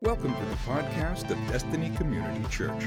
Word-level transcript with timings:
Welcome 0.00 0.34
to 0.34 0.44
the 0.46 0.56
podcast 0.64 1.30
of 1.30 1.36
Destiny 1.52 1.90
Community 1.94 2.42
Church. 2.48 2.82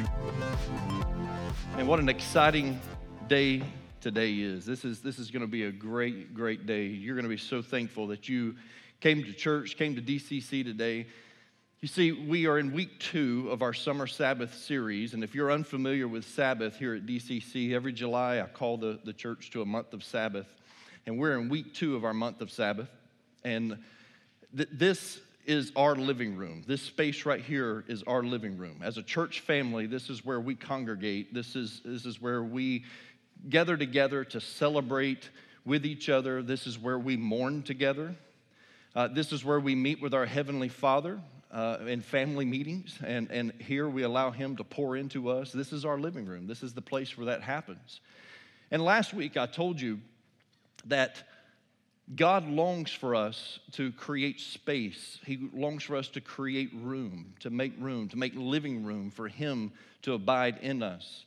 And 1.77 1.87
what 1.87 1.99
an 1.99 2.09
exciting 2.09 2.81
day 3.27 3.61
today 4.01 4.33
is. 4.33 4.65
This 4.65 4.83
is 4.83 5.03
this 5.03 5.19
is 5.19 5.29
going 5.29 5.43
to 5.43 5.47
be 5.47 5.65
a 5.65 5.71
great 5.71 6.33
great 6.33 6.65
day. 6.65 6.87
You're 6.87 7.13
going 7.13 7.25
to 7.25 7.29
be 7.29 7.37
so 7.37 7.61
thankful 7.61 8.07
that 8.07 8.27
you 8.27 8.55
came 8.99 9.23
to 9.23 9.31
church, 9.31 9.77
came 9.77 9.95
to 9.95 10.01
DCC 10.01 10.63
today. 10.63 11.05
You 11.81 11.87
see, 11.87 12.11
we 12.11 12.47
are 12.47 12.57
in 12.57 12.73
week 12.73 12.99
two 12.99 13.49
of 13.51 13.61
our 13.61 13.73
summer 13.73 14.07
Sabbath 14.07 14.55
series. 14.55 15.13
And 15.13 15.23
if 15.23 15.35
you're 15.35 15.51
unfamiliar 15.51 16.07
with 16.07 16.25
Sabbath 16.25 16.79
here 16.79 16.95
at 16.95 17.05
DCC, 17.05 17.73
every 17.73 17.93
July 17.93 18.41
I 18.41 18.47
call 18.47 18.77
the, 18.77 18.99
the 19.05 19.13
church 19.13 19.51
to 19.51 19.61
a 19.61 19.65
month 19.67 19.93
of 19.93 20.03
Sabbath. 20.03 20.51
And 21.05 21.19
we're 21.19 21.37
in 21.37 21.47
week 21.47 21.75
two 21.75 21.95
of 21.95 22.03
our 22.03 22.13
month 22.15 22.41
of 22.41 22.49
Sabbath. 22.49 22.89
And 23.43 23.77
th- 24.57 24.69
this 24.71 25.19
is 25.45 25.71
our 25.75 25.95
living 25.95 26.35
room. 26.35 26.63
This 26.67 26.81
space 26.81 27.25
right 27.25 27.41
here 27.41 27.85
is 27.87 28.03
our 28.03 28.23
living 28.23 28.57
room. 28.57 28.81
As 28.83 28.97
a 28.97 29.03
church 29.03 29.39
family, 29.39 29.85
this 29.85 30.09
is 30.09 30.25
where 30.25 30.41
we 30.41 30.55
congregate. 30.55 31.33
This 31.33 31.55
is, 31.55 31.81
this 31.85 32.05
is 32.05 32.21
where 32.21 32.43
we 32.43 32.83
gather 33.49 33.77
together 33.77 34.25
to 34.25 34.41
celebrate 34.41 35.29
with 35.63 35.85
each 35.85 36.09
other. 36.09 36.41
This 36.41 36.67
is 36.67 36.77
where 36.77 36.99
we 36.99 37.15
mourn 37.15 37.63
together. 37.63 38.15
Uh, 38.95 39.07
this 39.07 39.31
is 39.31 39.45
where 39.45 39.59
we 39.59 39.75
meet 39.75 40.01
with 40.01 40.13
our 40.13 40.25
Heavenly 40.25 40.69
Father 40.69 41.21
uh, 41.51 41.77
in 41.87 42.01
family 42.01 42.45
meetings, 42.45 42.97
and, 43.05 43.29
and 43.31 43.53
here 43.59 43.87
we 43.87 44.03
allow 44.03 44.31
Him 44.31 44.57
to 44.57 44.63
pour 44.63 44.97
into 44.97 45.29
us. 45.29 45.51
This 45.51 45.71
is 45.71 45.85
our 45.85 45.99
living 45.99 46.25
room. 46.25 46.47
This 46.47 46.63
is 46.63 46.73
the 46.73 46.81
place 46.81 47.17
where 47.17 47.27
that 47.27 47.41
happens. 47.41 48.01
And 48.71 48.83
last 48.83 49.13
week 49.13 49.37
I 49.37 49.45
told 49.45 49.79
you 49.79 49.99
that 50.85 51.23
God 52.15 52.47
longs 52.47 52.91
for 52.91 53.15
us 53.15 53.59
to 53.73 53.91
create 53.91 54.39
space. 54.39 55.19
He 55.25 55.49
longs 55.53 55.83
for 55.83 55.97
us 55.97 56.07
to 56.09 56.21
create 56.21 56.71
room, 56.73 57.33
to 57.41 57.49
make 57.49 57.73
room, 57.79 58.07
to 58.09 58.17
make 58.17 58.33
living 58.35 58.85
room 58.85 59.11
for 59.11 59.27
Him 59.27 59.73
to 60.03 60.13
abide 60.13 60.59
in 60.61 60.81
us. 60.81 61.25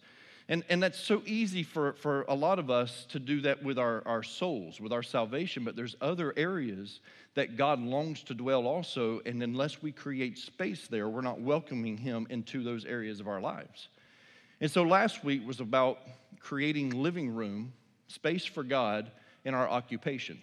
And, 0.49 0.65
and 0.69 0.83
that's 0.83 0.99
so 0.99 1.23
easy 1.27 1.63
for, 1.63 1.93
for 1.93 2.25
a 2.29 2.35
lot 2.35 2.59
of 2.59 2.71
us 2.71 3.07
to 3.11 3.21
do 3.21 3.43
that 3.43 3.63
with 3.63 3.79
our, 3.79 4.03
our 4.07 4.23
souls, 4.23 4.81
with 4.81 4.93
our 4.93 5.03
salvation, 5.03 5.65
but 5.65 5.77
there's 5.77 5.95
other 6.01 6.33
areas 6.37 7.01
that 7.35 7.57
God 7.57 7.79
longs 7.79 8.23
to 8.25 8.35
dwell 8.35 8.67
also. 8.67 9.21
And 9.27 9.43
unless 9.43 9.83
we 9.83 9.93
create 9.93 10.39
space 10.39 10.89
there, 10.89 11.09
we're 11.09 11.21
not 11.21 11.41
welcoming 11.41 11.99
Him 11.99 12.27
into 12.31 12.65
those 12.65 12.85
areas 12.85 13.21
of 13.21 13.29
our 13.29 13.41
lives. 13.41 13.89
And 14.61 14.71
so 14.71 14.83
last 14.83 15.23
week 15.23 15.47
was 15.47 15.61
about 15.61 15.99
creating 16.41 16.91
living 16.91 17.35
room, 17.35 17.73
space 18.09 18.45
for 18.45 18.65
God 18.65 19.13
in 19.45 19.55
our 19.55 19.69
occupation. 19.69 20.41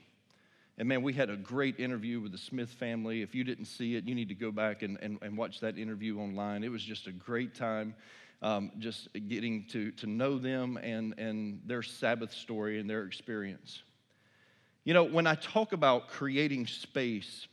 And 0.77 0.87
man, 0.87 1.01
we 1.01 1.13
had 1.13 1.29
a 1.29 1.35
great 1.35 1.79
interview 1.79 2.19
with 2.19 2.31
the 2.31 2.37
Smith 2.37 2.69
family. 2.69 3.21
If 3.21 3.33
you 3.33 3.43
didn't 3.43 3.65
see 3.65 3.95
it, 3.95 4.05
you 4.05 4.13
need 4.13 4.29
to 4.29 4.35
go 4.35 4.51
back 4.51 4.83
and, 4.83 4.97
and, 5.01 5.17
and 5.21 5.35
watch 5.35 5.59
that 5.61 5.77
interview 5.77 6.19
online. 6.19 6.63
It 6.63 6.69
was 6.69 6.83
just 6.83 7.07
a 7.07 7.11
great 7.11 7.55
time 7.55 7.95
um, 8.41 8.71
just 8.77 9.09
getting 9.27 9.65
to, 9.69 9.91
to 9.91 10.07
know 10.07 10.37
them 10.37 10.77
and, 10.77 11.17
and 11.17 11.61
their 11.65 11.81
Sabbath 11.81 12.33
story 12.33 12.79
and 12.79 12.89
their 12.89 13.03
experience. 13.03 13.81
You 14.83 14.93
know, 14.93 15.03
when 15.03 15.27
I 15.27 15.35
talk 15.35 15.73
about 15.73 16.09
creating 16.09 16.67
space, 16.67 17.47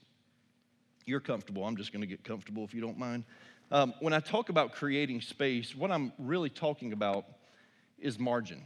you're 1.07 1.21
comfortable. 1.21 1.65
I'm 1.65 1.77
just 1.77 1.93
going 1.93 2.03
to 2.03 2.07
get 2.07 2.23
comfortable 2.25 2.65
if 2.65 2.75
you 2.75 2.81
don't 2.81 2.99
mind. 2.99 3.25
Um, 3.71 3.95
when 4.01 4.13
I 4.13 4.21
talk 4.21 4.51
about 4.51 4.73
creating 4.73 5.21
space, 5.21 5.75
what 5.75 5.91
I'm 5.91 6.13
really 6.19 6.51
talking 6.51 6.93
about 6.93 7.25
is 7.99 8.19
margin. 8.19 8.63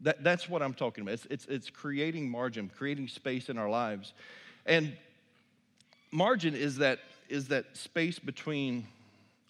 That, 0.00 0.22
that's 0.22 0.48
what 0.48 0.62
I'm 0.62 0.74
talking 0.74 1.02
about. 1.02 1.14
It's, 1.14 1.26
it's, 1.30 1.46
it's 1.46 1.70
creating 1.70 2.30
margin, 2.30 2.70
creating 2.74 3.08
space 3.08 3.48
in 3.48 3.58
our 3.58 3.70
lives. 3.70 4.12
And 4.66 4.96
margin 6.10 6.54
is 6.54 6.78
that, 6.78 7.00
is 7.28 7.48
that 7.48 7.76
space 7.76 8.18
between 8.18 8.86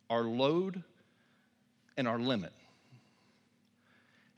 our 0.09 0.23
load 0.23 0.83
and 1.97 2.07
our 2.07 2.19
limit. 2.19 2.53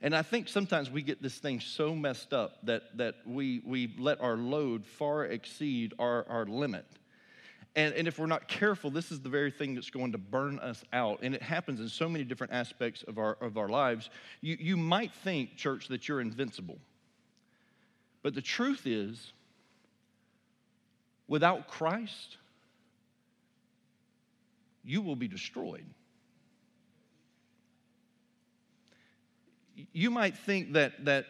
And 0.01 0.15
I 0.15 0.21
think 0.21 0.47
sometimes 0.47 0.89
we 0.89 1.01
get 1.01 1.21
this 1.21 1.37
thing 1.37 1.59
so 1.59 1.93
messed 1.93 2.33
up 2.33 2.57
that, 2.63 2.97
that 2.97 3.15
we, 3.25 3.61
we 3.65 3.93
let 3.97 4.21
our 4.21 4.37
load 4.37 4.85
far 4.85 5.25
exceed 5.25 5.93
our, 5.99 6.25
our 6.29 6.45
limit. 6.45 6.85
And, 7.75 7.93
and 7.93 8.07
if 8.07 8.17
we're 8.17 8.25
not 8.25 8.47
careful, 8.47 8.89
this 8.89 9.11
is 9.11 9.21
the 9.21 9.29
very 9.29 9.51
thing 9.51 9.75
that's 9.75 9.89
going 9.89 10.11
to 10.11 10.17
burn 10.17 10.59
us 10.59 10.83
out. 10.91 11.19
And 11.21 11.35
it 11.35 11.41
happens 11.41 11.79
in 11.79 11.87
so 11.87 12.09
many 12.09 12.23
different 12.23 12.51
aspects 12.51 13.03
of 13.03 13.17
our, 13.17 13.37
of 13.41 13.57
our 13.57 13.69
lives. 13.69 14.09
You, 14.41 14.57
you 14.59 14.75
might 14.75 15.13
think, 15.13 15.55
church, 15.55 15.87
that 15.89 16.07
you're 16.07 16.21
invincible. 16.21 16.79
But 18.23 18.33
the 18.33 18.41
truth 18.41 18.85
is, 18.85 19.33
without 21.27 21.67
Christ, 21.67 22.37
you 24.83 25.01
will 25.01 25.15
be 25.15 25.27
destroyed. 25.27 25.85
you 29.93 30.09
might 30.09 30.37
think 30.37 30.73
that, 30.73 31.05
that 31.05 31.25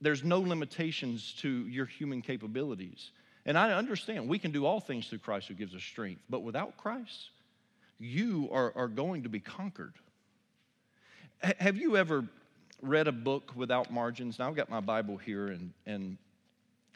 there's 0.00 0.24
no 0.24 0.40
limitations 0.40 1.34
to 1.38 1.66
your 1.68 1.86
human 1.86 2.22
capabilities. 2.22 3.10
And 3.46 3.58
I 3.58 3.72
understand 3.72 4.28
we 4.28 4.38
can 4.38 4.52
do 4.52 4.64
all 4.64 4.80
things 4.80 5.06
through 5.06 5.18
Christ 5.18 5.48
who 5.48 5.54
gives 5.54 5.74
us 5.74 5.82
strength, 5.82 6.22
but 6.30 6.42
without 6.42 6.76
Christ, 6.76 7.30
you 7.98 8.48
are, 8.52 8.72
are 8.74 8.88
going 8.88 9.24
to 9.24 9.28
be 9.28 9.40
conquered. 9.40 9.92
H- 11.42 11.56
have 11.58 11.76
you 11.76 11.96
ever 11.96 12.24
read 12.80 13.06
a 13.06 13.12
book 13.12 13.52
without 13.54 13.92
margins? 13.92 14.38
Now, 14.38 14.48
I've 14.48 14.56
got 14.56 14.70
my 14.70 14.80
Bible 14.80 15.16
here, 15.16 15.48
and, 15.48 15.72
and 15.86 16.16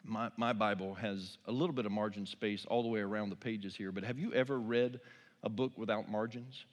my, 0.03 0.31
my 0.37 0.53
Bible 0.53 0.95
has 0.95 1.37
a 1.45 1.51
little 1.51 1.73
bit 1.73 1.85
of 1.85 1.91
margin 1.91 2.25
space 2.25 2.65
all 2.67 2.81
the 2.81 2.89
way 2.89 2.99
around 2.99 3.29
the 3.29 3.35
pages 3.35 3.75
here, 3.75 3.91
but 3.91 4.03
have 4.03 4.17
you 4.17 4.33
ever 4.33 4.59
read 4.59 4.99
a 5.43 5.49
book 5.49 5.71
without 5.77 6.09
margins? 6.09 6.65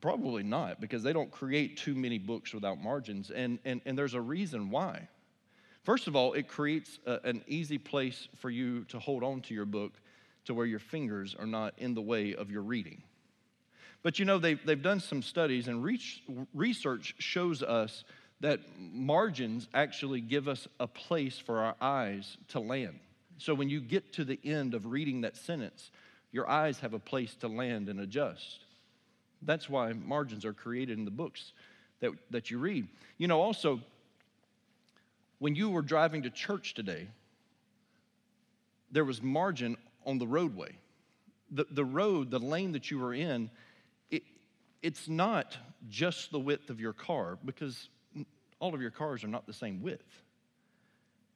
Probably 0.00 0.42
not, 0.42 0.80
because 0.80 1.02
they 1.02 1.12
don't 1.12 1.30
create 1.30 1.76
too 1.76 1.94
many 1.94 2.18
books 2.18 2.54
without 2.54 2.82
margins. 2.82 3.30
And, 3.30 3.58
and, 3.64 3.80
and 3.84 3.98
there's 3.98 4.14
a 4.14 4.20
reason 4.20 4.70
why. 4.70 5.08
First 5.84 6.06
of 6.06 6.16
all, 6.16 6.34
it 6.34 6.48
creates 6.48 6.98
a, 7.06 7.18
an 7.24 7.42
easy 7.46 7.78
place 7.78 8.28
for 8.36 8.50
you 8.50 8.84
to 8.84 8.98
hold 8.98 9.22
on 9.22 9.40
to 9.42 9.54
your 9.54 9.64
book 9.64 9.92
to 10.44 10.54
where 10.54 10.66
your 10.66 10.78
fingers 10.78 11.34
are 11.38 11.46
not 11.46 11.74
in 11.78 11.94
the 11.94 12.02
way 12.02 12.34
of 12.34 12.50
your 12.50 12.62
reading. 12.62 13.02
But 14.02 14.18
you 14.18 14.24
know, 14.24 14.38
they've, 14.38 14.60
they've 14.64 14.82
done 14.82 15.00
some 15.00 15.22
studies, 15.22 15.68
and 15.68 15.84
research 16.54 17.14
shows 17.18 17.62
us 17.62 18.04
that 18.40 18.60
margins 18.78 19.68
actually 19.74 20.22
give 20.22 20.48
us 20.48 20.66
a 20.78 20.86
place 20.86 21.38
for 21.38 21.58
our 21.58 21.74
eyes 21.80 22.38
to 22.48 22.60
land. 22.60 22.98
So 23.36 23.54
when 23.54 23.68
you 23.68 23.80
get 23.80 24.14
to 24.14 24.24
the 24.24 24.38
end 24.44 24.74
of 24.74 24.86
reading 24.86 25.20
that 25.22 25.36
sentence, 25.36 25.90
your 26.32 26.48
eyes 26.48 26.80
have 26.80 26.94
a 26.94 26.98
place 26.98 27.34
to 27.36 27.48
land 27.48 27.88
and 27.88 28.00
adjust. 28.00 28.60
That's 29.42 29.68
why 29.68 29.92
margins 29.92 30.44
are 30.44 30.52
created 30.52 30.98
in 30.98 31.04
the 31.04 31.10
books 31.10 31.52
that, 32.00 32.12
that 32.30 32.50
you 32.50 32.58
read. 32.58 32.88
You 33.18 33.28
know, 33.28 33.40
also, 33.40 33.80
when 35.40 35.54
you 35.56 35.70
were 35.70 35.82
driving 35.82 36.22
to 36.22 36.30
church 36.30 36.74
today, 36.74 37.08
there 38.92 39.04
was 39.04 39.20
margin 39.20 39.76
on 40.06 40.18
the 40.18 40.26
roadway. 40.26 40.76
The, 41.50 41.66
the 41.70 41.84
road, 41.84 42.30
the 42.30 42.38
lane 42.38 42.72
that 42.72 42.90
you 42.90 42.98
were 42.98 43.14
in, 43.14 43.50
it, 44.10 44.22
it's 44.82 45.08
not 45.08 45.56
just 45.88 46.30
the 46.30 46.38
width 46.38 46.70
of 46.70 46.78
your 46.78 46.92
car 46.92 47.38
because 47.44 47.88
all 48.60 48.74
of 48.74 48.82
your 48.82 48.90
cars 48.90 49.24
are 49.24 49.28
not 49.28 49.46
the 49.46 49.52
same 49.52 49.82
width. 49.82 50.22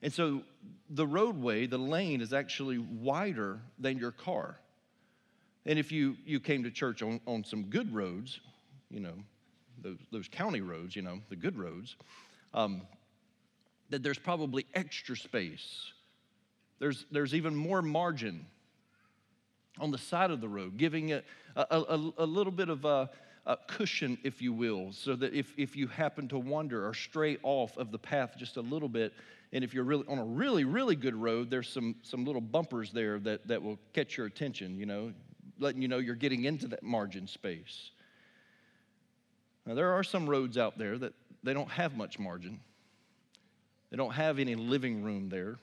And 0.01 0.13
so 0.13 0.43
the 0.89 1.07
roadway, 1.07 1.65
the 1.65 1.79
lane, 1.79 2.21
is 2.21 2.31
actually 2.31 2.77
wider 2.77 3.59
than 3.79 3.97
your 3.97 4.11
car. 4.11 4.59
And 5.65 5.79
if 5.79 5.91
you, 5.91 6.15
you 6.25 6.39
came 6.39 6.63
to 6.63 6.71
church 6.71 7.01
on, 7.01 7.19
on 7.25 7.43
some 7.43 7.63
good 7.63 7.91
roads, 7.91 8.39
you 8.91 8.99
know, 8.99 9.15
those, 9.81 9.97
those 10.11 10.27
county 10.27 10.61
roads, 10.61 10.95
you 10.95 11.01
know, 11.01 11.21
the 11.29 11.35
good 11.35 11.57
roads, 11.57 11.95
um, 12.53 12.83
that 13.89 14.03
there's 14.03 14.19
probably 14.19 14.65
extra 14.73 15.15
space. 15.15 15.91
There's, 16.79 17.05
there's 17.11 17.33
even 17.33 17.55
more 17.55 17.81
margin 17.81 18.45
on 19.79 19.91
the 19.91 19.97
side 19.97 20.31
of 20.31 20.41
the 20.41 20.47
road, 20.47 20.77
giving 20.77 21.09
it 21.09 21.25
a, 21.55 21.65
a, 21.71 22.11
a 22.19 22.25
little 22.25 22.51
bit 22.51 22.69
of 22.69 22.85
a, 22.85 23.09
a, 23.45 23.57
cushion, 23.67 24.17
if 24.23 24.41
you 24.41 24.53
will, 24.53 24.91
so 24.91 25.15
that 25.15 25.33
if, 25.33 25.53
if 25.57 25.75
you 25.75 25.87
happen 25.87 26.27
to 26.29 26.39
wander 26.39 26.87
or 26.87 26.93
stray 26.93 27.37
off 27.43 27.77
of 27.77 27.91
the 27.91 27.99
path 27.99 28.35
just 28.37 28.57
a 28.57 28.61
little 28.61 28.89
bit, 28.89 29.13
and 29.53 29.63
if 29.63 29.73
you're 29.73 29.83
really 29.83 30.05
on 30.07 30.17
a 30.17 30.23
really, 30.23 30.63
really 30.63 30.95
good 30.95 31.15
road, 31.15 31.49
there's 31.49 31.69
some, 31.69 31.95
some 32.01 32.25
little 32.25 32.41
bumpers 32.41 32.91
there 32.91 33.19
that, 33.19 33.47
that 33.47 33.61
will 33.61 33.77
catch 33.93 34.17
your 34.17 34.25
attention, 34.25 34.77
you 34.77 34.85
know 34.85 35.11
letting 35.59 35.81
you 35.81 35.87
know 35.87 35.97
you're 35.97 36.15
getting 36.15 36.45
into 36.45 36.67
that 36.69 36.83
margin 36.83 37.27
space. 37.27 37.91
Now, 39.65 39.73
there 39.73 39.91
are 39.93 40.03
some 40.03 40.29
roads 40.29 40.57
out 40.57 40.77
there 40.77 40.97
that 40.97 41.13
they 41.43 41.53
don't 41.53 41.71
have 41.71 41.95
much 41.95 42.19
margin. 42.19 42.59
They 43.89 43.97
don't 43.97 44.13
have 44.13 44.39
any 44.39 44.55
living 44.55 45.03
room 45.03 45.29
there. 45.29 45.57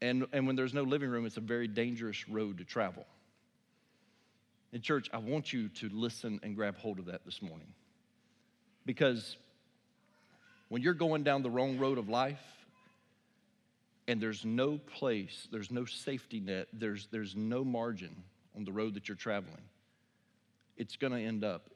And, 0.00 0.26
and 0.32 0.46
when 0.46 0.56
there's 0.56 0.74
no 0.74 0.82
living 0.82 1.08
room, 1.08 1.24
it's 1.26 1.36
a 1.36 1.40
very 1.40 1.68
dangerous 1.68 2.28
road 2.28 2.58
to 2.58 2.64
travel. 2.64 3.06
In 4.72 4.82
church, 4.82 5.08
I 5.12 5.18
want 5.18 5.52
you 5.52 5.68
to 5.68 5.88
listen 5.88 6.40
and 6.42 6.54
grab 6.54 6.76
hold 6.76 6.98
of 6.98 7.06
that 7.06 7.24
this 7.24 7.40
morning. 7.40 7.68
Because 8.84 9.36
when 10.68 10.82
you're 10.82 10.94
going 10.94 11.22
down 11.22 11.42
the 11.42 11.50
wrong 11.50 11.78
road 11.78 11.98
of 11.98 12.08
life, 12.08 12.42
and 14.08 14.20
there's 14.20 14.44
no 14.44 14.78
place, 14.78 15.48
there's 15.50 15.70
no 15.70 15.84
safety 15.84 16.40
net, 16.40 16.68
there's, 16.72 17.08
there's 17.10 17.34
no 17.34 17.64
margin 17.64 18.14
on 18.54 18.64
the 18.64 18.72
road 18.72 18.94
that 18.94 19.08
you're 19.08 19.16
traveling, 19.16 19.62
it's 20.76 20.96
going 20.96 21.12
to 21.12 21.20
end 21.20 21.44
up 21.44 21.70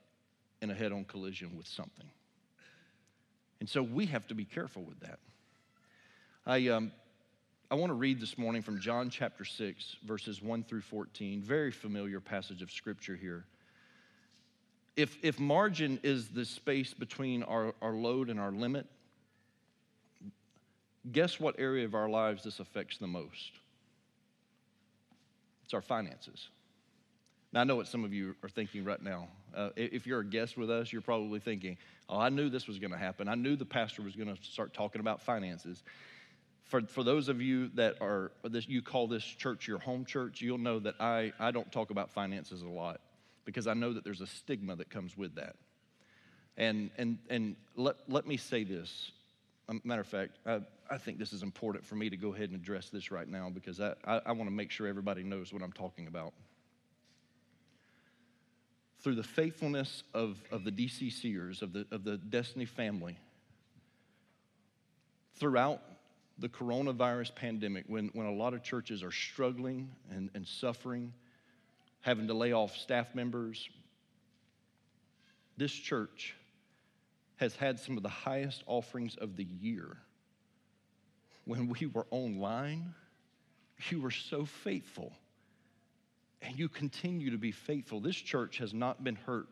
in 0.63 0.71
a 0.71 0.75
head 0.75 0.93
on 0.93 1.05
collision 1.05 1.57
with 1.57 1.67
something. 1.67 2.07
And 3.61 3.69
so 3.69 3.83
we 3.83 4.07
have 4.07 4.27
to 4.29 4.35
be 4.35 4.45
careful 4.45 4.83
with 4.83 5.01
that. 5.01 5.19
I, 6.47 6.69
um, 6.69 6.93
I 7.71 7.75
want 7.75 7.91
to 7.91 7.95
read 7.95 8.21
this 8.21 8.37
morning 8.39 8.63
from 8.63 8.81
John 8.81 9.11
chapter 9.11 9.45
6, 9.45 9.97
verses 10.05 10.43
1 10.43 10.65
through 10.65 10.81
14. 10.81 11.43
Very 11.43 11.71
familiar 11.71 12.21
passage 12.21 12.63
of 12.63 12.71
scripture 12.71 13.17
here. 13.17 13.45
If, 14.97 15.17
if 15.23 15.39
margin 15.39 16.01
is 16.03 16.29
the 16.29 16.45
space 16.45 16.95
between 16.95 17.43
our, 17.43 17.75
our 17.81 17.93
load 17.93 18.31
and 18.31 18.41
our 18.41 18.51
limit, 18.51 18.87
Guess 21.11 21.41
what 21.41 21.57
area 21.59 21.85
of 21.85 21.95
our 21.95 22.09
lives 22.09 22.45
this 22.45 22.61
affects 22.61 22.99
the 22.99 23.07
most? 23.07 23.53
It's 25.65 25.73
our 25.73 25.81
finances. 25.81 26.49
Now, 27.53 27.61
I 27.61 27.65
know 27.65 27.77
what 27.77 27.89
some 27.89 28.05
of 28.05 28.13
you 28.13 28.37
are 28.45 28.49
thinking 28.49 28.85
right 28.85 29.03
now. 29.03 29.29
Uh, 29.55 29.71
if 29.75 30.07
you're 30.07 30.21
a 30.21 30.25
guest 30.25 30.57
with 30.57 30.71
us, 30.71 30.93
you're 30.93 31.03
probably 31.03 31.41
thinking, 31.41 31.77
oh, 32.09 32.19
I 32.19 32.29
knew 32.29 32.49
this 32.49 32.69
was 32.69 32.79
going 32.79 32.93
to 32.93 32.99
happen. 32.99 33.29
I 33.29 33.35
knew 33.35 33.57
the 33.57 33.65
pastor 33.65 34.03
was 34.03 34.15
going 34.15 34.35
to 34.35 34.41
start 34.43 34.73
talking 34.73 35.01
about 35.01 35.21
finances. 35.21 35.83
For, 36.65 36.83
for 36.83 37.03
those 37.03 37.29
of 37.29 37.43
you 37.43 37.69
that 37.75 37.97
are, 38.01 38.31
this, 38.45 38.69
you 38.69 38.83
call 38.83 39.09
this 39.09 39.25
church 39.25 39.67
your 39.67 39.81
home 39.81 40.05
church, 40.05 40.41
you'll 40.41 40.59
know 40.59 40.79
that 40.79 40.95
I, 41.01 41.33
I 41.41 41.51
don't 41.51 41.71
talk 41.73 41.91
about 41.91 42.11
finances 42.11 42.63
a 42.63 42.69
lot 42.69 43.01
because 43.45 43.67
I 43.67 43.75
know 43.75 43.93
that 43.95 44.05
there's 44.05 44.21
a 44.21 44.27
stigma 44.29 44.77
that 44.77 44.89
comes 44.89 45.17
with 45.17 45.35
that. 45.35 45.57
And, 46.57 46.91
and, 46.99 47.19
and 47.29 47.57
let, 47.75 47.97
let 48.09 48.27
me 48.27 48.37
say 48.37 48.63
this 48.63 49.11
um, 49.71 49.81
matter 49.85 50.01
of 50.01 50.07
fact, 50.09 50.39
I, 50.45 50.61
I, 50.91 50.99
think 50.99 51.19
this 51.19 51.33
is 51.33 51.45
important 51.45 51.87
for 51.87 51.95
me 51.95 52.11
to 52.11 52.17
go 52.17 52.35
ahead 52.35 52.51
and 52.51 52.61
address 52.61 52.89
this 52.91 53.13
right 53.13 53.29
now 53.29 53.49
because 53.51 53.81
I, 53.81 53.95
I, 54.05 54.21
I 54.27 54.33
want 54.33 54.51
to 54.51 54.55
make 54.55 54.73
sure 54.73 54.89
everybody 54.89 55.23
knows 55.23 55.53
what 55.53 55.63
I'm 55.63 55.73
talking 55.73 56.09
about. 56.09 56.33
Through 59.01 59.15
the 59.15 59.23
faithfulness 59.23 60.03
of, 60.13 60.43
of 60.51 60.65
the 60.65 60.71
DCCers, 60.71 61.63
of 61.63 61.73
the, 61.73 61.87
of 61.91 62.05
the 62.05 62.19
Destiny 62.19 62.67
family, 62.67 63.17
throughout 65.37 65.81
the 66.39 66.49
coronavirus 66.49 67.35
pandemic, 67.35 67.85
when, 67.87 68.11
when 68.13 68.27
a 68.27 68.33
lot 68.33 68.55
of 68.55 68.63
churches 68.63 69.03
are 69.03 69.11
struggling 69.11 69.91
and, 70.11 70.31
and 70.35 70.47
suffering, 70.47 71.13
having 72.01 72.27
to 72.27 72.35
lay 72.35 72.53
off 72.53 72.77
staff 72.77 73.15
members, 73.15 73.69
this 75.57 75.73
church 75.73 76.35
has 77.37 77.57
had 77.57 77.79
some 77.79 77.97
of 77.97 78.03
the 78.03 78.09
highest 78.09 78.63
offerings 78.67 79.17
of 79.17 79.37
the 79.37 79.45
year. 79.45 79.97
When 81.47 81.69
we 81.69 81.87
were 81.87 82.07
online, 82.11 82.95
you 83.89 84.01
were 84.01 84.11
so 84.11 84.45
faithful. 84.45 85.13
And 86.43 86.59
you 86.59 86.69
continue 86.69 87.31
to 87.31 87.39
be 87.39 87.53
faithful. 87.53 88.01
This 88.01 88.17
church 88.17 88.59
has 88.59 88.73
not 88.73 89.05
been 89.05 89.17
hurt 89.17 89.47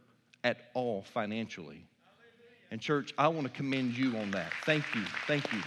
at 0.44 0.70
all 0.74 1.02
financially. 1.02 1.84
And, 2.70 2.80
church, 2.80 3.14
I 3.16 3.28
want 3.28 3.46
to 3.46 3.52
commend 3.52 3.96
you 3.96 4.16
on 4.18 4.30
that. 4.32 4.52
Thank 4.64 4.84
you. 4.94 5.02
Thank 5.26 5.50
you. 5.52 5.60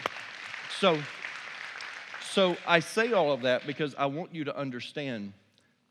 So, 0.80 1.00
so 2.32 2.56
I 2.68 2.80
say 2.80 3.14
all 3.14 3.32
of 3.32 3.42
that 3.42 3.66
because 3.66 3.96
I 3.96 4.06
want 4.06 4.34
you 4.34 4.44
to 4.46 4.56
understand 4.56 5.34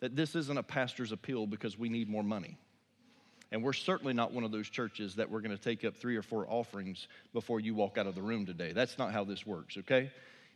that 0.00 0.16
this 0.16 0.34
isn't 0.34 0.56
a 0.56 0.62
pastor's 0.62 1.12
appeal 1.12 1.46
because 1.46 1.78
we 1.78 1.88
need 1.88 2.08
more 2.08 2.22
money. 2.22 2.56
And 3.52 3.62
we're 3.62 3.72
certainly 3.72 4.12
not 4.12 4.32
one 4.32 4.44
of 4.44 4.52
those 4.52 4.68
churches 4.68 5.16
that 5.16 5.28
we're 5.28 5.40
going 5.40 5.56
to 5.56 5.62
take 5.62 5.84
up 5.84 5.96
three 5.96 6.16
or 6.16 6.22
four 6.22 6.46
offerings 6.48 7.08
before 7.32 7.58
you 7.60 7.74
walk 7.74 7.98
out 7.98 8.06
of 8.06 8.14
the 8.14 8.22
room 8.22 8.46
today. 8.46 8.72
That's 8.72 8.96
not 8.96 9.12
how 9.12 9.24
this 9.24 9.44
works, 9.44 9.76
okay? 9.78 10.10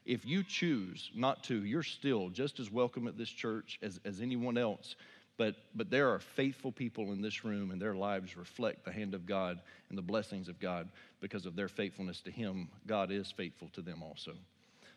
If 0.04 0.26
you 0.26 0.42
choose 0.42 1.10
not 1.14 1.42
to, 1.44 1.64
you're 1.64 1.82
still 1.82 2.28
just 2.28 2.60
as 2.60 2.70
welcome 2.70 3.08
at 3.08 3.16
this 3.16 3.30
church 3.30 3.78
as, 3.82 4.00
as 4.04 4.20
anyone 4.20 4.58
else. 4.58 4.96
But, 5.36 5.56
but 5.74 5.90
there 5.90 6.10
are 6.10 6.20
faithful 6.20 6.70
people 6.70 7.12
in 7.12 7.20
this 7.20 7.44
room, 7.44 7.70
and 7.70 7.80
their 7.80 7.94
lives 7.94 8.36
reflect 8.36 8.84
the 8.84 8.92
hand 8.92 9.14
of 9.14 9.26
God 9.26 9.58
and 9.88 9.98
the 9.98 10.02
blessings 10.02 10.48
of 10.48 10.60
God 10.60 10.88
because 11.20 11.44
of 11.46 11.56
their 11.56 11.68
faithfulness 11.68 12.20
to 12.20 12.30
Him. 12.30 12.68
God 12.86 13.10
is 13.10 13.32
faithful 13.32 13.68
to 13.72 13.82
them 13.82 14.02
also. 14.02 14.32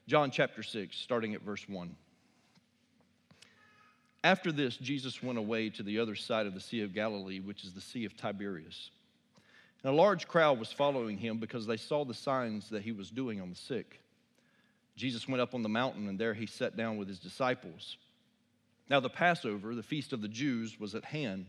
John 0.08 0.30
chapter 0.30 0.62
6, 0.62 0.96
starting 0.96 1.34
at 1.34 1.42
verse 1.42 1.68
1. 1.68 1.96
After 4.24 4.52
this, 4.52 4.78
Jesus 4.78 5.24
went 5.24 5.40
away 5.40 5.70
to 5.72 5.84
the 5.84 6.00
other 6.00 6.16
side 6.16 6.46
of 6.46 6.54
the 6.54 6.60
Sea 6.60 6.82
of 6.82 6.94
Galilee, 6.94 7.40
which 7.40 7.64
is 7.64 7.74
the 7.74 7.82
Sea 7.82 8.06
of 8.06 8.16
Tiberias. 8.16 8.92
And 9.84 9.94
a 9.94 9.96
large 9.96 10.28
crowd 10.28 10.60
was 10.60 10.72
following 10.72 11.18
him 11.18 11.38
because 11.38 11.66
they 11.66 11.78
saw 11.78 12.04
the 12.04 12.14
signs 12.14 12.70
that 12.70 12.84
he 12.84 12.92
was 12.92 13.10
doing 13.10 13.40
on 13.42 13.50
the 13.50 13.56
sick. 13.56 14.02
Jesus 14.98 15.28
went 15.28 15.42
up 15.42 15.54
on 15.54 15.62
the 15.62 15.70
mountain, 15.70 16.10
and 16.10 16.20
there 16.20 16.34
he 16.34 16.48
sat 16.48 16.76
down 16.76 16.98
with 16.98 17.08
his 17.08 17.20
disciples. 17.20 17.98
Now, 18.90 19.00
the 19.00 19.10
Passover, 19.10 19.76
the 19.76 19.84
feast 19.84 20.12
of 20.12 20.22
the 20.22 20.28
Jews, 20.28 20.80
was 20.80 20.96
at 20.96 21.06
hand. 21.06 21.46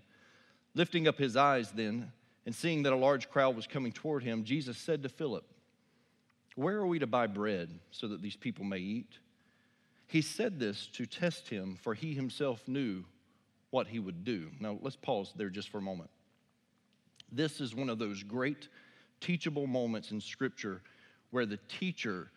Lifting 0.74 1.08
up 1.08 1.18
his 1.18 1.34
eyes 1.34 1.72
then, 1.72 2.12
and 2.44 2.54
seeing 2.54 2.82
that 2.82 2.92
a 2.92 2.96
large 2.96 3.30
crowd 3.30 3.56
was 3.56 3.66
coming 3.66 3.90
toward 3.90 4.22
him, 4.22 4.44
Jesus 4.44 4.76
said 4.76 5.02
to 5.02 5.08
Philip, 5.08 5.44
Where 6.56 6.76
are 6.76 6.86
we 6.86 6.98
to 6.98 7.06
buy 7.06 7.26
bread 7.26 7.70
so 7.90 8.06
that 8.08 8.20
these 8.20 8.36
people 8.36 8.66
may 8.66 8.78
eat? 8.78 9.18
He 10.08 10.20
said 10.20 10.58
this 10.58 10.86
to 10.94 11.06
test 11.06 11.48
him, 11.48 11.78
for 11.80 11.94
he 11.94 12.12
himself 12.12 12.62
knew 12.68 13.04
what 13.70 13.86
he 13.86 13.98
would 13.98 14.24
do. 14.24 14.50
Now, 14.60 14.78
let's 14.82 14.96
pause 14.96 15.32
there 15.36 15.50
just 15.50 15.70
for 15.70 15.78
a 15.78 15.82
moment. 15.82 16.10
This 17.32 17.60
is 17.60 17.74
one 17.74 17.88
of 17.88 17.98
those 17.98 18.22
great 18.22 18.68
teachable 19.20 19.66
moments 19.66 20.10
in 20.10 20.20
Scripture 20.20 20.82
where 21.30 21.46
the 21.46 21.58
teacher 21.68 22.30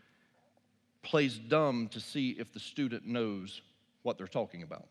plays 1.04 1.38
dumb 1.38 1.88
to 1.90 2.00
see 2.00 2.32
if 2.32 2.52
the 2.54 2.60
student 2.60 3.06
knows 3.06 3.62
what 4.04 4.18
they're 4.18 4.28
talking 4.28 4.64
about. 4.64 4.88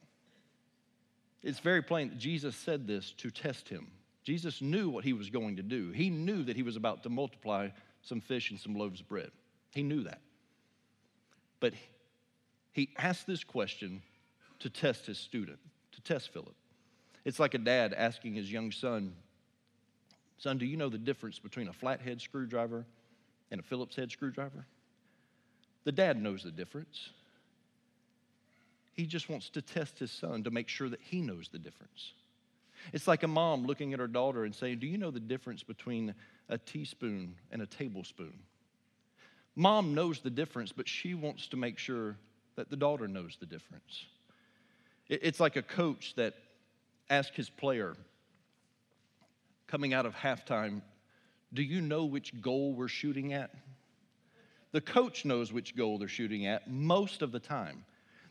It's 1.43 1.61
very 1.61 1.83
plain 1.83 2.09
that 2.11 2.19
Jesus 2.19 2.55
said 2.57 2.87
this 2.87 3.13
to 3.19 3.31
test 3.31 3.69
him. 3.69 3.89
Jesus 4.25 4.61
knew 4.61 4.91
what 4.91 5.05
he 5.05 5.13
was 5.13 5.31
going 5.31 5.57
to 5.57 5.63
do. 5.63 5.91
He 5.91 6.11
knew 6.11 6.43
that 6.45 6.57
he 6.57 6.63
was 6.63 6.77
about 6.77 7.03
to 7.05 7.09
multiply 7.09 7.69
some 8.03 8.21
fish 8.21 8.51
and 8.51 8.61
some 8.61 8.75
loaves 8.75 9.01
of 9.01 9.09
bread. 9.09 9.31
He 9.71 9.83
knew 9.83 10.03
that. 10.05 10.21
But 11.61 11.75
he 12.73 12.91
asked 12.99 13.27
this 13.27 13.45
question 13.45 14.03
to 14.59 14.69
test 14.69 15.07
his 15.07 15.19
student, 15.19 15.59
to 15.93 16.01
test 16.03 16.33
Philip. 16.33 16.55
It's 17.25 17.39
like 17.39 17.55
a 17.55 17.59
dad 17.59 17.95
asking 17.95 18.35
his 18.35 18.51
young 18.51 18.73
son, 18.73 19.15
Son, 20.39 20.57
do 20.57 20.65
you 20.65 20.79
know 20.79 20.89
the 20.89 20.97
difference 20.97 21.39
between 21.39 21.69
a 21.69 21.73
flathead 21.73 22.19
screwdriver 22.19 22.87
and 23.51 23.61
a 23.61 23.63
Phillips 23.63 23.95
head 23.95 24.11
screwdriver? 24.11 24.67
The 25.85 25.93
dad 25.93 26.21
knows 26.21 26.43
the 26.43 26.51
difference. 26.51 27.11
He 28.93 29.07
just 29.07 29.29
wants 29.29 29.49
to 29.51 29.63
test 29.63 29.99
his 29.99 30.11
son 30.11 30.45
to 30.45 30.51
make 30.51 30.69
sure 30.69 30.89
that 30.89 31.01
he 31.01 31.21
knows 31.21 31.49
the 31.49 31.59
difference. 31.59 32.13
It's 32.93 33.09
like 33.09 33.23
a 33.23 33.29
mom 33.29 33.67
looking 33.67 33.93
at 33.93 34.01
her 34.01 34.09
daughter 34.09 34.45
and 34.45 34.55
saying, 34.55 34.79
Do 34.79 34.87
you 34.87 34.99
know 34.99 35.11
the 35.11 35.21
difference 35.21 35.63
between 35.63 36.15
a 36.49 36.59
teaspoon 36.59 37.37
and 37.51 37.63
a 37.63 37.67
tablespoon? 37.67 38.35
Mom 39.57 39.95
knows 39.95 40.21
the 40.21 40.31
difference, 40.31 40.73
but 40.73 40.89
she 40.89 41.15
wants 41.15 41.49
to 41.49 41.57
make 41.57 41.79
sure 41.79 42.17
that 42.57 42.71
the 42.71 42.77
daughter 42.77 43.09
knows 43.09 43.37
the 43.39 43.47
difference. 43.47 44.05
It's 45.09 45.41
like 45.41 45.57
a 45.57 45.63
coach 45.63 46.15
that 46.17 46.35
asks 47.09 47.37
his 47.37 47.51
player 47.51 47.97
coming 49.67 49.93
out 49.93 50.07
of 50.07 50.15
halftime, 50.15 50.83
Do 51.53 51.63
you 51.63 51.81
know 51.81 52.05
which 52.05 52.41
goal 52.41 52.75
we're 52.75 52.89
shooting 52.89 53.33
at? 53.33 53.51
The 54.73 54.81
coach 54.81 55.25
knows 55.25 55.53
which 55.53 55.77
goal 55.77 55.99
they're 55.99 56.09
shooting 56.09 56.47
at 56.47 56.71
most 56.71 57.23
of 57.23 57.33
the 57.33 57.41
time. 57.41 57.85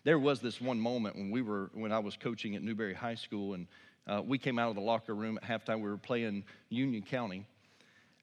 There 0.04 0.20
was 0.20 0.40
this 0.40 0.62
one 0.62 0.80
moment 0.80 1.16
when 1.16 1.32
we 1.32 1.42
were 1.42 1.70
when 1.74 1.92
I 1.92 2.00
was 2.00 2.16
coaching 2.16 2.56
at 2.56 2.64
Newberry 2.64 2.94
High 2.94 3.16
School, 3.16 3.54
and 3.54 3.68
uh, 4.08 4.22
we 4.26 4.38
came 4.38 4.58
out 4.58 4.70
of 4.70 4.76
the 4.76 4.82
locker 4.82 5.14
room 5.14 5.38
at 5.42 5.44
halftime. 5.44 5.82
We 5.82 5.90
were 5.90 5.98
playing 5.98 6.46
Union 6.70 7.04
County, 7.04 7.46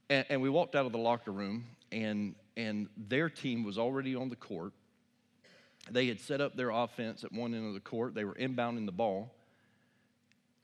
and, 0.08 0.25
and 0.30 0.40
we 0.40 0.49
walked 0.49 0.75
out 0.75 0.87
of 0.87 0.92
the 0.92 0.99
locker 0.99 1.32
room, 1.32 1.66
and 1.92 2.35
and 2.56 2.88
their 2.96 3.28
team 3.28 3.64
was 3.64 3.76
already 3.76 4.14
on 4.14 4.30
the 4.30 4.37
court, 4.37 4.73
they 5.90 6.06
had 6.06 6.20
set 6.20 6.40
up 6.40 6.56
their 6.56 6.70
offense 6.70 7.23
at 7.25 7.32
one 7.32 7.54
end 7.54 7.66
of 7.66 7.75
the 7.75 7.80
court. 7.80 8.14
They 8.14 8.25
were 8.25 8.35
inbounding 8.35 8.87
the 8.87 8.92
ball. 8.92 9.32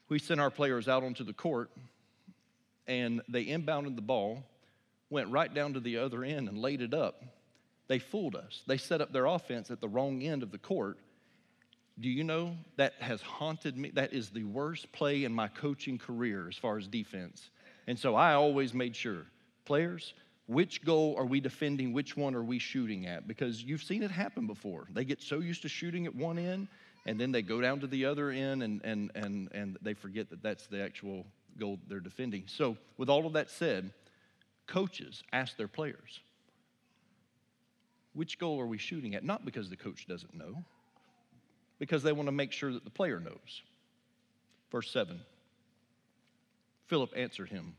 We 0.09 0.18
sent 0.18 0.40
our 0.40 0.50
players 0.50 0.88
out 0.88 1.04
onto 1.04 1.25
the 1.25 1.32
court, 1.32 1.71
and 2.87 3.23
they 3.28 3.47
inbounded 3.47 3.97
the 3.97 4.02
ball, 4.02 4.42
went 5.11 5.28
right 5.28 5.52
down 5.52 5.75
to 5.75 5.80
the 5.80 5.99
other 5.99 6.25
end, 6.25 6.49
and 6.49 6.59
laid 6.59 6.82
it 6.82 6.92
up. 6.92 7.23
They 7.92 7.99
fooled 7.99 8.37
us. 8.37 8.62
They 8.66 8.78
set 8.78 9.02
up 9.02 9.12
their 9.12 9.26
offense 9.26 9.70
at 9.70 9.82
the 9.82 9.87
wrong 9.87 10.22
end 10.22 10.42
of 10.42 10.50
the 10.50 10.56
court. 10.56 10.96
Do 12.00 12.08
you 12.08 12.25
know 12.25 12.56
that 12.76 12.94
has 13.00 13.20
haunted 13.20 13.76
me? 13.76 13.90
That 13.90 14.14
is 14.14 14.30
the 14.30 14.44
worst 14.44 14.90
play 14.92 15.25
in 15.25 15.34
my 15.34 15.49
coaching 15.49 15.99
career 15.99 16.49
as 16.49 16.56
far 16.56 16.78
as 16.78 16.88
defense. 16.88 17.50
And 17.87 17.99
so 17.99 18.14
I 18.14 18.32
always 18.32 18.72
made 18.72 18.96
sure 18.96 19.26
players, 19.66 20.14
which 20.46 20.82
goal 20.87 21.16
are 21.18 21.26
we 21.26 21.38
defending? 21.38 21.92
Which 21.92 22.16
one 22.16 22.34
are 22.34 22.42
we 22.42 22.58
shooting 22.58 23.04
at? 23.06 23.28
Because 23.28 23.62
you've 23.62 23.82
seen 23.82 24.02
it 24.02 24.11
happen 24.11 24.46
before. 24.46 24.87
They 24.94 25.04
get 25.04 25.20
so 25.20 25.40
used 25.40 25.61
to 25.61 25.68
shooting 25.68 26.06
at 26.06 26.14
one 26.14 26.38
end, 26.38 26.68
and 27.04 27.20
then 27.20 27.30
they 27.30 27.42
go 27.42 27.61
down 27.61 27.80
to 27.80 27.87
the 27.87 28.06
other 28.06 28.30
end, 28.30 28.62
and, 28.62 28.80
and, 28.84 29.11
and, 29.14 29.50
and 29.52 29.76
they 29.82 29.92
forget 29.92 30.30
that 30.30 30.42
that's 30.42 30.66
the 30.66 30.82
actual 30.82 31.26
goal 31.58 31.78
they're 31.88 32.00
defending. 32.00 32.44
So, 32.46 32.78
with 32.96 33.11
all 33.11 33.26
of 33.26 33.34
that 33.34 33.50
said, 33.50 33.92
coaches 34.66 35.22
ask 35.30 35.58
their 35.58 35.68
players, 35.68 36.20
Which 38.14 38.38
goal 38.38 38.61
are 38.61 38.66
we 38.66 38.78
shooting 38.78 39.14
at? 39.14 39.25
Not 39.25 39.45
because 39.45 39.71
the 39.71 39.76
coach 39.76 40.07
doesn't 40.07 40.35
know, 40.35 40.64
because 41.78 42.02
they 42.02 42.12
want 42.12 42.28
to 42.28 42.33
make 42.33 42.52
sure 42.52 42.73
that 42.73 42.85
the 42.85 42.90
player 42.90 43.21
knows. 43.21 43.62
Verse 44.71 44.90
7 44.90 45.21
Philip 46.87 47.12
answered 47.16 47.49
him 47.49 47.75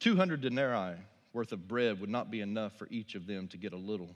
200 0.00 0.40
denarii 0.40 0.96
worth 1.32 1.52
of 1.52 1.68
bread 1.68 2.00
would 2.00 2.10
not 2.10 2.30
be 2.30 2.40
enough 2.40 2.78
for 2.78 2.86
each 2.90 3.14
of 3.14 3.26
them 3.26 3.48
to 3.48 3.56
get 3.56 3.72
a 3.72 3.76
little. 3.76 4.14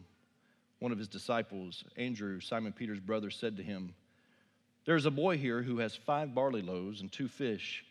One 0.78 0.92
of 0.92 0.99
his 0.99 1.09
disciples, 1.09 1.85
Andrew, 1.97 2.40
Simon 2.40 2.73
Peter's 2.73 3.00
brother, 3.00 3.30
said 3.30 3.57
to 3.57 3.62
him, 3.62 3.95
There's 4.85 5.07
a 5.07 5.11
boy 5.11 5.37
here 5.37 5.61
who 5.61 5.78
has 5.78 5.97
five 5.97 6.35
barley 6.35 6.62
loaves 6.62 7.00
and 7.00 7.11
two 7.11 7.26
fish, 7.26 7.85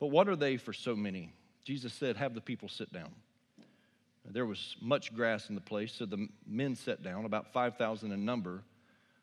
but 0.00 0.08
what 0.08 0.28
are 0.28 0.36
they 0.36 0.56
for 0.56 0.72
so 0.72 0.96
many? 0.96 1.32
Jesus 1.64 1.92
said, 1.92 2.16
Have 2.16 2.34
the 2.34 2.40
people 2.40 2.68
sit 2.68 2.92
down. 2.92 3.12
There 4.24 4.46
was 4.46 4.76
much 4.80 5.14
grass 5.14 5.48
in 5.48 5.54
the 5.54 5.60
place, 5.60 5.92
so 5.92 6.06
the 6.06 6.28
men 6.46 6.76
sat 6.76 7.02
down, 7.02 7.24
about 7.24 7.52
5,000 7.52 8.12
in 8.12 8.24
number. 8.24 8.62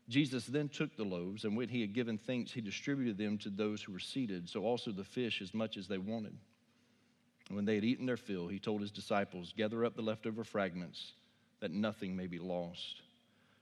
Jesus 0.09 0.45
then 0.45 0.69
took 0.69 0.95
the 0.95 1.03
loaves, 1.03 1.43
and 1.43 1.55
when 1.55 1.69
he 1.69 1.81
had 1.81 1.93
given 1.93 2.17
thanks, 2.17 2.51
he 2.51 2.61
distributed 2.61 3.17
them 3.17 3.37
to 3.39 3.49
those 3.49 3.81
who 3.81 3.91
were 3.91 3.99
seated, 3.99 4.49
so 4.49 4.63
also 4.63 4.91
the 4.91 5.03
fish 5.03 5.41
as 5.41 5.53
much 5.53 5.77
as 5.77 5.87
they 5.87 5.97
wanted. 5.97 6.35
And 7.47 7.55
when 7.55 7.65
they 7.65 7.75
had 7.75 7.85
eaten 7.85 8.05
their 8.05 8.17
fill, 8.17 8.47
he 8.47 8.59
told 8.59 8.81
his 8.81 8.91
disciples, 8.91 9.53
Gather 9.55 9.85
up 9.85 9.95
the 9.95 10.01
leftover 10.01 10.43
fragments, 10.43 11.13
that 11.59 11.71
nothing 11.71 12.15
may 12.15 12.27
be 12.27 12.39
lost. 12.39 13.01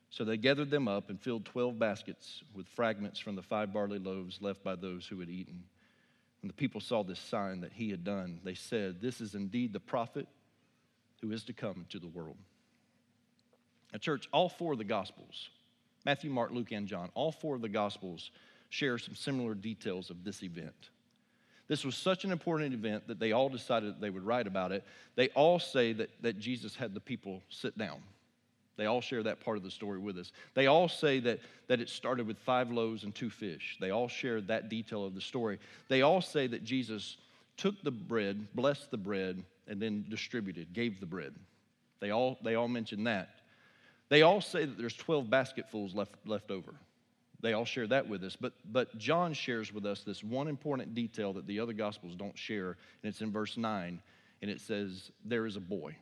So 0.09 0.23
they 0.23 0.37
gathered 0.37 0.69
them 0.69 0.87
up 0.87 1.09
and 1.09 1.19
filled 1.19 1.45
12 1.45 1.77
baskets 1.77 2.41
with 2.53 2.67
fragments 2.67 3.19
from 3.19 3.35
the 3.35 3.41
five 3.41 3.73
barley 3.73 3.99
loaves 3.99 4.41
left 4.41 4.63
by 4.63 4.75
those 4.75 5.05
who 5.05 5.19
had 5.19 5.29
eaten. 5.29 5.63
When 6.41 6.47
the 6.47 6.53
people 6.53 6.79
saw 6.79 7.03
this 7.03 7.19
sign 7.19 7.61
that 7.61 7.73
he 7.73 7.89
had 7.89 8.03
done, 8.03 8.39
they 8.43 8.53
said, 8.53 9.01
This 9.01 9.19
is 9.19 9.35
indeed 9.35 9.73
the 9.73 9.79
prophet 9.79 10.27
who 11.25 11.33
is 11.33 11.43
to 11.45 11.53
come 11.53 11.85
to 11.89 11.99
the 11.99 12.07
world. 12.07 12.37
Now, 13.91 13.99
church, 13.99 14.27
all 14.31 14.49
four 14.49 14.73
of 14.73 14.77
the 14.77 14.83
Gospels 14.83 15.49
Matthew, 16.05 16.29
Mark, 16.29 16.51
Luke, 16.51 16.71
and 16.71 16.87
John 16.87 17.09
all 17.15 17.31
four 17.31 17.55
of 17.55 17.61
the 17.61 17.69
Gospels 17.69 18.29
share 18.69 18.97
some 18.97 19.15
similar 19.15 19.55
details 19.55 20.09
of 20.09 20.23
this 20.23 20.43
event. 20.43 20.89
This 21.67 21.83
was 21.83 21.95
such 21.95 22.25
an 22.25 22.31
important 22.31 22.75
event 22.75 23.07
that 23.07 23.19
they 23.19 23.31
all 23.31 23.49
decided 23.49 23.99
they 23.99 24.11
would 24.11 24.25
write 24.25 24.45
about 24.45 24.71
it. 24.71 24.83
They 25.15 25.29
all 25.29 25.57
say 25.57 25.93
that, 25.93 26.09
that 26.21 26.37
Jesus 26.37 26.75
had 26.75 26.93
the 26.93 26.99
people 26.99 27.41
sit 27.49 27.75
down. 27.75 28.03
They 28.77 28.85
all 28.85 29.01
share 29.01 29.23
that 29.23 29.39
part 29.39 29.57
of 29.57 29.63
the 29.63 29.71
story 29.71 29.97
with 29.97 30.17
us. 30.17 30.31
They 30.53 30.67
all 30.67 30.87
say 30.87 31.19
that, 31.21 31.39
that 31.67 31.79
it 31.79 31.89
started 31.89 32.27
with 32.27 32.37
five 32.37 32.71
loaves 32.71 33.03
and 33.03 33.15
two 33.15 33.31
fish. 33.31 33.77
They 33.79 33.89
all 33.89 34.09
share 34.09 34.41
that 34.41 34.69
detail 34.69 35.05
of 35.05 35.15
the 35.15 35.21
story. 35.21 35.57
They 35.87 36.03
all 36.03 36.21
say 36.21 36.45
that 36.47 36.63
Jesus 36.65 37.17
took 37.57 37.81
the 37.81 37.91
bread, 37.91 38.53
blessed 38.53 38.91
the 38.91 38.97
bread, 38.97 39.43
and 39.67 39.81
then 39.81 40.05
distributed, 40.09 40.73
gave 40.73 40.99
the 40.99 41.05
bread. 41.05 41.33
They 41.99 42.11
all, 42.11 42.37
they 42.43 42.55
all 42.55 42.67
mention 42.67 43.05
that. 43.05 43.29
They 44.09 44.21
all 44.21 44.41
say 44.41 44.65
that 44.65 44.77
there's 44.77 44.95
12 44.95 45.29
basketfuls 45.29 45.95
left, 45.95 46.13
left 46.25 46.51
over. 46.51 46.75
They 47.41 47.53
all 47.53 47.65
share 47.65 47.87
that 47.87 48.07
with 48.07 48.23
us. 48.23 48.35
But, 48.35 48.53
but 48.71 48.97
John 48.97 49.33
shares 49.33 49.73
with 49.73 49.85
us 49.85 50.01
this 50.03 50.23
one 50.23 50.47
important 50.47 50.95
detail 50.95 51.33
that 51.33 51.47
the 51.47 51.59
other 51.59 51.73
Gospels 51.73 52.15
don't 52.15 52.37
share, 52.37 52.69
and 52.69 53.09
it's 53.09 53.21
in 53.21 53.31
verse 53.31 53.57
9, 53.57 54.01
and 54.41 54.51
it 54.51 54.61
says, 54.61 55.11
There 55.23 55.45
is 55.45 55.55
a 55.55 55.61
boy. 55.61 55.95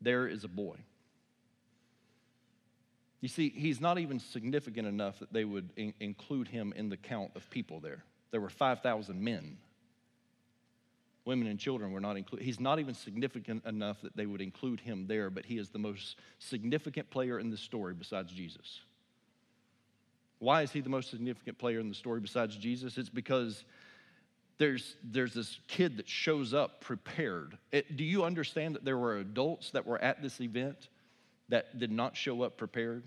There 0.00 0.26
is 0.28 0.44
a 0.44 0.48
boy. 0.48 0.76
You 3.20 3.28
see, 3.28 3.50
he's 3.50 3.80
not 3.80 3.98
even 3.98 4.20
significant 4.20 4.86
enough 4.86 5.18
that 5.18 5.32
they 5.32 5.44
would 5.44 5.70
in- 5.76 5.94
include 6.00 6.48
him 6.48 6.72
in 6.76 6.88
the 6.88 6.96
count 6.96 7.32
of 7.34 7.48
people 7.50 7.80
there. 7.80 8.04
There 8.30 8.40
were 8.40 8.50
5,000 8.50 9.20
men. 9.20 9.58
Women 11.28 11.48
and 11.48 11.58
children 11.58 11.92
were 11.92 12.00
not 12.00 12.16
included. 12.16 12.46
He's 12.46 12.58
not 12.58 12.78
even 12.78 12.94
significant 12.94 13.66
enough 13.66 14.00
that 14.00 14.16
they 14.16 14.24
would 14.24 14.40
include 14.40 14.80
him 14.80 15.06
there, 15.06 15.28
but 15.28 15.44
he 15.44 15.58
is 15.58 15.68
the 15.68 15.78
most 15.78 16.16
significant 16.38 17.10
player 17.10 17.38
in 17.38 17.50
the 17.50 17.56
story 17.58 17.92
besides 17.92 18.32
Jesus. 18.32 18.80
Why 20.38 20.62
is 20.62 20.72
he 20.72 20.80
the 20.80 20.88
most 20.88 21.10
significant 21.10 21.58
player 21.58 21.80
in 21.80 21.90
the 21.90 21.94
story 21.94 22.20
besides 22.20 22.56
Jesus? 22.56 22.96
It's 22.96 23.10
because 23.10 23.64
there's, 24.56 24.96
there's 25.04 25.34
this 25.34 25.60
kid 25.68 25.98
that 25.98 26.08
shows 26.08 26.54
up 26.54 26.80
prepared. 26.80 27.58
It, 27.72 27.98
do 27.98 28.04
you 28.04 28.24
understand 28.24 28.74
that 28.76 28.86
there 28.86 28.96
were 28.96 29.18
adults 29.18 29.72
that 29.72 29.84
were 29.84 30.00
at 30.00 30.22
this 30.22 30.40
event 30.40 30.88
that 31.50 31.78
did 31.78 31.92
not 31.92 32.16
show 32.16 32.40
up 32.40 32.56
prepared? 32.56 33.02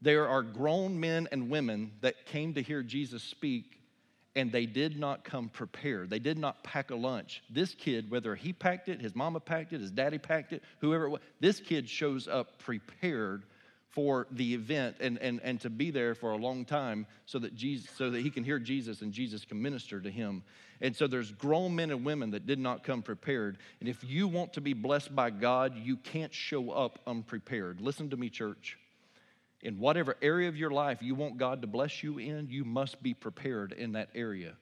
There 0.00 0.26
are 0.26 0.42
grown 0.42 0.98
men 0.98 1.28
and 1.30 1.50
women 1.50 1.92
that 2.00 2.24
came 2.24 2.54
to 2.54 2.62
hear 2.62 2.82
Jesus 2.82 3.22
speak 3.22 3.81
and 4.34 4.50
they 4.50 4.66
did 4.66 4.98
not 4.98 5.24
come 5.24 5.48
prepared. 5.48 6.10
They 6.10 6.18
did 6.18 6.38
not 6.38 6.62
pack 6.64 6.90
a 6.90 6.96
lunch. 6.96 7.42
This 7.50 7.74
kid, 7.74 8.10
whether 8.10 8.34
he 8.34 8.52
packed 8.52 8.88
it, 8.88 9.00
his 9.00 9.14
mama 9.14 9.40
packed 9.40 9.72
it, 9.72 9.80
his 9.80 9.90
daddy 9.90 10.18
packed 10.18 10.52
it, 10.52 10.62
whoever 10.80 11.06
it 11.06 11.10
was, 11.10 11.20
this 11.40 11.60
kid 11.60 11.88
shows 11.88 12.28
up 12.28 12.58
prepared 12.58 13.44
for 13.90 14.26
the 14.30 14.54
event 14.54 14.96
and, 15.00 15.18
and, 15.18 15.38
and 15.42 15.60
to 15.60 15.68
be 15.68 15.90
there 15.90 16.14
for 16.14 16.32
a 16.32 16.36
long 16.36 16.64
time 16.64 17.06
so 17.26 17.38
that 17.38 17.54
Jesus 17.54 17.90
so 17.94 18.10
that 18.10 18.22
he 18.22 18.30
can 18.30 18.42
hear 18.42 18.58
Jesus 18.58 19.02
and 19.02 19.12
Jesus 19.12 19.44
can 19.44 19.60
minister 19.60 20.00
to 20.00 20.10
him. 20.10 20.42
And 20.80 20.96
so 20.96 21.06
there's 21.06 21.30
grown 21.30 21.76
men 21.76 21.90
and 21.90 22.04
women 22.04 22.30
that 22.30 22.46
did 22.46 22.58
not 22.58 22.84
come 22.84 23.02
prepared. 23.02 23.58
And 23.80 23.88
if 23.88 24.02
you 24.02 24.28
want 24.28 24.54
to 24.54 24.62
be 24.62 24.72
blessed 24.72 25.14
by 25.14 25.30
God, 25.30 25.76
you 25.76 25.96
can't 25.98 26.32
show 26.32 26.70
up 26.70 27.00
unprepared. 27.06 27.80
Listen 27.80 28.08
to 28.10 28.16
me, 28.16 28.30
church. 28.30 28.78
In 29.62 29.78
whatever 29.78 30.16
area 30.20 30.48
of 30.48 30.56
your 30.56 30.70
life 30.70 31.02
you 31.02 31.14
want 31.14 31.38
God 31.38 31.62
to 31.62 31.68
bless 31.68 32.02
you 32.02 32.18
in, 32.18 32.48
you 32.50 32.64
must 32.64 33.02
be 33.02 33.14
prepared 33.14 33.72
in 33.72 33.92
that 33.92 34.08
area. 34.14 34.54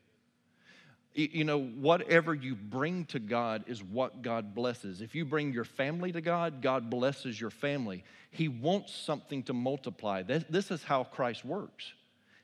You 1.14 1.42
know, 1.42 1.60
whatever 1.60 2.34
you 2.34 2.54
bring 2.54 3.06
to 3.06 3.18
God 3.18 3.64
is 3.66 3.82
what 3.82 4.22
God 4.22 4.54
blesses. 4.54 5.00
If 5.00 5.14
you 5.14 5.24
bring 5.24 5.52
your 5.52 5.64
family 5.64 6.12
to 6.12 6.20
God, 6.20 6.62
God 6.62 6.88
blesses 6.88 7.40
your 7.40 7.50
family. 7.50 8.04
He 8.30 8.46
wants 8.46 8.94
something 8.94 9.42
to 9.44 9.52
multiply. 9.52 10.22
This 10.22 10.70
is 10.70 10.84
how 10.84 11.04
Christ 11.04 11.44
works. 11.44 11.92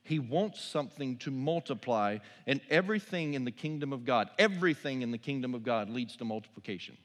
He 0.03 0.19
wants 0.19 0.63
something 0.63 1.17
to 1.19 1.31
multiply, 1.31 2.19
and 2.47 2.61
everything 2.71 3.35
in 3.35 3.45
the 3.45 3.51
kingdom 3.51 3.93
of 3.93 4.05
God, 4.05 4.31
everything 4.39 5.03
in 5.03 5.11
the 5.11 5.19
kingdom 5.19 5.55
of 5.55 5.63
God 5.63 5.91
leads 5.91 6.17
to 6.17 6.25
multiplication. 6.25 6.97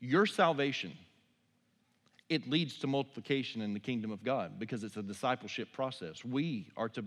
Your 0.00 0.26
salvation 0.26 0.92
it 2.32 2.48
leads 2.48 2.78
to 2.78 2.86
multiplication 2.86 3.60
in 3.60 3.74
the 3.74 3.80
kingdom 3.80 4.10
of 4.10 4.24
God 4.24 4.58
because 4.58 4.84
it's 4.84 4.96
a 4.96 5.02
discipleship 5.02 5.70
process. 5.72 6.24
We 6.24 6.66
are 6.78 6.88
to, 6.88 7.04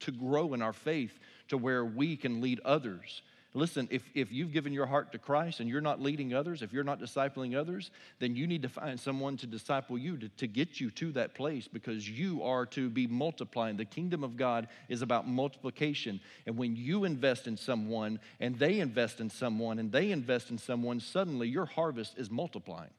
to 0.00 0.12
grow 0.12 0.54
in 0.54 0.62
our 0.62 0.72
faith 0.72 1.18
to 1.48 1.58
where 1.58 1.84
we 1.84 2.16
can 2.16 2.40
lead 2.40 2.60
others. 2.64 3.22
Listen, 3.54 3.88
if, 3.90 4.02
if 4.14 4.30
you've 4.30 4.52
given 4.52 4.72
your 4.72 4.86
heart 4.86 5.10
to 5.10 5.18
Christ 5.18 5.58
and 5.58 5.68
you're 5.68 5.80
not 5.80 6.00
leading 6.00 6.32
others, 6.32 6.62
if 6.62 6.72
you're 6.72 6.84
not 6.84 7.00
discipling 7.00 7.58
others, 7.58 7.90
then 8.20 8.36
you 8.36 8.46
need 8.46 8.62
to 8.62 8.68
find 8.68 9.00
someone 9.00 9.36
to 9.38 9.46
disciple 9.46 9.98
you 9.98 10.16
to, 10.18 10.28
to 10.28 10.46
get 10.46 10.80
you 10.80 10.92
to 10.92 11.10
that 11.12 11.34
place 11.34 11.66
because 11.66 12.08
you 12.08 12.44
are 12.44 12.66
to 12.66 12.88
be 12.88 13.08
multiplying. 13.08 13.76
The 13.76 13.84
kingdom 13.84 14.22
of 14.22 14.36
God 14.36 14.68
is 14.88 15.02
about 15.02 15.26
multiplication. 15.26 16.20
And 16.46 16.56
when 16.56 16.76
you 16.76 17.04
invest 17.04 17.48
in 17.48 17.56
someone 17.56 18.20
and 18.38 18.56
they 18.58 18.78
invest 18.78 19.18
in 19.18 19.28
someone 19.28 19.80
and 19.80 19.90
they 19.90 20.12
invest 20.12 20.50
in 20.50 20.58
someone, 20.58 21.00
suddenly 21.00 21.48
your 21.48 21.66
harvest 21.66 22.16
is 22.16 22.30
multiplying. 22.30 22.90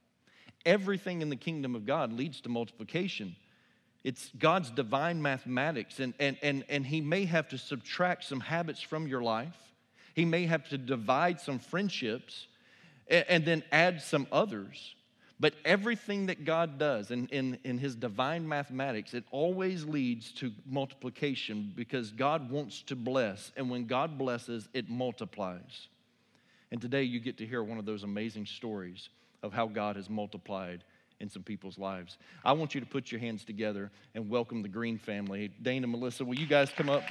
Everything 0.66 1.22
in 1.22 1.30
the 1.30 1.36
kingdom 1.36 1.76
of 1.76 1.86
God 1.86 2.12
leads 2.14 2.42
to 2.42 2.50
multiplication. 2.50 3.36
It's 4.04 4.32
God's 4.38 4.70
divine 4.70 5.22
mathematics, 5.22 6.00
and, 6.00 6.14
and, 6.20 6.38
and, 6.42 6.64
and 6.70 6.86
He 6.86 7.02
may 7.02 7.26
have 7.26 7.50
to 7.50 7.58
subtract 7.58 8.24
some 8.24 8.40
habits 8.40 8.82
from 8.82 9.08
your 9.08 9.22
life. 9.22 9.58
He 10.16 10.26
may 10.26 10.46
have 10.46 10.68
to 10.70 10.78
divide 10.78 11.40
some 11.40 11.60
friendships 11.60 12.48
and, 13.10 13.26
and 13.28 13.46
then 13.46 13.64
add 13.72 14.02
some 14.02 14.28
others. 14.32 14.96
But 15.42 15.54
everything 15.64 16.26
that 16.26 16.44
God 16.44 16.78
does 16.78 17.12
in, 17.12 17.28
in, 17.28 17.58
in 17.64 17.78
His 17.78 17.96
divine 17.96 18.48
mathematics, 18.48 19.14
it 19.14 19.24
always 19.32 19.86
leads 19.86 20.32
to 20.34 20.52
multiplication 20.66 21.72
because 21.76 22.12
God 22.12 22.50
wants 22.50 22.82
to 22.84 22.96
bless. 22.96 23.52
And 23.56 23.70
when 23.70 23.86
God 23.86 24.18
blesses, 24.18 24.68
it 24.74 24.90
multiplies. 24.90 25.88
And 26.72 26.82
today 26.82 27.04
you 27.04 27.20
get 27.20 27.38
to 27.38 27.46
hear 27.46 27.64
one 27.64 27.78
of 27.78 27.86
those 27.86 28.04
amazing 28.04 28.46
stories 28.46 29.10
of 29.44 29.54
how 29.54 29.68
God 29.68 29.96
has 29.96 30.10
multiplied 30.10 30.84
in 31.20 31.30
some 31.30 31.44
people's 31.44 31.78
lives. 31.78 32.18
I 32.46 32.54
want 32.54 32.74
you 32.74 32.82
to 32.82 32.88
put 32.88 33.12
your 33.12 33.20
hands 33.20 33.44
together 33.44 33.92
and 34.16 34.30
welcome 34.30 34.62
the 34.62 34.70
Green 34.70 34.98
family. 34.98 35.52
Dane 35.62 35.84
and 35.84 35.92
Melissa, 35.92 36.24
will 36.24 36.36
you 36.36 36.48
guys 36.48 36.72
come 36.76 36.90
up? 36.90 37.04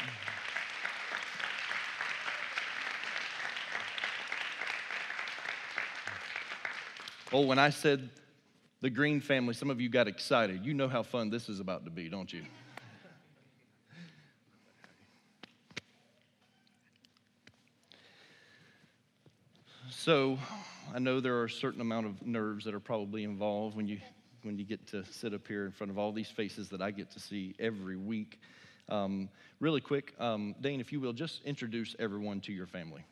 Oh, 7.30 7.42
when 7.42 7.58
I 7.58 7.68
said 7.68 8.08
the 8.80 8.88
Green 8.88 9.20
family, 9.20 9.52
some 9.52 9.68
of 9.68 9.80
you 9.80 9.90
got 9.90 10.08
excited. 10.08 10.64
You 10.64 10.72
know 10.72 10.88
how 10.88 11.02
fun 11.02 11.28
this 11.28 11.50
is 11.50 11.60
about 11.60 11.84
to 11.84 11.90
be, 11.90 12.08
don't 12.08 12.32
you? 12.32 12.42
So, 19.90 20.38
I 20.94 20.98
know 20.98 21.20
there 21.20 21.36
are 21.36 21.44
a 21.44 21.50
certain 21.50 21.80
amount 21.80 22.06
of 22.06 22.26
nerves 22.26 22.64
that 22.64 22.74
are 22.74 22.80
probably 22.80 23.24
involved 23.24 23.76
when 23.76 23.86
you 23.86 23.98
when 24.42 24.56
you 24.56 24.64
get 24.64 24.86
to 24.86 25.04
sit 25.04 25.34
up 25.34 25.46
here 25.46 25.66
in 25.66 25.72
front 25.72 25.90
of 25.90 25.98
all 25.98 26.12
these 26.12 26.28
faces 26.28 26.68
that 26.68 26.80
I 26.80 26.92
get 26.92 27.10
to 27.10 27.20
see 27.20 27.54
every 27.58 27.96
week. 27.96 28.40
Um, 28.88 29.28
really 29.60 29.80
quick, 29.80 30.14
um, 30.18 30.54
Dane, 30.60 30.80
if 30.80 30.92
you 30.92 31.00
will, 31.00 31.12
just 31.12 31.42
introduce 31.44 31.96
everyone 31.98 32.40
to 32.42 32.52
your 32.52 32.66
family. 32.66 33.04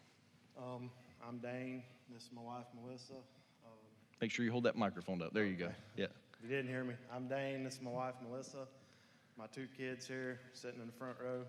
Um, 0.56 0.88
I'm 1.26 1.38
Dane. 1.38 1.83
This 2.12 2.23
is 2.23 2.30
my 2.35 2.42
wife, 2.42 2.64
Melissa. 2.80 3.14
Um, 3.14 3.73
Make 4.21 4.30
sure 4.30 4.45
you 4.45 4.52
hold 4.52 4.64
that 4.64 4.76
microphone 4.76 5.21
up. 5.21 5.35
There 5.35 5.45
you 5.45 5.56
go. 5.56 5.68
Yeah. 5.97 6.06
You 6.42 6.49
didn't 6.49 6.68
hear 6.68 6.85
me, 6.85 6.95
I'm 7.12 7.28
Dane. 7.28 7.64
This 7.64 7.75
is 7.75 7.83
my 7.83 7.90
wife, 7.90 8.14
Melissa. 8.26 8.68
My 9.37 9.47
two 9.52 9.66
kids 9.76 10.06
here 10.06 10.40
sitting 10.54 10.80
in 10.80 10.87
the 10.87 10.92
front 10.92 11.16
row. 11.23 11.42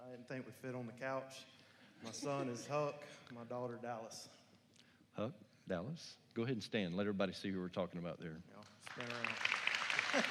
I 0.00 0.10
didn't 0.10 0.28
think 0.28 0.46
we 0.46 0.52
fit 0.66 0.74
on 0.74 0.86
the 0.86 0.92
couch. 0.92 1.44
My 2.04 2.12
son 2.12 2.48
is 2.48 2.66
Huck. 2.66 3.02
My 3.34 3.42
daughter, 3.48 3.78
Dallas. 3.82 4.28
Huck, 5.14 5.32
Dallas. 5.68 6.16
Go 6.34 6.42
ahead 6.42 6.54
and 6.54 6.62
stand. 6.62 6.96
Let 6.96 7.02
everybody 7.02 7.32
see 7.32 7.50
who 7.50 7.60
we're 7.60 7.68
talking 7.68 7.98
about 7.98 8.20
there. 8.20 8.36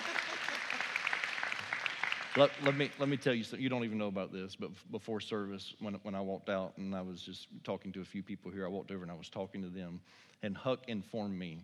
Let, 2.37 2.51
let 2.63 2.75
me 2.75 2.91
let 2.99 3.07
me 3.07 3.15
tell 3.15 3.33
you 3.33 3.43
something. 3.45 3.61
You 3.63 3.69
don't 3.69 3.85
even 3.85 3.97
know 3.97 4.07
about 4.07 4.33
this, 4.33 4.57
but 4.57 4.69
before 4.91 5.21
service, 5.21 5.73
when 5.79 5.93
when 6.03 6.15
I 6.15 6.21
walked 6.21 6.49
out 6.49 6.73
and 6.77 6.93
I 6.93 7.01
was 7.01 7.21
just 7.21 7.47
talking 7.63 7.93
to 7.93 8.01
a 8.01 8.05
few 8.05 8.21
people 8.21 8.51
here, 8.51 8.65
I 8.65 8.67
walked 8.67 8.91
over 8.91 9.03
and 9.03 9.11
I 9.11 9.15
was 9.15 9.29
talking 9.29 9.61
to 9.61 9.69
them, 9.69 10.01
and 10.43 10.57
Huck 10.57 10.81
informed 10.89 11.39
me 11.39 11.59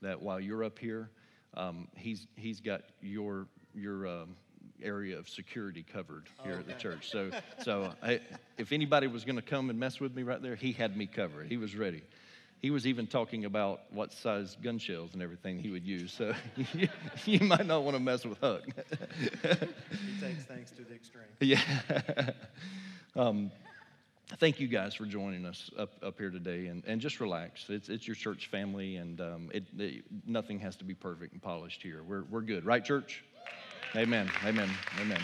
that 0.00 0.22
while 0.22 0.40
you're 0.40 0.64
up 0.64 0.78
here, 0.78 1.10
um, 1.58 1.88
he's 1.94 2.26
he's 2.36 2.60
got 2.60 2.84
your 3.02 3.48
your 3.74 4.06
um, 4.06 4.36
area 4.82 5.18
of 5.18 5.28
security 5.28 5.84
covered 5.92 6.26
here 6.42 6.54
at 6.54 6.66
the 6.66 6.72
church. 6.74 7.10
So 7.10 7.30
so 7.62 7.92
I, 8.02 8.20
if 8.56 8.72
anybody 8.72 9.08
was 9.08 9.26
going 9.26 9.36
to 9.36 9.42
come 9.42 9.68
and 9.68 9.78
mess 9.78 10.00
with 10.00 10.14
me 10.16 10.22
right 10.22 10.40
there, 10.40 10.56
he 10.56 10.72
had 10.72 10.96
me 10.96 11.04
covered. 11.04 11.48
He 11.48 11.58
was 11.58 11.76
ready. 11.76 12.02
He 12.64 12.70
was 12.70 12.86
even 12.86 13.06
talking 13.06 13.44
about 13.44 13.82
what 13.90 14.10
size 14.10 14.56
gun 14.62 14.78
shells 14.78 15.12
and 15.12 15.20
everything 15.20 15.58
he 15.58 15.70
would 15.70 15.84
use. 15.86 16.14
So 16.14 16.32
you, 16.72 16.88
you 17.26 17.40
might 17.40 17.66
not 17.66 17.82
want 17.82 17.94
to 17.94 18.02
mess 18.02 18.24
with 18.24 18.40
Huck. 18.40 18.62
He 18.64 20.18
takes 20.18 20.44
things 20.44 20.70
to 20.70 20.82
the 20.82 20.94
extreme. 20.94 21.24
Yeah. 21.42 21.60
um, 23.16 23.50
thank 24.38 24.60
you 24.60 24.66
guys 24.66 24.94
for 24.94 25.04
joining 25.04 25.44
us 25.44 25.70
up, 25.78 25.90
up 26.02 26.16
here 26.16 26.30
today 26.30 26.68
and, 26.68 26.82
and 26.86 27.02
just 27.02 27.20
relax. 27.20 27.66
It's, 27.68 27.90
it's 27.90 28.06
your 28.08 28.16
church 28.16 28.48
family, 28.50 28.96
and 28.96 29.20
um, 29.20 29.50
it, 29.52 29.64
it, 29.76 30.04
nothing 30.26 30.58
has 30.60 30.74
to 30.76 30.84
be 30.84 30.94
perfect 30.94 31.34
and 31.34 31.42
polished 31.42 31.82
here. 31.82 32.02
We're, 32.02 32.24
we're 32.30 32.40
good, 32.40 32.64
right, 32.64 32.82
church? 32.82 33.24
Amen. 33.94 34.30
Amen. 34.42 34.70
Amen. 35.02 35.20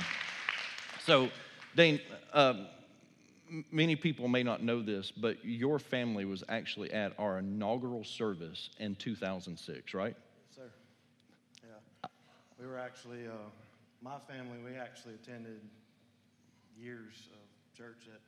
So, 1.06 1.30
Dane, 1.74 2.00
um, 2.34 2.66
many 3.70 3.96
people 3.96 4.28
may 4.28 4.42
not 4.42 4.62
know 4.62 4.82
this, 4.82 5.10
but 5.10 5.44
your 5.44 5.78
family 5.78 6.24
was 6.24 6.44
actually 6.48 6.92
at 6.92 7.12
our 7.18 7.38
inaugural 7.38 8.04
service 8.04 8.70
in 8.78 8.94
2006, 8.94 9.94
right? 9.94 10.14
Yes, 10.16 10.56
Sir. 10.56 10.70
Yeah. 11.62 12.08
We 12.58 12.66
were 12.66 12.78
actually, 12.78 13.26
uh, 13.26 13.32
my 14.02 14.18
family, 14.28 14.58
we 14.64 14.76
actually 14.76 15.14
attended 15.14 15.60
years 16.78 17.28
of 17.32 17.76
church 17.76 18.08
at 18.12 18.20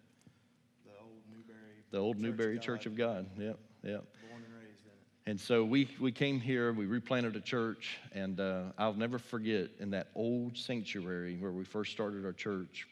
the 0.85 0.93
old 1.01 1.23
Newberry. 1.31 1.59
The 1.91 1.99
old 1.99 2.17
Church 2.17 2.23
Newberry 2.23 2.59
Church 2.59 2.87
of 2.87 2.97
God. 2.97 3.27
Yep, 3.39 3.59
yep. 3.83 4.05
Born 4.29 4.43
and 4.45 4.55
raised 4.55 4.85
in 4.85 4.91
it. 4.91 5.31
And 5.31 5.41
so 5.41 5.65
we, 5.65 5.89
we 6.01 6.13
came 6.13 6.41
here, 6.41 6.73
we 6.73 6.87
replanted 6.87 7.37
a 7.37 7.41
church, 7.41 7.99
and 8.13 8.41
uh, 8.41 8.65
I'll 8.77 8.95
never 8.95 9.19
forget 9.19 9.71
in 9.79 9.91
that 9.91 10.09
old 10.15 10.57
sanctuary 10.57 11.37
where 11.37 11.53
we 11.53 11.65
first 11.65 11.93
started 11.93 12.25
our 12.25 12.33
church, 12.33 12.87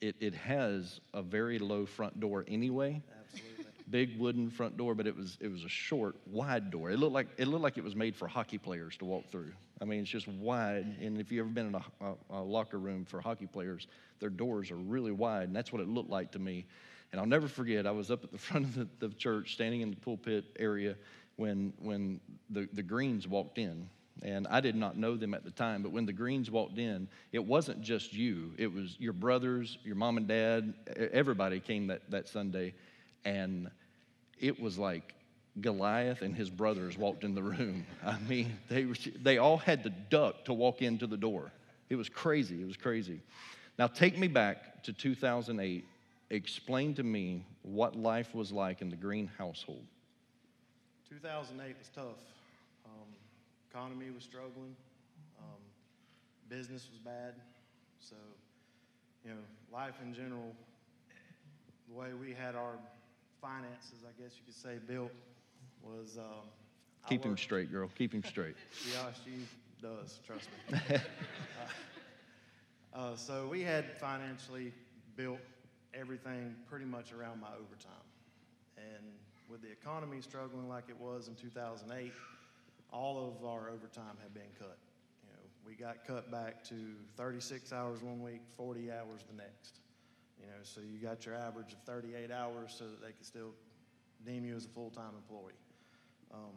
it, 0.00 0.16
it 0.20 0.34
has 0.34 1.00
a 1.12 1.22
very 1.22 1.58
low 1.58 1.86
front 1.86 2.20
door 2.20 2.44
anyway. 2.48 3.02
Absolutely. 3.20 3.64
Big 3.90 4.18
wooden 4.18 4.50
front 4.50 4.76
door, 4.76 4.94
but 4.94 5.06
it 5.06 5.16
was 5.16 5.36
it 5.40 5.48
was 5.48 5.64
a 5.64 5.68
short, 5.68 6.16
wide 6.26 6.70
door. 6.70 6.90
It 6.90 6.98
looked 6.98 7.12
like 7.12 7.28
it 7.36 7.48
looked 7.48 7.62
like 7.62 7.78
it 7.78 7.84
was 7.84 7.94
made 7.94 8.16
for 8.16 8.26
hockey 8.26 8.58
players 8.58 8.96
to 8.98 9.04
walk 9.04 9.28
through. 9.30 9.52
I 9.80 9.84
mean, 9.84 10.00
it's 10.00 10.10
just 10.10 10.28
wide. 10.28 10.96
And 11.00 11.20
if 11.20 11.30
you've 11.30 11.44
ever 11.44 11.52
been 11.52 11.66
in 11.66 11.74
a, 11.74 11.84
a, 12.00 12.40
a 12.40 12.42
locker 12.42 12.78
room 12.78 13.04
for 13.04 13.20
hockey 13.20 13.46
players, 13.46 13.86
their 14.20 14.30
doors 14.30 14.70
are 14.70 14.76
really 14.76 15.12
wide, 15.12 15.48
and 15.48 15.56
that's 15.56 15.72
what 15.72 15.82
it 15.82 15.88
looked 15.88 16.10
like 16.10 16.32
to 16.32 16.38
me. 16.38 16.66
And 17.12 17.20
I'll 17.20 17.26
never 17.26 17.46
forget, 17.46 17.86
I 17.86 17.90
was 17.90 18.10
up 18.10 18.24
at 18.24 18.32
the 18.32 18.38
front 18.48 18.64
of 18.64 18.74
the, 18.74 18.88
the 19.06 19.14
church, 19.14 19.52
standing 19.52 19.82
in 19.82 19.90
the 19.90 19.96
pulpit 19.96 20.44
area, 20.58 20.96
when 21.36 21.72
when 21.80 22.20
the, 22.50 22.68
the 22.72 22.82
Greens 22.82 23.26
walked 23.26 23.58
in. 23.58 23.88
And 24.22 24.46
I 24.48 24.60
did 24.60 24.76
not 24.76 24.96
know 24.96 25.16
them 25.16 25.34
at 25.34 25.44
the 25.44 25.50
time, 25.50 25.82
but 25.82 25.92
when 25.92 26.06
the 26.06 26.12
Greens 26.12 26.50
walked 26.50 26.78
in, 26.78 27.08
it 27.32 27.44
wasn't 27.44 27.82
just 27.82 28.12
you. 28.12 28.52
It 28.56 28.72
was 28.72 28.96
your 28.98 29.12
brothers, 29.12 29.78
your 29.84 29.96
mom 29.96 30.16
and 30.16 30.28
dad, 30.28 30.72
everybody 31.12 31.60
came 31.60 31.88
that, 31.88 32.02
that 32.10 32.28
Sunday. 32.28 32.74
And 33.24 33.70
it 34.40 34.60
was 34.60 34.78
like 34.78 35.14
Goliath 35.60 36.22
and 36.22 36.34
his 36.34 36.50
brothers 36.50 36.96
walked 36.96 37.24
in 37.24 37.34
the 37.34 37.42
room. 37.42 37.86
I 38.04 38.18
mean, 38.20 38.58
they, 38.68 38.84
they 39.22 39.38
all 39.38 39.58
had 39.58 39.82
to 39.84 39.90
duck 39.90 40.44
to 40.46 40.52
walk 40.52 40.80
into 40.80 41.06
the 41.06 41.16
door. 41.16 41.52
It 41.90 41.96
was 41.96 42.08
crazy. 42.08 42.60
It 42.60 42.66
was 42.66 42.76
crazy. 42.76 43.20
Now, 43.78 43.88
take 43.88 44.18
me 44.18 44.28
back 44.28 44.84
to 44.84 44.92
2008. 44.92 45.84
Explain 46.30 46.94
to 46.94 47.02
me 47.02 47.44
what 47.62 47.96
life 47.96 48.34
was 48.34 48.52
like 48.52 48.80
in 48.80 48.90
the 48.90 48.96
Green 48.96 49.30
household. 49.38 49.84
2008 51.10 51.76
was 51.78 51.88
tough. 51.94 52.16
Economy 53.74 54.06
was 54.14 54.22
struggling. 54.22 54.76
Um, 55.40 55.58
business 56.48 56.86
was 56.88 57.00
bad. 57.00 57.34
So, 57.98 58.14
you 59.24 59.32
know, 59.32 59.40
life 59.72 59.94
in 60.00 60.14
general, 60.14 60.54
the 61.88 61.94
way 61.94 62.10
we 62.14 62.32
had 62.32 62.54
our 62.54 62.78
finances, 63.42 63.98
I 64.06 64.22
guess 64.22 64.30
you 64.36 64.44
could 64.46 64.54
say, 64.54 64.78
built 64.86 65.10
was. 65.82 66.18
Um, 66.18 66.46
Keep 67.08 67.24
him 67.24 67.36
straight, 67.36 67.72
girl. 67.72 67.90
Keep 67.98 68.14
him 68.14 68.22
straight. 68.22 68.54
Yeah, 68.92 69.10
she 69.24 69.32
does, 69.82 70.20
trust 70.24 70.48
me. 70.70 70.78
uh, 72.94 72.96
uh, 72.96 73.16
so 73.16 73.48
we 73.48 73.60
had 73.62 73.90
financially 73.98 74.72
built 75.16 75.40
everything 75.92 76.54
pretty 76.70 76.86
much 76.86 77.12
around 77.12 77.40
my 77.40 77.48
overtime. 77.48 78.06
And 78.78 79.04
with 79.50 79.62
the 79.62 79.70
economy 79.72 80.20
struggling 80.20 80.68
like 80.68 80.84
it 80.88 80.98
was 80.98 81.26
in 81.26 81.34
2008, 81.34 82.12
all 82.94 83.18
of 83.18 83.44
our 83.46 83.68
overtime 83.68 84.16
had 84.22 84.32
been 84.32 84.52
cut. 84.58 84.78
You 85.24 85.30
know, 85.32 85.42
we 85.66 85.74
got 85.74 86.06
cut 86.06 86.30
back 86.30 86.62
to 86.68 86.74
36 87.16 87.72
hours 87.72 88.02
one 88.02 88.22
week, 88.22 88.40
40 88.56 88.92
hours 88.92 89.24
the 89.28 89.36
next. 89.36 89.80
You 90.40 90.46
know, 90.46 90.62
so 90.62 90.80
you 90.80 90.98
got 90.98 91.26
your 91.26 91.34
average 91.34 91.72
of 91.72 91.78
38 91.84 92.30
hours 92.30 92.74
so 92.78 92.84
that 92.84 93.00
they 93.02 93.12
could 93.12 93.26
still 93.26 93.50
deem 94.24 94.44
you 94.44 94.54
as 94.54 94.64
a 94.64 94.68
full-time 94.68 95.12
employee. 95.16 95.52
Um, 96.32 96.54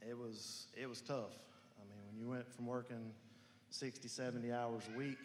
it 0.00 0.16
was 0.16 0.66
it 0.80 0.88
was 0.88 1.00
tough. 1.00 1.34
I 1.78 1.82
mean, 1.88 1.98
when 2.06 2.18
you 2.18 2.28
went 2.28 2.52
from 2.54 2.66
working 2.66 3.12
60, 3.70 4.06
70 4.06 4.52
hours 4.52 4.82
a 4.94 4.98
week 4.98 5.18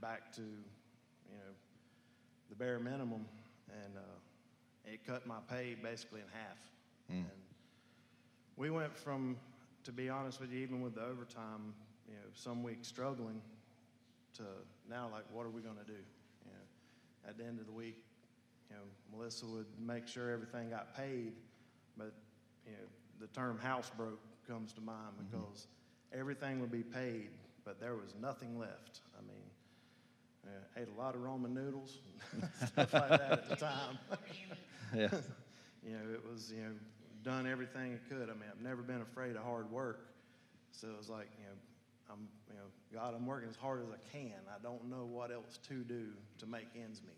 back 0.00 0.32
to, 0.32 0.40
you 0.40 1.36
know, 1.36 1.52
the 2.48 2.56
bare 2.56 2.78
minimum, 2.78 3.24
and 3.70 3.96
uh, 3.96 4.90
it 4.92 5.06
cut 5.06 5.26
my 5.26 5.38
pay 5.48 5.76
basically 5.80 6.20
in 6.20 6.26
half. 6.32 6.58
And 7.10 7.26
we 8.56 8.70
went 8.70 8.96
from, 8.96 9.36
to 9.88 9.92
be 9.92 10.10
honest 10.10 10.38
with 10.38 10.52
you, 10.52 10.58
even 10.58 10.82
with 10.82 10.94
the 10.94 11.00
overtime, 11.02 11.72
you 12.06 12.12
know, 12.12 12.20
some 12.34 12.62
weeks 12.62 12.86
struggling, 12.86 13.40
to 14.34 14.42
now 14.88 15.08
like, 15.10 15.24
what 15.32 15.46
are 15.46 15.48
we 15.48 15.62
going 15.62 15.78
to 15.78 15.84
do? 15.90 15.96
You 16.44 16.52
know, 16.52 17.26
at 17.30 17.38
the 17.38 17.44
end 17.46 17.58
of 17.58 17.64
the 17.64 17.72
week, 17.72 17.96
you 18.68 18.76
know, 18.76 18.82
Melissa 19.16 19.46
would 19.46 19.64
make 19.80 20.06
sure 20.06 20.30
everything 20.30 20.68
got 20.68 20.94
paid, 20.94 21.32
but 21.96 22.12
you 22.66 22.72
know, 22.72 22.78
the 23.18 23.28
term 23.28 23.58
house 23.58 23.90
broke 23.96 24.20
comes 24.46 24.74
to 24.74 24.82
mind 24.82 25.14
because 25.30 25.68
everything 26.12 26.60
would 26.60 26.70
be 26.70 26.82
paid, 26.82 27.30
but 27.64 27.80
there 27.80 27.94
was 27.94 28.14
nothing 28.20 28.58
left. 28.58 29.00
I 29.18 29.22
mean, 29.22 29.42
uh, 30.46 30.82
ate 30.82 30.88
a 30.94 31.00
lot 31.00 31.14
of 31.14 31.22
Roman 31.22 31.54
noodles, 31.54 31.96
and 32.34 32.46
stuff 32.68 32.92
like 32.92 33.08
that 33.08 33.22
at 33.22 33.48
the 33.48 33.56
time. 33.56 33.98
Yeah. 34.94 35.10
you 35.86 35.92
know, 35.92 36.14
it 36.14 36.22
was 36.26 36.50
you 36.50 36.62
know 36.62 36.72
done 37.28 37.46
everything 37.46 37.92
it 37.92 38.00
could. 38.08 38.30
I 38.30 38.32
mean, 38.32 38.48
I've 38.50 38.64
never 38.64 38.80
been 38.80 39.02
afraid 39.02 39.36
of 39.36 39.44
hard 39.44 39.70
work, 39.70 40.08
so 40.72 40.88
it 40.88 40.96
was 40.96 41.10
like 41.10 41.28
you 41.38 41.44
know, 41.44 41.52
I'm 42.10 42.26
you 42.48 42.56
know, 42.56 43.00
God, 43.00 43.14
I'm 43.14 43.26
working 43.26 43.50
as 43.50 43.56
hard 43.56 43.82
as 43.82 43.88
I 43.88 44.16
can. 44.16 44.32
I 44.48 44.62
don't 44.62 44.88
know 44.88 45.04
what 45.04 45.30
else 45.30 45.58
to 45.68 45.74
do 45.84 46.06
to 46.38 46.46
make 46.46 46.68
ends 46.74 47.02
meet. 47.02 47.12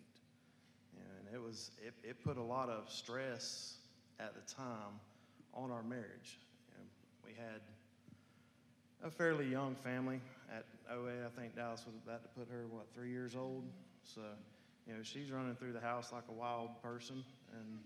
And 0.96 1.33
it 1.33 1.40
was 1.40 1.70
it, 1.81 1.94
it 2.03 2.25
put 2.25 2.38
a 2.38 2.42
lot 2.42 2.68
of 2.68 2.90
stress 2.90 3.77
at 4.18 4.35
the 4.35 4.53
time 4.53 4.99
on 5.55 5.70
our 5.70 5.85
marriage. 5.85 6.40
Know, 6.77 6.85
we 7.25 7.31
had 7.31 7.61
a 9.05 9.11
fairly 9.12 9.46
young 9.46 9.77
family 9.77 10.20
at 10.53 10.64
OA. 10.92 11.25
I 11.25 11.40
think 11.40 11.55
Dallas 11.55 11.85
was 11.87 11.94
about 12.05 12.25
to 12.25 12.29
put 12.31 12.49
her 12.51 12.66
what 12.68 12.87
three 12.92 13.11
years 13.11 13.37
old. 13.37 13.62
So, 14.03 14.23
you 14.88 14.94
know, 14.94 15.05
she's 15.05 15.31
running 15.31 15.55
through 15.55 15.73
the 15.73 15.81
house 15.81 16.12
like 16.12 16.25
a 16.29 16.33
wild 16.33 16.83
person, 16.83 17.23
and 17.55 17.79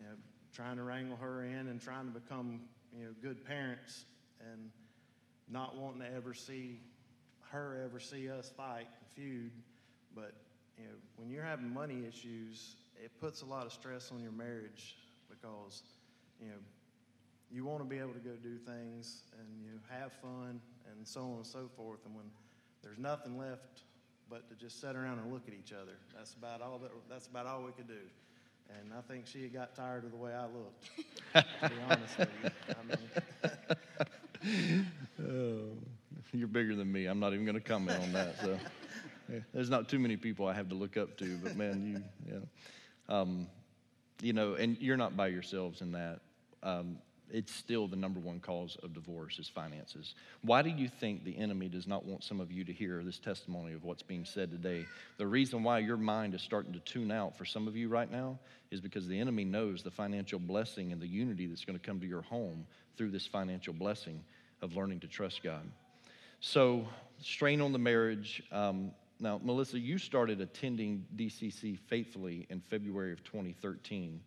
you 0.00 0.06
know, 0.06 0.16
trying 0.54 0.76
to 0.76 0.82
wrangle 0.82 1.16
her 1.16 1.44
in 1.44 1.68
and 1.68 1.80
trying 1.80 2.12
to 2.12 2.18
become 2.18 2.60
you 2.96 3.04
know 3.04 3.10
good 3.22 3.44
parents, 3.44 4.04
and 4.52 4.70
not 5.48 5.76
wanting 5.76 6.00
to 6.00 6.14
ever 6.14 6.34
see 6.34 6.80
her 7.50 7.82
ever 7.84 7.98
see 8.00 8.30
us 8.30 8.50
fight 8.56 8.86
and 8.86 9.10
feud. 9.14 9.50
But 10.14 10.32
you 10.78 10.84
know, 10.84 10.94
when 11.16 11.30
you're 11.30 11.44
having 11.44 11.72
money 11.72 12.04
issues, 12.08 12.76
it 13.02 13.10
puts 13.20 13.42
a 13.42 13.46
lot 13.46 13.66
of 13.66 13.72
stress 13.72 14.10
on 14.12 14.22
your 14.22 14.32
marriage 14.32 14.96
because 15.28 15.82
you 16.40 16.48
know 16.48 16.58
you 17.50 17.64
want 17.64 17.80
to 17.80 17.84
be 17.84 17.98
able 17.98 18.12
to 18.12 18.20
go 18.20 18.30
do 18.42 18.56
things 18.58 19.22
and 19.38 19.46
you 19.64 19.72
know, 19.72 19.78
have 20.00 20.12
fun 20.12 20.60
and 20.90 21.06
so 21.06 21.22
on 21.22 21.36
and 21.36 21.46
so 21.46 21.68
forth. 21.76 21.98
And 22.06 22.14
when 22.14 22.26
there's 22.82 22.98
nothing 22.98 23.36
left 23.36 23.82
but 24.28 24.48
to 24.48 24.54
just 24.54 24.80
sit 24.80 24.94
around 24.94 25.18
and 25.18 25.32
look 25.32 25.48
at 25.48 25.54
each 25.54 25.72
other, 25.72 25.98
that's 26.14 26.34
about 26.34 26.62
all 26.62 26.78
that, 26.78 26.92
that's 27.08 27.26
about 27.26 27.46
all 27.46 27.62
we 27.64 27.72
could 27.72 27.88
do. 27.88 28.06
And 28.78 28.92
I 28.96 29.00
think 29.12 29.26
she 29.26 29.48
got 29.48 29.74
tired 29.74 30.04
of 30.04 30.10
the 30.10 30.16
way 30.16 30.32
I 30.32 30.44
looked, 30.44 30.90
to 31.34 31.68
be 31.68 31.76
honest 31.90 32.18
with 32.18 32.28
you. 32.42 32.50
I 32.68 32.82
mean, 34.46 34.86
oh, 35.28 35.76
You're 36.32 36.48
bigger 36.48 36.76
than 36.76 36.90
me. 36.90 37.06
I'm 37.06 37.18
not 37.18 37.32
even 37.32 37.44
going 37.44 37.56
to 37.56 37.60
comment 37.60 38.00
on 38.02 38.12
that. 38.12 38.38
So 38.40 38.58
there's 39.52 39.70
not 39.70 39.88
too 39.88 39.98
many 39.98 40.16
people 40.16 40.46
I 40.46 40.54
have 40.54 40.68
to 40.68 40.74
look 40.74 40.96
up 40.96 41.16
to, 41.18 41.36
but 41.42 41.56
man, 41.56 42.04
you, 42.26 42.32
yeah. 42.32 43.14
Um, 43.20 43.48
you 44.22 44.32
know, 44.32 44.54
and 44.54 44.76
you're 44.80 44.96
not 44.96 45.16
by 45.16 45.28
yourselves 45.28 45.80
in 45.80 45.92
that. 45.92 46.20
Um, 46.62 46.98
it's 47.32 47.54
still 47.54 47.86
the 47.86 47.96
number 47.96 48.20
one 48.20 48.40
cause 48.40 48.76
of 48.82 48.94
divorce 48.94 49.38
is 49.38 49.48
finances. 49.48 50.14
Why 50.42 50.62
do 50.62 50.70
you 50.70 50.88
think 50.88 51.24
the 51.24 51.36
enemy 51.36 51.68
does 51.68 51.86
not 51.86 52.04
want 52.04 52.24
some 52.24 52.40
of 52.40 52.50
you 52.50 52.64
to 52.64 52.72
hear 52.72 53.02
this 53.04 53.18
testimony 53.18 53.72
of 53.72 53.84
what's 53.84 54.02
being 54.02 54.24
said 54.24 54.50
today? 54.50 54.86
The 55.18 55.26
reason 55.26 55.62
why 55.62 55.78
your 55.78 55.96
mind 55.96 56.34
is 56.34 56.42
starting 56.42 56.72
to 56.72 56.80
tune 56.80 57.10
out 57.10 57.36
for 57.36 57.44
some 57.44 57.68
of 57.68 57.76
you 57.76 57.88
right 57.88 58.10
now 58.10 58.38
is 58.70 58.80
because 58.80 59.06
the 59.06 59.18
enemy 59.18 59.44
knows 59.44 59.82
the 59.82 59.90
financial 59.90 60.38
blessing 60.38 60.92
and 60.92 61.00
the 61.00 61.06
unity 61.06 61.46
that's 61.46 61.64
going 61.64 61.78
to 61.78 61.84
come 61.84 62.00
to 62.00 62.06
your 62.06 62.22
home 62.22 62.66
through 62.96 63.10
this 63.10 63.26
financial 63.26 63.72
blessing 63.72 64.22
of 64.62 64.76
learning 64.76 65.00
to 65.00 65.06
trust 65.06 65.42
God. 65.42 65.62
So, 66.40 66.86
strain 67.20 67.60
on 67.60 67.72
the 67.72 67.78
marriage. 67.78 68.42
Um, 68.50 68.92
now, 69.18 69.38
Melissa, 69.42 69.78
you 69.78 69.98
started 69.98 70.40
attending 70.40 71.04
DCC 71.16 71.78
faithfully 71.78 72.46
in 72.48 72.62
February 72.70 73.12
of 73.12 73.22
2013. 73.24 74.20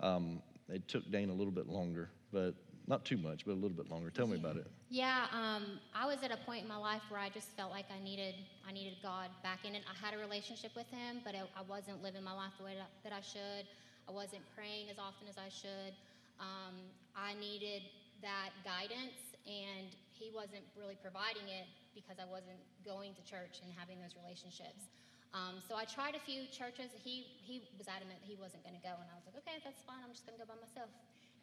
Um, 0.00 0.40
it 0.68 0.86
took 0.86 1.10
Dane 1.10 1.30
a 1.30 1.34
little 1.34 1.52
bit 1.52 1.68
longer, 1.68 2.08
but 2.36 2.52
not 2.84 3.00
too 3.08 3.16
much, 3.16 3.48
but 3.48 3.56
a 3.56 3.60
little 3.64 3.72
bit 3.80 3.88
longer. 3.88 4.12
Tell 4.12 4.28
me 4.28 4.36
about 4.36 4.60
it. 4.60 4.68
Yeah, 4.92 5.24
um, 5.32 5.80
I 5.96 6.04
was 6.04 6.20
at 6.20 6.28
a 6.28 6.36
point 6.44 6.62
in 6.62 6.68
my 6.68 6.76
life 6.76 7.00
where 7.08 7.18
I 7.18 7.32
just 7.32 7.48
felt 7.56 7.72
like 7.72 7.88
I 7.88 7.96
needed, 8.04 8.36
I 8.68 8.76
needed 8.76 9.00
God 9.00 9.32
back 9.40 9.64
in 9.64 9.72
it. 9.72 9.80
I 9.88 9.96
had 9.96 10.12
a 10.12 10.20
relationship 10.20 10.76
with 10.76 10.86
Him, 10.92 11.24
but 11.24 11.32
I, 11.32 11.48
I 11.56 11.64
wasn't 11.64 12.04
living 12.04 12.20
my 12.20 12.36
life 12.36 12.52
the 12.60 12.68
way 12.68 12.76
that, 12.76 12.92
that 13.08 13.16
I 13.16 13.24
should. 13.24 13.64
I 14.04 14.12
wasn't 14.12 14.44
praying 14.52 14.92
as 14.92 15.00
often 15.00 15.26
as 15.32 15.40
I 15.40 15.48
should. 15.48 15.96
Um, 16.36 16.76
I 17.16 17.32
needed 17.40 17.88
that 18.20 18.52
guidance, 18.60 19.32
and 19.48 19.88
He 20.12 20.28
wasn't 20.28 20.68
really 20.76 21.00
providing 21.00 21.48
it 21.48 21.66
because 21.96 22.20
I 22.20 22.28
wasn't 22.28 22.60
going 22.84 23.16
to 23.16 23.22
church 23.24 23.64
and 23.64 23.72
having 23.72 23.96
those 23.96 24.12
relationships. 24.12 24.92
Um, 25.32 25.58
so 25.64 25.74
I 25.74 25.88
tried 25.88 26.14
a 26.14 26.22
few 26.22 26.44
churches. 26.52 26.92
He 27.00 27.26
he 27.42 27.64
was 27.80 27.88
adamant 27.88 28.20
that 28.20 28.28
he 28.28 28.36
wasn't 28.36 28.62
going 28.62 28.76
to 28.76 28.84
go, 28.84 28.92
and 28.92 29.08
I 29.08 29.16
was 29.16 29.24
like, 29.24 29.40
okay, 29.42 29.56
that's 29.64 29.80
fine. 29.88 30.04
I'm 30.04 30.12
just 30.12 30.28
going 30.28 30.36
to 30.36 30.42
go 30.44 30.46
by 30.46 30.60
myself. 30.60 30.92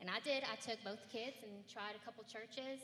And 0.03 0.11
I 0.11 0.19
did. 0.19 0.43
I 0.43 0.59
took 0.59 0.83
both 0.83 0.99
kids 1.07 1.39
and 1.47 1.63
tried 1.63 1.95
a 1.95 2.01
couple 2.03 2.27
churches, 2.27 2.83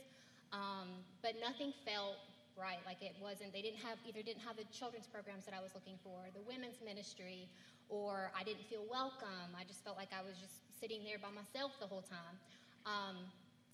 um, 0.56 1.04
but 1.20 1.36
nothing 1.36 1.76
felt 1.84 2.16
right. 2.56 2.80
Like 2.88 3.04
it 3.04 3.12
wasn't. 3.20 3.52
They 3.52 3.60
didn't 3.60 3.84
have 3.84 4.00
either 4.08 4.24
didn't 4.24 4.40
have 4.48 4.56
the 4.56 4.64
children's 4.72 5.04
programs 5.04 5.44
that 5.44 5.52
I 5.52 5.60
was 5.60 5.76
looking 5.76 6.00
for, 6.00 6.16
the 6.32 6.40
women's 6.48 6.80
ministry, 6.80 7.52
or 7.92 8.32
I 8.32 8.48
didn't 8.48 8.64
feel 8.72 8.88
welcome. 8.88 9.52
I 9.52 9.68
just 9.68 9.84
felt 9.84 10.00
like 10.00 10.16
I 10.16 10.24
was 10.24 10.40
just 10.40 10.64
sitting 10.80 11.04
there 11.04 11.20
by 11.20 11.28
myself 11.28 11.76
the 11.84 11.92
whole 11.92 12.08
time. 12.08 12.40
Um, 12.88 13.28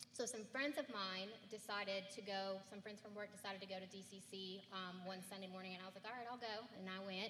so 0.09 0.25
some 0.25 0.41
friends 0.49 0.81
of 0.81 0.89
mine 0.89 1.29
decided 1.53 2.09
to 2.17 2.25
go. 2.25 2.57
Some 2.65 2.81
friends 2.81 2.97
from 2.97 3.13
work 3.13 3.29
decided 3.29 3.61
to 3.61 3.69
go 3.69 3.77
to 3.77 3.85
DCC 3.93 4.65
um, 4.73 5.05
one 5.05 5.21
Sunday 5.21 5.53
morning, 5.53 5.77
and 5.77 5.85
I 5.85 5.85
was 5.85 5.93
like, 5.93 6.09
"All 6.09 6.17
right, 6.17 6.25
I'll 6.25 6.41
go." 6.41 6.65
And 6.81 6.89
I 6.89 6.97
went. 7.05 7.29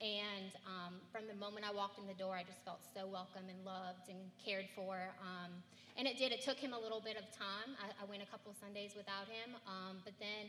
And 0.00 0.56
um, 0.64 0.94
from 1.12 1.28
the 1.28 1.34
moment 1.34 1.66
I 1.68 1.72
walked 1.72 1.98
in 1.98 2.06
the 2.06 2.16
door, 2.16 2.34
I 2.34 2.42
just 2.42 2.64
felt 2.64 2.80
so 2.96 3.06
welcome 3.06 3.44
and 3.48 3.60
loved 3.64 4.08
and 4.08 4.18
cared 4.42 4.64
for. 4.74 4.96
Um, 5.20 5.52
and 5.96 6.08
it 6.08 6.16
did. 6.16 6.32
It 6.32 6.40
took 6.40 6.56
him 6.56 6.72
a 6.72 6.80
little 6.80 7.00
bit 7.00 7.16
of 7.16 7.28
time. 7.36 7.76
I, 7.76 7.92
I 8.00 8.08
went 8.08 8.22
a 8.22 8.26
couple 8.26 8.54
Sundays 8.56 8.92
without 8.96 9.28
him, 9.28 9.60
um, 9.68 10.00
but 10.04 10.14
then 10.18 10.48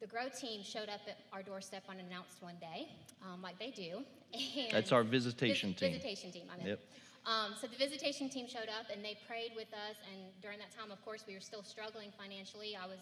the 0.00 0.06
Grow 0.06 0.28
team 0.28 0.62
showed 0.62 0.88
up 0.88 1.00
at 1.06 1.18
our 1.32 1.42
doorstep 1.42 1.82
unannounced 1.88 2.40
one 2.40 2.56
day, 2.60 2.88
um, 3.26 3.42
like 3.42 3.58
they 3.58 3.70
do. 3.70 4.00
And 4.32 4.70
That's 4.72 4.92
our 4.92 5.02
visitation 5.04 5.72
vis- 5.72 5.80
team. 5.80 5.92
Visitation 5.92 6.32
team. 6.32 6.46
I 6.52 6.56
meant. 6.56 6.68
Yep. 6.68 6.80
Um, 7.26 7.52
so 7.60 7.66
the 7.66 7.76
visitation 7.76 8.28
team 8.28 8.46
showed 8.48 8.72
up 8.72 8.88
and 8.92 9.04
they 9.04 9.18
prayed 9.26 9.52
with 9.56 9.68
us. 9.74 9.96
And 10.08 10.32
during 10.40 10.58
that 10.60 10.70
time, 10.70 10.90
of 10.90 11.04
course, 11.04 11.24
we 11.26 11.34
were 11.34 11.44
still 11.44 11.62
struggling 11.62 12.08
financially. 12.16 12.76
I 12.76 12.86
was 12.86 13.00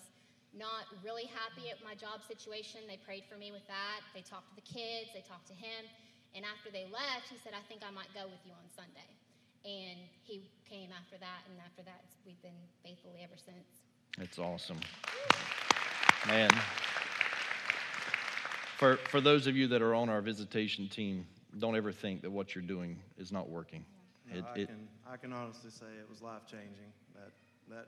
not 0.56 0.88
really 1.04 1.28
happy 1.28 1.68
at 1.68 1.78
my 1.84 1.94
job 1.94 2.24
situation. 2.24 2.82
They 2.88 2.96
prayed 2.96 3.24
for 3.28 3.36
me 3.36 3.52
with 3.52 3.66
that. 3.68 4.00
They 4.16 4.24
talked 4.24 4.48
to 4.50 4.56
the 4.56 4.66
kids. 4.66 5.12
They 5.12 5.22
talked 5.22 5.46
to 5.52 5.56
him. 5.56 5.84
And 6.34 6.44
after 6.44 6.72
they 6.72 6.84
left, 6.88 7.28
he 7.30 7.36
said, 7.38 7.52
"I 7.52 7.62
think 7.68 7.84
I 7.84 7.92
might 7.92 8.12
go 8.12 8.24
with 8.26 8.40
you 8.44 8.52
on 8.52 8.66
Sunday." 8.72 9.08
And 9.64 9.98
he 10.22 10.48
came 10.68 10.90
after 10.92 11.16
that, 11.18 11.42
and 11.48 11.58
after 11.64 11.82
that, 11.82 12.04
we've 12.24 12.40
been 12.42 12.58
faithfully 12.84 13.20
ever 13.22 13.36
since. 13.36 13.82
That's 14.18 14.38
awesome. 14.38 14.78
Man. 16.26 16.50
For, 18.78 18.96
for 18.96 19.20
those 19.20 19.46
of 19.46 19.56
you 19.56 19.66
that 19.68 19.80
are 19.80 19.94
on 19.94 20.08
our 20.08 20.20
visitation 20.20 20.88
team, 20.88 21.26
don't 21.58 21.76
ever 21.76 21.92
think 21.92 22.22
that 22.22 22.30
what 22.30 22.54
you're 22.54 22.64
doing 22.64 22.98
is 23.18 23.32
not 23.32 23.48
working. 23.48 23.84
no, 24.30 24.38
It, 24.38 24.44
I, 24.44 24.58
it, 24.58 24.66
can, 24.68 24.88
I 25.10 25.16
can 25.16 25.32
honestly 25.32 25.70
say 25.70 25.86
it 25.98 26.08
was 26.08 26.20
life 26.20 26.42
changing. 26.46 26.92
That, 27.14 27.32
that, 27.74 27.86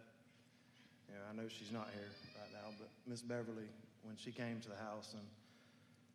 know, 1.14 1.24
I 1.30 1.34
know 1.34 1.48
she's 1.48 1.72
not 1.72 1.88
here 1.94 2.08
right 2.40 2.52
now, 2.52 2.74
but 2.78 2.88
Miss 3.06 3.22
Beverly, 3.22 3.68
when 4.02 4.16
she 4.16 4.30
came 4.30 4.60
to 4.60 4.68
the 4.68 4.76
house, 4.76 5.14
and, 5.14 5.22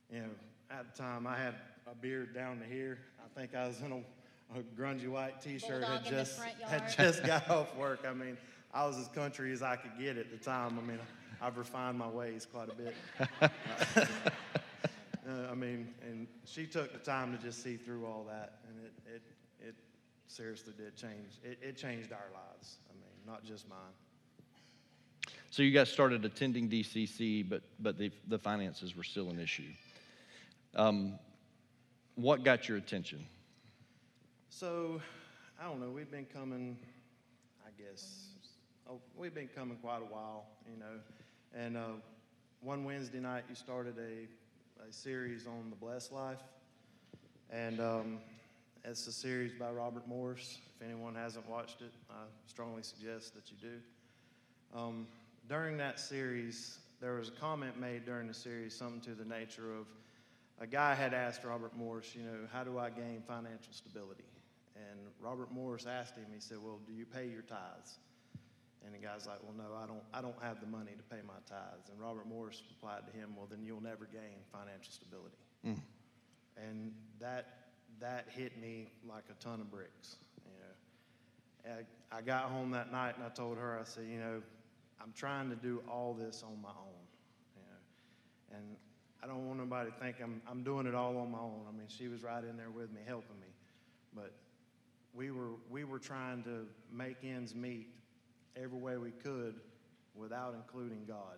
you 0.10 0.28
know, 0.28 0.34
at 0.72 0.94
the 0.94 1.02
time 1.02 1.28
I 1.28 1.38
had 1.38 1.56
a 1.92 1.96
beard 1.96 2.34
down 2.34 2.60
to 2.60 2.66
here. 2.66 3.00
I 3.20 3.40
think 3.40 3.56
I 3.56 3.68
was 3.68 3.82
in 3.82 3.92
a, 3.92 4.60
a 4.60 4.64
grungy 4.78 5.08
white 5.08 5.42
t 5.42 5.58
shirt, 5.58 5.82
Bulldog 5.82 6.04
had 6.04 6.06
just, 6.06 6.40
had 6.68 6.94
just 6.96 7.24
got 7.26 7.50
off 7.50 7.76
work. 7.76 8.06
I 8.08 8.14
mean, 8.14 8.38
I 8.74 8.86
was 8.86 8.98
as 8.98 9.08
country 9.10 9.52
as 9.52 9.62
I 9.62 9.76
could 9.76 9.98
get 10.00 10.18
at 10.18 10.32
the 10.32 10.38
time. 10.38 10.80
I 10.80 10.82
mean, 10.82 11.00
I've 11.42 11.58
refined 11.58 11.98
my 11.98 12.08
ways 12.08 12.48
quite 12.52 12.70
a 12.70 12.76
bit. 12.76 12.96
Uh, 15.26 15.50
I 15.50 15.56
mean, 15.56 15.88
and 16.06 16.28
she 16.44 16.66
took 16.66 16.92
the 16.92 17.00
time 17.00 17.32
to 17.36 17.42
just 17.42 17.64
see 17.64 17.78
through 17.78 18.06
all 18.06 18.26
that, 18.28 18.60
and 18.68 18.86
it, 18.86 19.16
it, 19.16 19.22
it 19.70 19.76
seriously 20.28 20.74
did 20.78 20.98
change. 20.98 21.40
It, 21.46 21.58
it 21.62 21.78
changed 21.78 22.12
our 22.12 22.28
lives. 22.34 22.80
I 22.90 22.94
mean, 22.94 23.26
not 23.26 23.46
just 23.46 23.70
mine. 23.70 23.78
So 25.54 25.62
you 25.62 25.70
guys 25.70 25.88
started 25.88 26.26
attending 26.26 26.68
DCC, 26.68 27.48
but, 27.48 27.62
but 27.80 27.96
the, 27.96 28.10
the 28.28 28.40
finances 28.40 28.98
were 28.98 29.04
still 29.04 29.30
an 29.30 29.40
issue. 29.40 29.70
Um, 30.74 31.20
what 32.16 32.44
got 32.44 32.68
your 32.68 32.80
attention? 32.80 33.24
So, 34.50 35.00
I 35.62 35.66
don't 35.66 35.80
know. 35.80 35.92
We've 35.92 36.10
been 36.10 36.26
coming, 36.26 36.76
I 37.64 37.70
guess, 37.80 38.30
oh, 38.90 39.00
we've 39.16 39.36
been 39.36 39.48
coming 39.48 39.78
quite 39.78 40.00
a 40.02 40.12
while, 40.12 40.46
you 40.68 40.80
know. 40.80 41.00
And 41.56 41.78
uh, 41.78 42.00
one 42.62 42.84
Wednesday 42.84 43.20
night, 43.20 43.44
you 43.48 43.54
started 43.54 43.94
a, 44.00 44.84
a 44.84 44.92
series 44.92 45.46
on 45.46 45.70
the 45.70 45.76
blessed 45.76 46.14
life, 46.14 46.42
and 47.52 47.80
um, 47.80 48.18
it's 48.84 49.06
a 49.06 49.12
series 49.12 49.52
by 49.54 49.70
Robert 49.70 50.08
Morris. 50.08 50.58
If 50.76 50.88
anyone 50.88 51.14
hasn't 51.14 51.48
watched 51.48 51.82
it, 51.82 51.92
I 52.10 52.24
strongly 52.48 52.82
suggest 52.82 53.36
that 53.36 53.52
you 53.52 53.58
do. 53.62 53.78
Um, 54.76 55.06
during 55.48 55.78
that 55.78 56.00
series, 56.00 56.78
there 57.02 57.16
was 57.16 57.30
a 57.30 57.34
comment 57.34 57.80
made 57.80 58.06
during 58.06 58.28
the 58.28 58.34
series, 58.34 58.76
something 58.76 59.02
to 59.02 59.12
the 59.12 59.26
nature 59.26 59.74
of 59.74 59.88
a 60.60 60.68
guy 60.68 60.94
had 60.96 61.14
asked 61.14 61.44
Robert 61.44 61.76
Morris, 61.76 62.16
you 62.16 62.24
know, 62.24 62.48
how 62.52 62.64
do 62.64 62.78
I 62.78 62.90
gain 62.90 63.22
financial 63.28 63.74
stability? 63.74 64.24
And 64.76 65.00
Robert 65.20 65.52
Morris 65.52 65.86
asked 65.86 66.16
him, 66.16 66.26
he 66.34 66.40
said, 66.40 66.58
well, 66.64 66.80
do 66.88 66.94
you 66.94 67.06
pay 67.06 67.28
your 67.28 67.42
tithes? 67.42 67.98
And 68.86 68.94
the 68.94 69.00
guy's 69.00 69.26
like, 69.26 69.40
well, 69.44 69.54
no, 69.58 69.76
I 69.76 69.86
don't, 69.88 70.04
I 70.14 70.22
don't 70.22 70.42
have 70.42 70.60
the 70.60 70.68
money 70.68 70.92
to 70.98 71.16
pay 71.16 71.22
my 71.26 71.34
tithes. 71.48 71.90
And 71.90 72.00
Robert 72.00 72.28
Morris 72.28 72.62
replied 72.70 73.08
to 73.08 73.18
him, 73.18 73.30
well, 73.36 73.48
then 73.50 73.64
you'll 73.64 73.82
never 73.82 74.06
gain 74.06 74.44
financial 74.52 74.92
stability. 74.92 75.38
Hmm. 75.64 75.74
And 76.58 76.92
that, 77.20 77.48
that 78.00 78.28
hit 78.30 78.60
me 78.62 78.92
like 79.08 79.24
a 79.30 79.44
ton 79.44 79.62
of 79.62 79.72
bricks, 79.72 80.18
you 80.46 81.72
know. 81.72 81.84
I, 82.12 82.18
I 82.18 82.22
got 82.22 82.44
home 82.44 82.72
that 82.72 82.92
night 82.92 83.16
and 83.16 83.26
I 83.26 83.30
told 83.30 83.58
her, 83.58 83.80
I 83.80 83.86
said, 83.86 84.06
you 84.10 84.20
know, 84.20 84.42
I'm 85.04 85.12
trying 85.12 85.50
to 85.50 85.56
do 85.56 85.84
all 85.90 86.14
this 86.14 86.44
on 86.44 86.62
my 86.62 86.70
own, 86.70 87.04
you 87.56 87.62
know. 87.62 88.58
And 88.58 88.78
I 89.22 89.28
don't 89.28 89.46
want 89.48 89.60
nobody 89.60 89.92
to 89.92 89.98
think 89.98 90.18
I'm, 90.24 90.42
I'm 90.50 90.64
doing 90.64 90.88
it 90.88 90.96
all 90.96 91.18
on 91.18 91.32
my 91.32 91.40
own. 91.40 91.62
I 91.68 91.72
mean, 91.72 91.88
she 91.88 92.08
was 92.08 92.24
right 92.24 92.44
in 92.44 92.56
there 92.56 92.70
with 92.70 92.92
me, 92.92 93.02
helping 93.06 93.40
me. 93.42 93.48
But 94.16 94.34
we 95.14 95.32
were, 95.32 95.52
we 95.70 95.84
were 95.84 96.00
trying 96.00 96.44
to 96.44 96.66
make 96.92 97.18
ends 97.24 97.54
meet 97.54 97.88
every 98.56 98.78
way 98.78 98.98
we 98.98 99.12
could 99.12 99.56
without 100.16 100.56
including 100.56 101.04
God. 101.06 101.38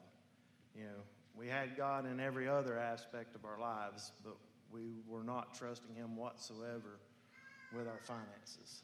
You 0.76 0.84
know, 0.84 1.02
we 1.36 1.48
had 1.48 1.76
God 1.76 2.06
in 2.06 2.20
every 2.20 2.48
other 2.48 2.78
aspect 2.78 3.36
of 3.36 3.46
our 3.46 3.60
lives, 3.60 4.12
but 4.24 4.36
we 4.72 5.02
were 5.08 5.24
not 5.24 5.54
trusting 5.54 5.96
Him 5.96 6.16
whatsoever 6.16 7.00
with 7.76 7.88
our 7.88 8.00
finances. 8.04 8.84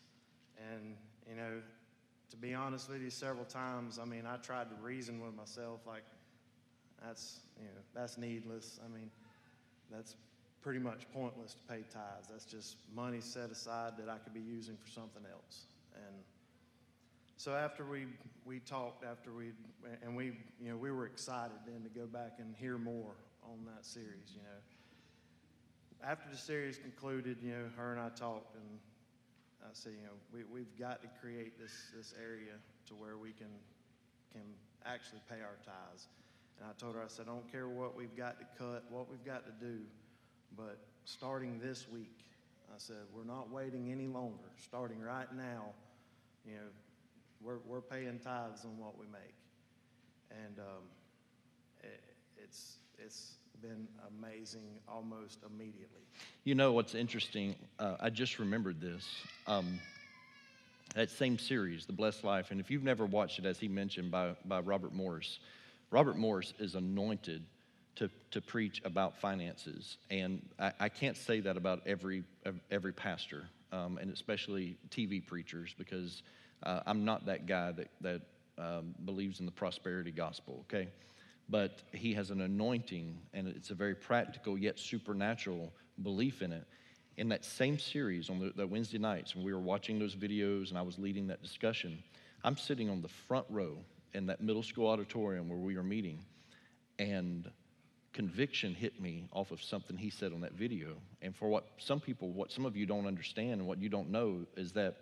And, 0.74 0.96
you 1.30 1.36
know, 1.36 1.62
to 2.32 2.38
be 2.38 2.54
honest 2.54 2.90
with 2.90 3.02
you, 3.02 3.10
several 3.10 3.46
times, 3.46 4.00
I 4.00 4.06
mean, 4.06 4.26
I 4.26 4.38
tried 4.38 4.70
to 4.70 4.76
reason 4.82 5.20
with 5.22 5.36
myself, 5.36 5.82
like, 5.86 6.04
that's, 7.04 7.42
you 7.58 7.66
know, 7.66 7.82
that's 7.94 8.18
needless. 8.18 8.80
I 8.84 8.88
mean, 8.88 9.12
that's 9.92 10.16
pretty 10.62 10.80
much 10.80 11.06
pointless 11.14 11.54
to 11.56 11.62
pay 11.64 11.84
tithes. 11.92 12.28
That's 12.32 12.46
just 12.46 12.78
money 12.96 13.20
set 13.20 13.52
aside 13.52 13.94
that 13.98 14.08
I 14.08 14.18
could 14.18 14.34
be 14.34 14.40
using 14.40 14.78
for 14.78 14.90
something 14.90 15.24
else. 15.32 15.66
And 15.96 16.16
so 17.36 17.54
after 17.54 17.84
we, 17.84 18.06
we 18.46 18.60
talked, 18.60 19.04
after 19.04 19.34
we, 19.34 19.52
and 20.04 20.16
we, 20.16 20.38
you 20.62 20.70
know, 20.70 20.78
we 20.78 20.92
were 20.92 21.06
excited 21.06 21.58
then 21.66 21.84
to 21.84 21.90
go 21.90 22.06
back 22.06 22.34
and 22.40 22.56
hear 22.56 22.78
more 22.78 23.16
on 23.44 23.66
that 23.66 23.86
series, 23.86 24.34
you 24.34 24.42
know. 24.42 26.08
After 26.08 26.30
the 26.32 26.38
series 26.38 26.78
concluded, 26.78 27.38
you 27.42 27.52
know, 27.52 27.66
her 27.76 27.92
and 27.92 28.00
I 28.00 28.10
talked, 28.10 28.56
and 28.56 28.80
I 29.64 29.70
said, 29.74 29.94
you 29.96 30.04
know, 30.04 30.18
we, 30.34 30.44
we've 30.44 30.78
got 30.78 31.02
to 31.02 31.08
create 31.22 31.60
this, 31.60 31.72
this 31.96 32.14
area 32.22 32.54
to 32.88 32.94
where 32.96 33.18
we 33.18 33.32
can, 33.32 33.52
can 34.34 34.42
actually 34.86 35.22
pay 35.30 35.42
our 35.42 35.58
tithes. 35.64 36.08
And 36.60 36.70
I 36.70 36.74
told 36.80 36.96
her, 36.96 37.02
I 37.02 37.08
said, 37.08 37.26
I 37.28 37.32
don't 37.32 37.52
care 37.52 37.68
what 37.68 37.96
we've 37.96 38.16
got 38.16 38.40
to 38.40 38.46
cut, 38.58 38.86
what 38.90 39.10
we've 39.10 39.26
got 39.26 39.46
to 39.46 39.66
do, 39.66 39.80
but 40.58 40.78
starting 41.06 41.60
this 41.60 41.88
week, 41.90 42.26
I 42.70 42.78
said, 42.78 43.04
we're 43.14 43.26
not 43.26 43.52
waiting 43.52 43.92
any 43.92 44.08
longer. 44.08 44.50
Starting 44.64 45.02
right 45.02 45.32
now, 45.36 45.74
you 46.46 46.54
know, 46.54 46.70
we're, 47.42 47.60
we're 47.66 47.82
paying 47.82 48.20
tithes 48.20 48.66
on 48.66 48.78
what 48.78 48.98
we 48.98 49.06
make. 49.08 49.36
And 50.46 50.60
um, 50.60 50.84
it, 51.82 52.02
it's, 52.38 52.78
it's 52.98 53.34
been 53.62 53.88
amazing 54.18 54.80
almost 54.88 55.40
immediately. 55.46 56.02
You 56.44 56.56
know 56.56 56.72
what's 56.72 56.96
interesting? 56.96 57.56
Uh, 57.78 57.96
I 58.00 58.10
just 58.10 58.40
remembered 58.40 58.82
this. 58.82 59.08
Um, 59.46 59.80
that 60.96 61.10
same 61.10 61.38
series, 61.38 61.86
The 61.86 61.94
Blessed 61.94 62.24
Life, 62.24 62.52
and 62.52 62.60
if 62.60 62.72
you've 62.72 62.84
never 62.84 63.06
watched 63.06 63.40
it, 63.40 63.46
as 63.46 63.60
he 63.60 63.68
mentioned 63.68 64.12
by, 64.12 64.36
by 64.46 64.60
Robert 64.60 64.94
Morris, 64.94 65.40
Robert 65.92 66.18
Morris 66.18 66.54
is 66.60 66.76
anointed 66.76 67.44
to, 67.96 68.10
to 68.32 68.42
preach 68.42 68.82
about 68.84 69.18
finances. 69.20 69.98
And 70.10 70.42
I, 70.60 70.72
I 70.80 70.90
can't 70.90 71.16
say 71.16 71.40
that 71.42 71.56
about 71.56 71.82
every, 71.86 72.24
every 72.72 72.94
pastor, 72.94 73.46
um, 73.72 74.00
and 74.00 74.12
especially 74.12 74.78
TV 74.90 75.26
preachers, 75.26 75.76
because 75.78 76.24
uh, 76.64 76.82
I'm 76.86 77.06
not 77.06 77.28
that 77.28 77.46
guy 77.46 77.72
that, 77.74 77.90
that 78.02 78.22
um, 78.58 78.96
believes 79.06 79.40
in 79.40 79.46
the 79.46 79.52
prosperity 79.52 80.12
gospel, 80.12 80.66
okay? 80.68 80.90
But 81.52 81.82
he 81.92 82.14
has 82.14 82.32
an 82.32 82.40
anointing, 82.40 83.20
and 83.34 83.48
it's 83.48 83.72
a 83.72 83.76
very 83.76 83.94
practical 83.94 84.58
yet 84.58 84.80
supernatural 84.80 85.74
belief 86.02 86.42
in 86.42 86.54
it. 86.54 86.66
In 87.18 87.28
that 87.30 87.44
same 87.44 87.78
series 87.78 88.30
on 88.30 88.54
the, 88.56 88.66
Wednesday 88.66 88.98
nights, 88.98 89.36
when 89.36 89.44
we 89.44 89.54
were 89.54 89.60
watching 89.60 90.00
those 90.00 90.16
videos 90.16 90.70
and 90.70 90.78
I 90.78 90.82
was 90.82 90.98
leading 90.98 91.28
that 91.28 91.44
discussion, 91.44 92.02
I'm 92.46 92.56
sitting 92.56 92.90
on 92.90 93.02
the 93.02 93.10
front 93.10 93.46
row 93.50 93.78
in 94.14 94.26
that 94.28 94.40
middle 94.40 94.64
school 94.64 94.88
auditorium 94.88 95.50
where 95.50 95.60
we 95.60 95.76
were 95.76 95.84
meeting, 95.84 96.24
and 97.00 97.52
conviction 98.14 98.74
hit 98.74 99.02
me 99.02 99.28
off 99.34 99.52
of 99.52 99.62
something 99.62 99.98
he 99.98 100.10
said 100.10 100.32
on 100.32 100.40
that 100.42 100.54
video. 100.54 100.96
And 101.22 101.36
for 101.36 101.50
what 101.50 101.68
some 101.78 102.00
people, 102.00 102.32
what 102.32 102.50
some 102.50 102.66
of 102.66 102.78
you 102.78 102.86
don't 102.86 103.08
understand 103.08 103.60
and 103.60 103.68
what 103.68 103.82
you 103.82 103.90
don't 103.90 104.10
know 104.10 104.46
is 104.56 104.72
that, 104.72 104.98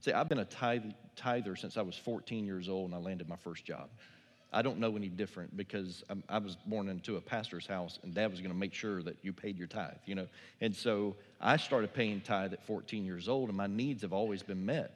see, 0.00 0.12
I've 0.12 0.28
been 0.28 0.40
a 0.40 0.44
tithe, 0.44 0.84
tither 1.16 1.56
since 1.56 1.78
I 1.78 1.82
was 1.82 1.96
14 1.96 2.44
years 2.44 2.68
old 2.68 2.90
and 2.90 2.94
I 2.94 2.98
landed 2.98 3.26
my 3.26 3.36
first 3.36 3.64
job. 3.64 3.88
I 4.54 4.62
don't 4.62 4.78
know 4.78 4.96
any 4.96 5.08
different 5.08 5.56
because 5.56 6.04
I'm, 6.08 6.22
i 6.28 6.38
was 6.38 6.56
born 6.66 6.88
into 6.88 7.16
a 7.16 7.20
pastor's 7.20 7.66
house 7.66 7.98
and 8.02 8.14
dad 8.14 8.30
was 8.30 8.40
going 8.40 8.52
to 8.52 8.56
make 8.56 8.72
sure 8.72 9.02
that 9.02 9.16
you 9.22 9.32
paid 9.32 9.58
your 9.58 9.66
tithe, 9.66 9.98
you 10.06 10.14
know. 10.14 10.28
And 10.60 10.74
so 10.74 11.16
I 11.40 11.56
started 11.56 11.92
paying 11.92 12.20
tithe 12.20 12.52
at 12.52 12.64
14 12.64 13.04
years 13.04 13.28
old 13.28 13.48
and 13.48 13.58
my 13.58 13.66
needs 13.66 14.02
have 14.02 14.12
always 14.12 14.42
been 14.42 14.64
met. 14.64 14.92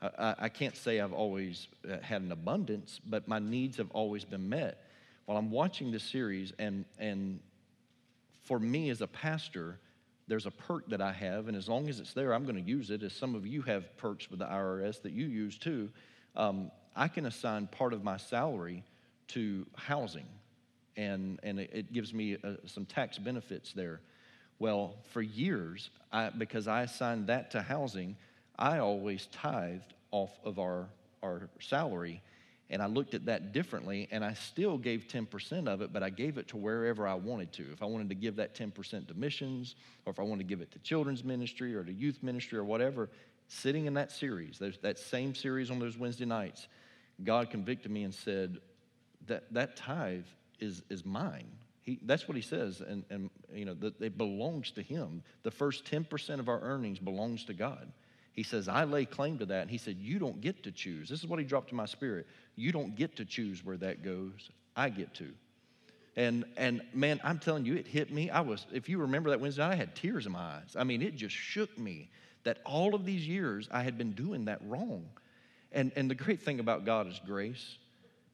I, 0.00 0.34
I 0.38 0.48
can't 0.48 0.76
say 0.76 1.00
I've 1.00 1.12
always 1.12 1.68
uh, 1.90 1.98
had 2.02 2.22
an 2.22 2.32
abundance, 2.32 3.00
but 3.06 3.26
my 3.26 3.38
needs 3.38 3.76
have 3.78 3.90
always 3.90 4.24
been 4.24 4.48
met. 4.48 4.84
While 5.26 5.38
I'm 5.38 5.50
watching 5.50 5.90
this 5.90 6.04
series, 6.04 6.52
and, 6.58 6.84
and 6.98 7.40
for 8.42 8.58
me 8.58 8.90
as 8.90 9.00
a 9.00 9.06
pastor, 9.06 9.78
there's 10.28 10.46
a 10.46 10.50
perk 10.50 10.88
that 10.88 11.00
I 11.00 11.12
have, 11.12 11.48
and 11.48 11.56
as 11.56 11.68
long 11.68 11.88
as 11.88 12.00
it's 12.00 12.12
there, 12.12 12.34
I'm 12.34 12.44
going 12.44 12.62
to 12.62 12.70
use 12.70 12.90
it. 12.90 13.02
As 13.02 13.12
some 13.12 13.34
of 13.34 13.46
you 13.46 13.62
have 13.62 13.96
perks 13.96 14.30
with 14.30 14.40
the 14.40 14.46
IRS 14.46 15.00
that 15.02 15.12
you 15.12 15.26
use 15.26 15.58
too, 15.58 15.90
um, 16.36 16.70
I 16.96 17.08
can 17.08 17.26
assign 17.26 17.66
part 17.66 17.92
of 17.92 18.04
my 18.04 18.16
salary 18.16 18.84
to 19.28 19.66
housing, 19.74 20.26
and, 20.96 21.40
and 21.42 21.58
it, 21.58 21.92
gives 21.92 22.14
me 22.14 22.36
uh, 22.42 22.54
some 22.66 22.84
tax 22.84 23.18
benefits 23.18 23.72
there. 23.72 24.00
Well, 24.58 24.94
for 25.12 25.22
years, 25.22 25.90
I, 26.12 26.30
because 26.30 26.68
I 26.68 26.82
assigned 26.82 27.26
that 27.26 27.50
to 27.52 27.62
housing, 27.62 28.16
I 28.58 28.78
always 28.78 29.26
tithed 29.32 29.94
off 30.10 30.30
of 30.44 30.58
our, 30.58 30.86
our 31.22 31.48
salary. 31.60 32.22
And 32.70 32.80
I 32.80 32.86
looked 32.86 33.14
at 33.14 33.26
that 33.26 33.52
differently, 33.52 34.08
and 34.10 34.24
I 34.24 34.34
still 34.34 34.78
gave 34.78 35.06
10% 35.08 35.68
of 35.68 35.82
it, 35.82 35.92
but 35.92 36.02
I 36.02 36.10
gave 36.10 36.38
it 36.38 36.48
to 36.48 36.56
wherever 36.56 37.06
I 37.06 37.14
wanted 37.14 37.52
to. 37.54 37.64
If 37.72 37.82
I 37.82 37.86
wanted 37.86 38.08
to 38.08 38.14
give 38.14 38.36
that 38.36 38.54
10% 38.54 39.08
to 39.08 39.14
missions, 39.14 39.74
or 40.06 40.12
if 40.12 40.18
I 40.18 40.22
wanted 40.22 40.44
to 40.44 40.48
give 40.48 40.60
it 40.60 40.70
to 40.72 40.78
children's 40.78 41.24
ministry 41.24 41.74
or 41.74 41.84
to 41.84 41.92
youth 41.92 42.22
ministry 42.22 42.58
or 42.58 42.64
whatever, 42.64 43.10
sitting 43.48 43.86
in 43.86 43.94
that 43.94 44.10
series, 44.12 44.60
that 44.80 44.98
same 44.98 45.34
series 45.34 45.70
on 45.70 45.78
those 45.78 45.98
Wednesday 45.98 46.24
nights, 46.24 46.68
God 47.22 47.50
convicted 47.50 47.90
me 47.90 48.02
and 48.02 48.14
said, 48.14 48.58
that, 49.26 49.52
that 49.52 49.76
tithe 49.76 50.24
is, 50.60 50.82
is 50.90 51.04
mine. 51.04 51.50
He, 51.82 51.98
that's 52.02 52.26
what 52.26 52.36
he 52.36 52.42
says, 52.42 52.80
and, 52.80 53.04
and 53.10 53.30
you 53.52 53.66
know, 53.66 53.74
that 53.74 54.00
it 54.00 54.16
belongs 54.16 54.70
to 54.72 54.82
him. 54.82 55.22
The 55.42 55.50
first 55.50 55.84
10% 55.84 56.38
of 56.38 56.48
our 56.48 56.60
earnings 56.60 56.98
belongs 56.98 57.44
to 57.44 57.54
God. 57.54 57.92
He 58.32 58.42
says, 58.42 58.68
I 58.68 58.84
lay 58.84 59.04
claim 59.04 59.38
to 59.38 59.46
that. 59.46 59.62
And 59.62 59.70
he 59.70 59.78
said, 59.78 59.96
You 59.98 60.18
don't 60.18 60.40
get 60.40 60.64
to 60.64 60.72
choose. 60.72 61.08
This 61.08 61.20
is 61.20 61.26
what 61.26 61.38
he 61.38 61.44
dropped 61.44 61.70
in 61.70 61.76
my 61.76 61.86
spirit. 61.86 62.26
You 62.56 62.72
don't 62.72 62.96
get 62.96 63.16
to 63.16 63.24
choose 63.24 63.64
where 63.64 63.76
that 63.76 64.02
goes. 64.02 64.50
I 64.74 64.88
get 64.88 65.14
to. 65.14 65.30
And 66.16 66.44
and 66.56 66.82
man, 66.92 67.20
I'm 67.22 67.38
telling 67.38 67.64
you, 67.64 67.74
it 67.74 67.86
hit 67.86 68.10
me. 68.12 68.30
I 68.30 68.40
was, 68.40 68.66
if 68.72 68.88
you 68.88 68.98
remember 68.98 69.30
that 69.30 69.40
Wednesday 69.40 69.62
night, 69.62 69.72
I 69.72 69.76
had 69.76 69.94
tears 69.94 70.26
in 70.26 70.32
my 70.32 70.40
eyes. 70.40 70.74
I 70.76 70.84
mean, 70.84 71.02
it 71.02 71.16
just 71.16 71.34
shook 71.34 71.76
me 71.78 72.10
that 72.44 72.58
all 72.64 72.94
of 72.94 73.04
these 73.04 73.26
years 73.26 73.68
I 73.70 73.82
had 73.82 73.98
been 73.98 74.12
doing 74.12 74.46
that 74.46 74.60
wrong. 74.66 75.06
And 75.74 75.92
and 75.96 76.10
the 76.10 76.14
great 76.14 76.40
thing 76.40 76.60
about 76.60 76.86
God 76.86 77.06
is 77.06 77.20
grace. 77.26 77.76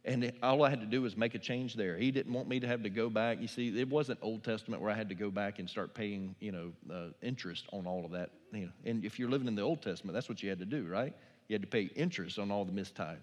And 0.05 0.33
all 0.43 0.63
I 0.63 0.71
had 0.71 0.81
to 0.81 0.87
do 0.87 1.03
was 1.03 1.15
make 1.15 1.35
a 1.35 1.39
change 1.39 1.75
there. 1.75 1.97
He 1.99 2.11
didn't 2.11 2.33
want 2.33 2.49
me 2.49 2.59
to 2.61 2.67
have 2.67 2.83
to 2.85 2.89
go 2.89 3.11
back. 3.11 3.39
You 3.41 3.49
see, 3.49 3.79
it 3.79 3.89
wasn't 3.89 4.19
Old 4.23 4.43
Testament 4.43 4.81
where 4.81 4.91
I 4.91 4.95
had 4.95 5.11
to 5.11 5.15
go 5.15 5.31
back 5.31 5.59
and 5.59 5.69
start 5.69 5.93
paying, 5.93 6.35
you 6.41 6.53
know, 6.53 6.73
uh, 6.91 7.09
interest 7.21 7.67
on 7.73 7.87
all 7.87 8.07
of 8.07 8.13
that. 8.13 8.31
You 8.51 8.67
know, 8.67 8.71
and 8.87 9.05
if 9.05 9.19
you're 9.19 9.29
living 9.29 9.47
in 9.47 9.55
the 9.55 9.63
Old 9.63 9.83
Testament, 9.83 10.15
that's 10.15 10.29
what 10.29 10.43
you 10.43 10.49
had 10.49 10.59
to 10.61 10.65
do, 10.65 10.87
right? 10.87 11.15
You 11.49 11.55
had 11.55 11.61
to 11.63 11.69
pay 11.69 11.91
interest 11.97 12.39
on 12.39 12.51
all 12.51 12.65
the 12.65 12.73
missed 12.73 12.95
tithe. 12.95 13.19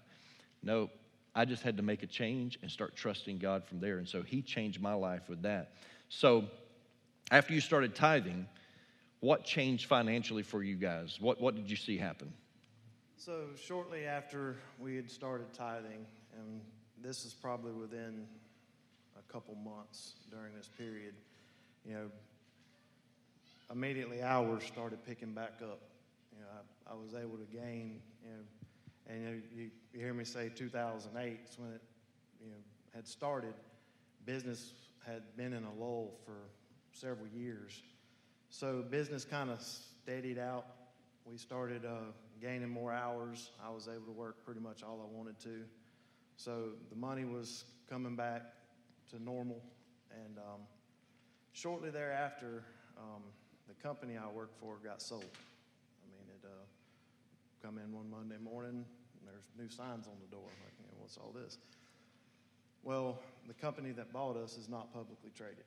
No, 0.62 0.88
I 1.34 1.44
just 1.44 1.64
had 1.64 1.76
to 1.78 1.82
make 1.82 2.04
a 2.04 2.06
change 2.06 2.60
and 2.62 2.70
start 2.70 2.94
trusting 2.94 3.38
God 3.38 3.64
from 3.64 3.80
there. 3.80 3.98
And 3.98 4.08
so 4.08 4.22
He 4.22 4.40
changed 4.40 4.80
my 4.80 4.94
life 4.94 5.28
with 5.28 5.42
that. 5.42 5.72
So 6.08 6.44
after 7.32 7.54
you 7.54 7.60
started 7.60 7.96
tithing, 7.96 8.46
what 9.20 9.44
changed 9.44 9.86
financially 9.86 10.44
for 10.44 10.62
you 10.62 10.76
guys? 10.76 11.18
What, 11.20 11.40
what 11.40 11.56
did 11.56 11.68
you 11.68 11.76
see 11.76 11.96
happen? 11.96 12.32
So 13.18 13.46
shortly 13.60 14.04
after 14.04 14.54
we 14.78 14.94
had 14.94 15.10
started 15.10 15.52
tithing, 15.52 16.06
and 16.38 16.60
this 17.02 17.24
is 17.24 17.34
probably 17.34 17.72
within 17.72 18.28
a 19.18 19.32
couple 19.32 19.56
months 19.56 20.14
during 20.30 20.54
this 20.54 20.68
period, 20.78 21.14
you 21.84 21.94
know, 21.94 22.10
immediately 23.72 24.22
hours 24.22 24.62
started 24.62 25.04
picking 25.04 25.32
back 25.32 25.54
up. 25.60 25.80
You 26.32 26.42
know, 26.42 26.46
I, 26.86 26.92
I 26.92 26.94
was 26.94 27.14
able 27.14 27.36
to 27.38 27.44
gain, 27.52 27.98
you 28.22 28.30
know, 28.30 29.12
and 29.12 29.42
you, 29.52 29.70
you 29.92 30.00
hear 30.00 30.14
me 30.14 30.22
say 30.22 30.48
2008 30.54 31.40
is 31.44 31.58
when 31.58 31.72
it, 31.72 31.82
you 32.40 32.50
know, 32.50 32.56
had 32.94 33.08
started. 33.08 33.54
Business 34.26 34.74
had 35.04 35.22
been 35.36 35.52
in 35.52 35.64
a 35.64 35.72
lull 35.74 36.12
for 36.24 36.36
several 36.92 37.26
years. 37.26 37.82
So 38.48 38.84
business 38.88 39.24
kind 39.24 39.50
of 39.50 39.60
steadied 39.60 40.38
out. 40.38 40.66
We 41.24 41.36
started 41.36 41.84
uh, 41.84 42.12
gaining 42.40 42.68
more 42.68 42.92
hours. 42.92 43.50
I 43.64 43.70
was 43.70 43.88
able 43.88 44.06
to 44.06 44.12
work 44.12 44.44
pretty 44.44 44.60
much 44.60 44.82
all 44.82 45.00
I 45.02 45.16
wanted 45.16 45.38
to. 45.40 45.64
So 46.36 46.70
the 46.90 46.96
money 46.96 47.24
was 47.24 47.64
coming 47.88 48.16
back 48.16 48.42
to 49.10 49.22
normal. 49.22 49.62
And 50.12 50.38
um, 50.38 50.60
shortly 51.52 51.90
thereafter, 51.90 52.64
um, 52.96 53.22
the 53.66 53.74
company 53.74 54.16
I 54.16 54.30
worked 54.30 54.58
for 54.60 54.76
got 54.82 55.02
sold. 55.02 55.24
I 55.24 56.06
mean, 56.10 56.28
it 56.28 56.46
uh, 56.46 57.66
come 57.66 57.78
in 57.78 57.92
one 57.92 58.10
Monday 58.10 58.42
morning, 58.42 58.84
and 58.84 59.26
there's 59.26 59.48
new 59.58 59.68
signs 59.68 60.06
on 60.06 60.14
the 60.20 60.34
door. 60.34 60.46
Like, 60.46 60.74
you 60.78 60.86
know, 60.86 60.94
what's 60.98 61.16
all 61.16 61.32
this? 61.34 61.58
Well, 62.82 63.18
the 63.46 63.54
company 63.54 63.90
that 63.92 64.12
bought 64.12 64.36
us 64.36 64.56
is 64.56 64.68
not 64.68 64.92
publicly 64.92 65.30
traded. 65.36 65.64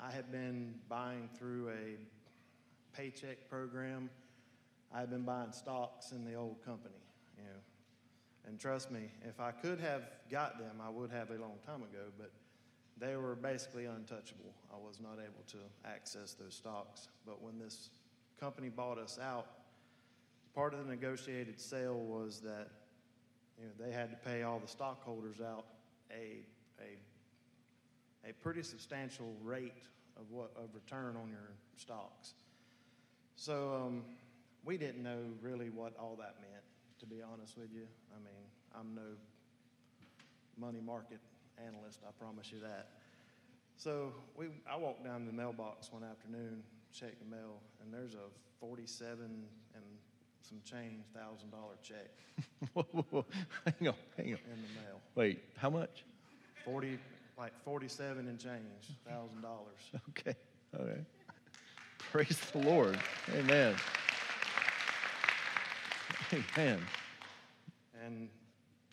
I 0.00 0.10
had 0.10 0.30
been 0.32 0.74
buying 0.88 1.28
through 1.38 1.70
a 1.70 2.96
paycheck 2.96 3.48
program. 3.50 4.08
I 4.92 5.00
had 5.00 5.10
been 5.10 5.22
buying 5.22 5.52
stocks 5.52 6.12
in 6.12 6.24
the 6.24 6.34
old 6.34 6.64
company. 6.64 6.94
you 7.36 7.44
know. 7.44 7.60
And 8.46 8.58
trust 8.58 8.90
me, 8.90 9.10
if 9.28 9.40
I 9.40 9.52
could 9.52 9.80
have 9.80 10.02
got 10.30 10.58
them, 10.58 10.76
I 10.82 10.88
would 10.90 11.10
have 11.10 11.30
a 11.30 11.34
long 11.34 11.58
time 11.66 11.82
ago, 11.82 12.10
but 12.18 12.30
they 12.98 13.16
were 13.16 13.34
basically 13.34 13.86
untouchable. 13.86 14.52
I 14.72 14.76
was 14.76 15.00
not 15.00 15.14
able 15.14 15.44
to 15.48 15.58
access 15.88 16.34
those 16.34 16.54
stocks. 16.54 17.08
But 17.26 17.42
when 17.42 17.58
this 17.58 17.90
company 18.38 18.68
bought 18.68 18.98
us 18.98 19.18
out, 19.22 19.46
part 20.54 20.74
of 20.74 20.84
the 20.84 20.90
negotiated 20.90 21.60
sale 21.60 21.98
was 21.98 22.40
that 22.40 22.68
you 23.58 23.66
know, 23.66 23.86
they 23.86 23.92
had 23.92 24.10
to 24.10 24.16
pay 24.16 24.42
all 24.42 24.58
the 24.58 24.68
stockholders 24.68 25.40
out 25.40 25.66
a, 26.10 26.44
a, 26.80 28.28
a 28.28 28.32
pretty 28.34 28.62
substantial 28.62 29.34
rate 29.42 29.72
of, 30.16 30.30
what, 30.30 30.50
of 30.56 30.74
return 30.74 31.16
on 31.16 31.30
your 31.30 31.52
stocks. 31.76 32.34
So 33.36 33.82
um, 33.86 34.02
we 34.64 34.76
didn't 34.76 35.02
know 35.02 35.18
really 35.40 35.70
what 35.70 35.94
all 35.98 36.16
that 36.16 36.36
meant 36.40 36.64
to 37.00 37.06
be 37.06 37.22
honest 37.22 37.56
with 37.56 37.72
you. 37.72 37.86
I 38.14 38.18
mean, 38.18 38.44
I'm 38.78 38.94
no 38.94 39.16
money 40.58 40.80
market 40.84 41.18
analyst, 41.58 42.00
I 42.06 42.12
promise 42.22 42.52
you 42.52 42.60
that. 42.60 42.88
So 43.76 44.12
we, 44.36 44.46
I 44.70 44.76
walked 44.76 45.04
down 45.04 45.20
to 45.20 45.26
the 45.26 45.32
mailbox 45.32 45.90
one 45.90 46.04
afternoon, 46.04 46.62
checked 46.92 47.18
the 47.18 47.34
mail, 47.34 47.56
and 47.82 47.92
there's 47.92 48.14
a 48.14 48.28
47 48.60 49.18
and 49.74 49.84
some 50.42 50.58
change 50.64 51.04
thousand 51.14 51.50
dollar 51.50 51.76
check 51.82 52.10
Whoa, 52.74 52.86
whoa, 52.90 53.04
whoa. 53.10 53.24
Hang 53.64 53.88
on, 53.88 53.94
hang 54.16 54.26
on. 54.26 54.38
in 54.52 54.62
the 54.62 54.80
mail. 54.80 55.00
Wait, 55.14 55.40
how 55.56 55.70
much? 55.70 56.04
40, 56.64 56.98
like 57.38 57.52
47 57.64 58.28
and 58.28 58.38
change 58.38 58.96
thousand 59.08 59.40
dollars. 59.42 59.80
Okay, 60.10 60.36
all 60.78 60.84
right. 60.86 61.04
Praise 61.98 62.38
the 62.52 62.58
Lord. 62.58 62.98
Amen. 63.34 63.76
Amen. 66.32 66.78
And 68.04 68.28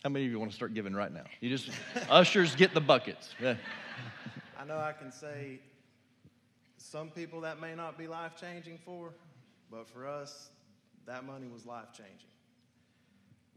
How 0.02 0.10
many 0.10 0.26
of 0.26 0.30
you 0.30 0.38
want 0.38 0.50
to 0.50 0.56
start 0.56 0.74
giving 0.74 0.94
right 0.94 1.12
now? 1.12 1.24
You 1.40 1.50
just, 1.50 1.70
ushers 2.10 2.54
get 2.54 2.74
the 2.74 2.80
buckets. 2.80 3.34
Yeah. 3.40 3.54
I 4.58 4.64
know 4.64 4.76
I 4.78 4.92
can 4.92 5.12
say 5.12 5.60
some 6.76 7.10
people 7.10 7.40
that 7.42 7.60
may 7.60 7.74
not 7.74 7.96
be 7.96 8.06
life 8.06 8.32
changing 8.40 8.78
for, 8.84 9.12
but 9.70 9.88
for 9.88 10.06
us, 10.06 10.50
that 11.06 11.24
money 11.24 11.46
was 11.46 11.64
life 11.64 11.92
changing. 11.92 12.30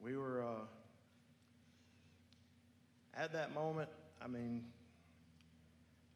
We 0.04 0.18
were, 0.18 0.44
uh, 0.44 0.66
at 3.16 3.34
that 3.34 3.54
moment, 3.54 3.90
I 4.22 4.28
mean, 4.28 4.64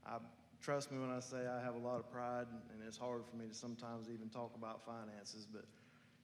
I 0.06 0.18
trust 0.62 0.92
me 0.92 1.00
when 1.00 1.10
I 1.10 1.20
say 1.20 1.48
I 1.48 1.64
have 1.64 1.76
a 1.76 1.80
lot 1.80 2.00
of 2.00 2.12
pride, 2.12 2.48
and 2.72 2.82
it's 2.88 2.98
hard 2.98 3.24
for 3.30 3.36
me 3.36 3.48
to 3.48 3.54
sometimes 3.54 4.08
even 4.10 4.30
talk 4.30 4.52
about 4.56 4.86
finances. 4.86 5.48
But 5.52 5.66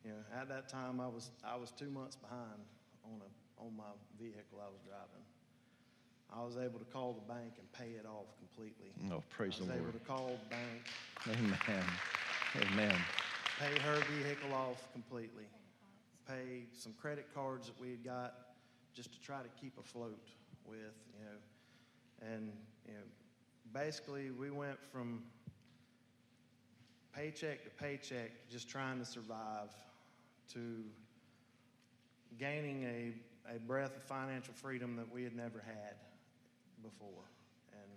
you 0.05 0.11
know, 0.11 0.39
at 0.41 0.49
that 0.49 0.67
time, 0.69 0.99
I 0.99 1.07
was 1.07 1.31
I 1.45 1.55
was 1.55 1.71
two 1.71 1.89
months 1.89 2.15
behind 2.15 2.61
on 3.05 3.21
a 3.21 3.63
on 3.63 3.75
my 3.75 3.91
vehicle 4.19 4.57
I 4.59 4.69
was 4.69 4.81
driving. 4.85 5.25
I 6.33 6.43
was 6.43 6.55
able 6.57 6.79
to 6.79 6.85
call 6.85 7.13
the 7.13 7.33
bank 7.33 7.53
and 7.59 7.71
pay 7.73 7.91
it 7.99 8.05
off 8.05 8.27
completely. 8.39 8.93
Oh, 9.11 9.21
praise 9.29 9.55
I 9.57 9.59
was 9.59 9.67
the 9.67 9.73
able 9.75 9.83
Lord. 9.83 9.93
to 9.93 10.07
call 10.07 10.39
the 10.49 10.55
bank, 10.55 10.87
Amen. 11.27 11.83
Amen. 12.71 12.95
pay 13.59 13.77
her 13.81 13.95
vehicle 14.23 14.53
off 14.53 14.91
completely, 14.93 15.43
pay 16.27 16.63
some 16.73 16.93
credit 16.93 17.27
cards 17.35 17.67
that 17.67 17.79
we 17.79 17.91
had 17.91 18.03
got 18.03 18.33
just 18.93 19.11
to 19.13 19.19
try 19.21 19.41
to 19.41 19.49
keep 19.61 19.77
afloat 19.77 20.29
with, 20.65 20.77
you 21.19 21.25
know. 21.25 22.33
And, 22.33 22.51
you 22.87 22.93
know, 22.93 22.99
basically 23.73 24.31
we 24.31 24.51
went 24.51 24.77
from 24.91 25.23
paycheck 27.13 27.63
to 27.65 27.69
paycheck, 27.71 28.31
just 28.49 28.69
trying 28.69 28.99
to 28.99 29.05
survive, 29.05 29.69
to 30.53 30.83
gaining 32.39 32.83
a, 32.83 33.55
a 33.55 33.59
breath 33.59 33.95
of 33.95 34.03
financial 34.03 34.53
freedom 34.53 34.95
that 34.95 35.11
we 35.11 35.23
had 35.23 35.35
never 35.35 35.63
had 35.65 35.95
before. 36.81 37.25
And 37.73 37.91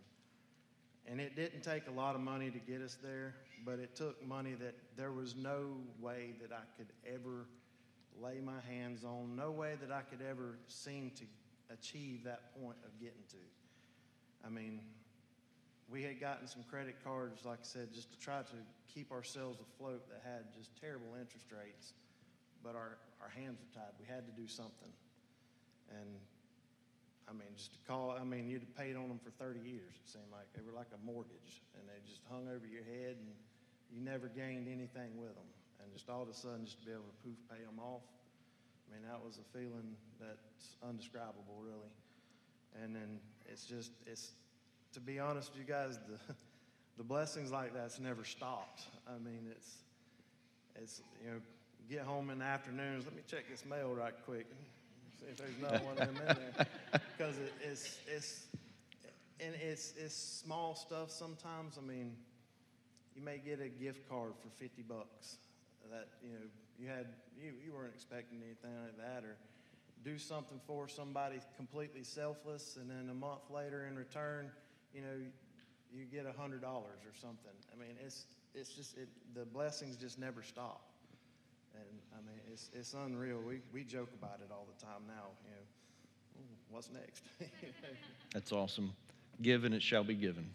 and 1.06 1.20
it 1.20 1.36
didn't 1.36 1.62
take 1.62 1.86
a 1.88 1.90
lot 1.90 2.14
of 2.14 2.20
money 2.20 2.50
to 2.50 2.58
get 2.58 2.80
us 2.80 2.96
there, 3.02 3.34
but 3.64 3.78
it 3.78 3.94
took 3.94 4.26
money 4.26 4.54
that 4.54 4.74
there 4.96 5.12
was 5.12 5.34
no 5.36 5.76
way 6.00 6.34
that 6.40 6.52
I 6.52 6.62
could 6.76 6.88
ever 7.06 7.46
lay 8.20 8.40
my 8.40 8.60
hands 8.68 9.04
on, 9.04 9.36
no 9.36 9.50
way 9.50 9.74
that 9.80 9.90
I 9.90 10.02
could 10.02 10.24
ever 10.28 10.58
seem 10.68 11.10
to 11.16 11.24
achieve 11.72 12.24
that 12.24 12.54
point 12.60 12.76
of 12.84 12.98
getting 13.00 13.24
to. 13.30 13.36
I 14.46 14.50
mean, 14.50 14.80
we 15.90 16.02
had 16.02 16.20
gotten 16.20 16.46
some 16.46 16.62
credit 16.70 16.96
cards, 17.04 17.44
like 17.44 17.58
I 17.60 17.64
said, 17.64 17.92
just 17.92 18.12
to 18.12 18.18
try 18.18 18.40
to 18.40 18.56
keep 18.92 19.12
ourselves 19.12 19.58
afloat 19.60 20.08
that 20.08 20.22
had 20.24 20.44
just 20.56 20.70
terrible 20.80 21.08
interest 21.18 21.46
rates, 21.52 21.92
but 22.64 22.74
our, 22.74 22.96
our 23.20 23.29
hands 23.29 23.61
were 23.61 23.68
tied. 23.77 23.92
We 24.00 24.09
had 24.09 24.24
to 24.24 24.33
do 24.33 24.48
something. 24.48 24.88
And 25.92 26.16
I 27.29 27.33
mean, 27.37 27.53
just 27.57 27.77
to 27.77 27.81
call, 27.87 28.16
I 28.16 28.24
mean, 28.24 28.48
you'd 28.48 28.64
have 28.64 28.77
paid 28.77 28.96
on 28.96 29.09
them 29.12 29.20
for 29.20 29.31
30 29.37 29.61
years, 29.61 29.92
it 30.00 30.09
seemed 30.09 30.33
like. 30.33 30.48
They 30.57 30.64
were 30.64 30.72
like 30.72 30.88
a 30.96 31.00
mortgage, 31.05 31.61
and 31.77 31.85
they 31.85 32.00
just 32.09 32.24
hung 32.33 32.48
over 32.48 32.64
your 32.64 32.85
head, 32.85 33.20
and 33.20 33.29
you 33.92 34.00
never 34.00 34.29
gained 34.33 34.66
anything 34.66 35.20
with 35.20 35.37
them. 35.37 35.48
And 35.85 35.92
just 35.92 36.09
all 36.09 36.24
of 36.24 36.29
a 36.29 36.35
sudden, 36.35 36.64
just 36.64 36.81
to 36.81 36.87
be 36.88 36.92
able 36.92 37.05
to 37.05 37.18
poof, 37.20 37.37
pay 37.53 37.61
them 37.61 37.77
off, 37.77 38.09
I 38.88 38.96
mean, 38.96 39.05
that 39.09 39.20
was 39.20 39.38
a 39.38 39.46
feeling 39.57 39.96
that's 40.20 40.77
undescribable, 40.81 41.61
really. 41.61 41.92
And 42.83 42.94
then 42.94 43.20
it's 43.46 43.64
just, 43.64 43.92
it's, 44.07 44.33
to 44.92 45.00
be 45.00 45.18
honest 45.18 45.53
with 45.53 45.61
you 45.61 45.68
guys, 45.68 45.98
the, 46.09 46.35
the 46.96 47.05
blessings 47.05 47.53
like 47.53 47.74
that's 47.74 47.98
never 47.98 48.24
stopped. 48.24 48.83
I 49.09 49.18
mean, 49.18 49.48
it's, 49.50 49.79
it's, 50.77 51.03
you 51.22 51.31
know, 51.31 51.40
get 51.88 52.00
home 52.02 52.30
in 52.30 52.38
the 52.38 52.44
afternoons, 52.44 53.04
let 53.04 53.14
me 53.14 53.22
check 53.26 53.48
this 53.50 53.64
mail 53.64 53.94
right 53.94 54.14
quick, 54.24 54.46
see 55.20 55.26
if 55.30 55.36
there's 55.36 55.58
not 55.60 55.84
one 55.84 55.98
of 55.98 55.98
them 55.98 56.16
in 56.28 56.36
there. 56.36 56.66
Because 57.16 57.38
it, 57.38 57.52
it's, 57.62 57.98
it's, 58.08 58.46
and 59.38 59.54
it's, 59.62 59.94
it's 59.96 60.14
small 60.16 60.74
stuff 60.74 61.10
sometimes. 61.10 61.78
I 61.78 61.86
mean, 61.86 62.16
you 63.14 63.22
may 63.22 63.38
get 63.38 63.60
a 63.60 63.68
gift 63.68 64.08
card 64.08 64.32
for 64.42 64.48
50 64.60 64.82
bucks 64.82 65.36
that, 65.90 66.08
you 66.22 66.32
know, 66.32 66.44
you 66.78 66.88
had, 66.88 67.06
you, 67.40 67.52
you 67.64 67.72
weren't 67.72 67.94
expecting 67.94 68.38
anything 68.44 68.74
like 68.82 68.96
that, 68.96 69.24
or 69.24 69.36
do 70.04 70.18
something 70.18 70.60
for 70.66 70.88
somebody 70.88 71.38
completely 71.56 72.02
selfless, 72.02 72.76
and 72.80 72.90
then 72.90 73.08
a 73.10 73.14
month 73.14 73.42
later 73.50 73.86
in 73.86 73.96
return, 73.96 74.50
you 74.92 75.00
know, 75.00 75.16
you 75.92 76.04
get 76.04 76.26
a 76.26 76.32
hundred 76.40 76.60
dollars 76.60 76.98
or 77.06 77.14
something. 77.14 77.54
I 77.72 77.78
mean, 77.78 77.96
it's, 78.04 78.26
it's 78.54 78.70
just, 78.70 78.98
it, 78.98 79.08
the 79.34 79.44
blessings 79.44 79.96
just 79.96 80.18
never 80.18 80.42
stop. 80.42 80.93
And 81.74 81.98
I 82.12 82.16
mean, 82.26 82.40
it's, 82.52 82.70
it's 82.72 82.94
unreal. 82.94 83.40
We, 83.46 83.60
we 83.72 83.84
joke 83.84 84.10
about 84.20 84.40
it 84.44 84.50
all 84.52 84.66
the 84.76 84.84
time 84.84 85.02
now, 85.06 85.28
you 85.44 85.50
know, 85.50 86.40
"Ooh, 86.40 86.74
what's 86.74 86.90
next? 86.90 87.22
That's 88.32 88.52
awesome. 88.52 88.92
Given 89.42 89.72
it 89.72 89.82
shall 89.82 90.04
be 90.04 90.14
given. 90.14 90.48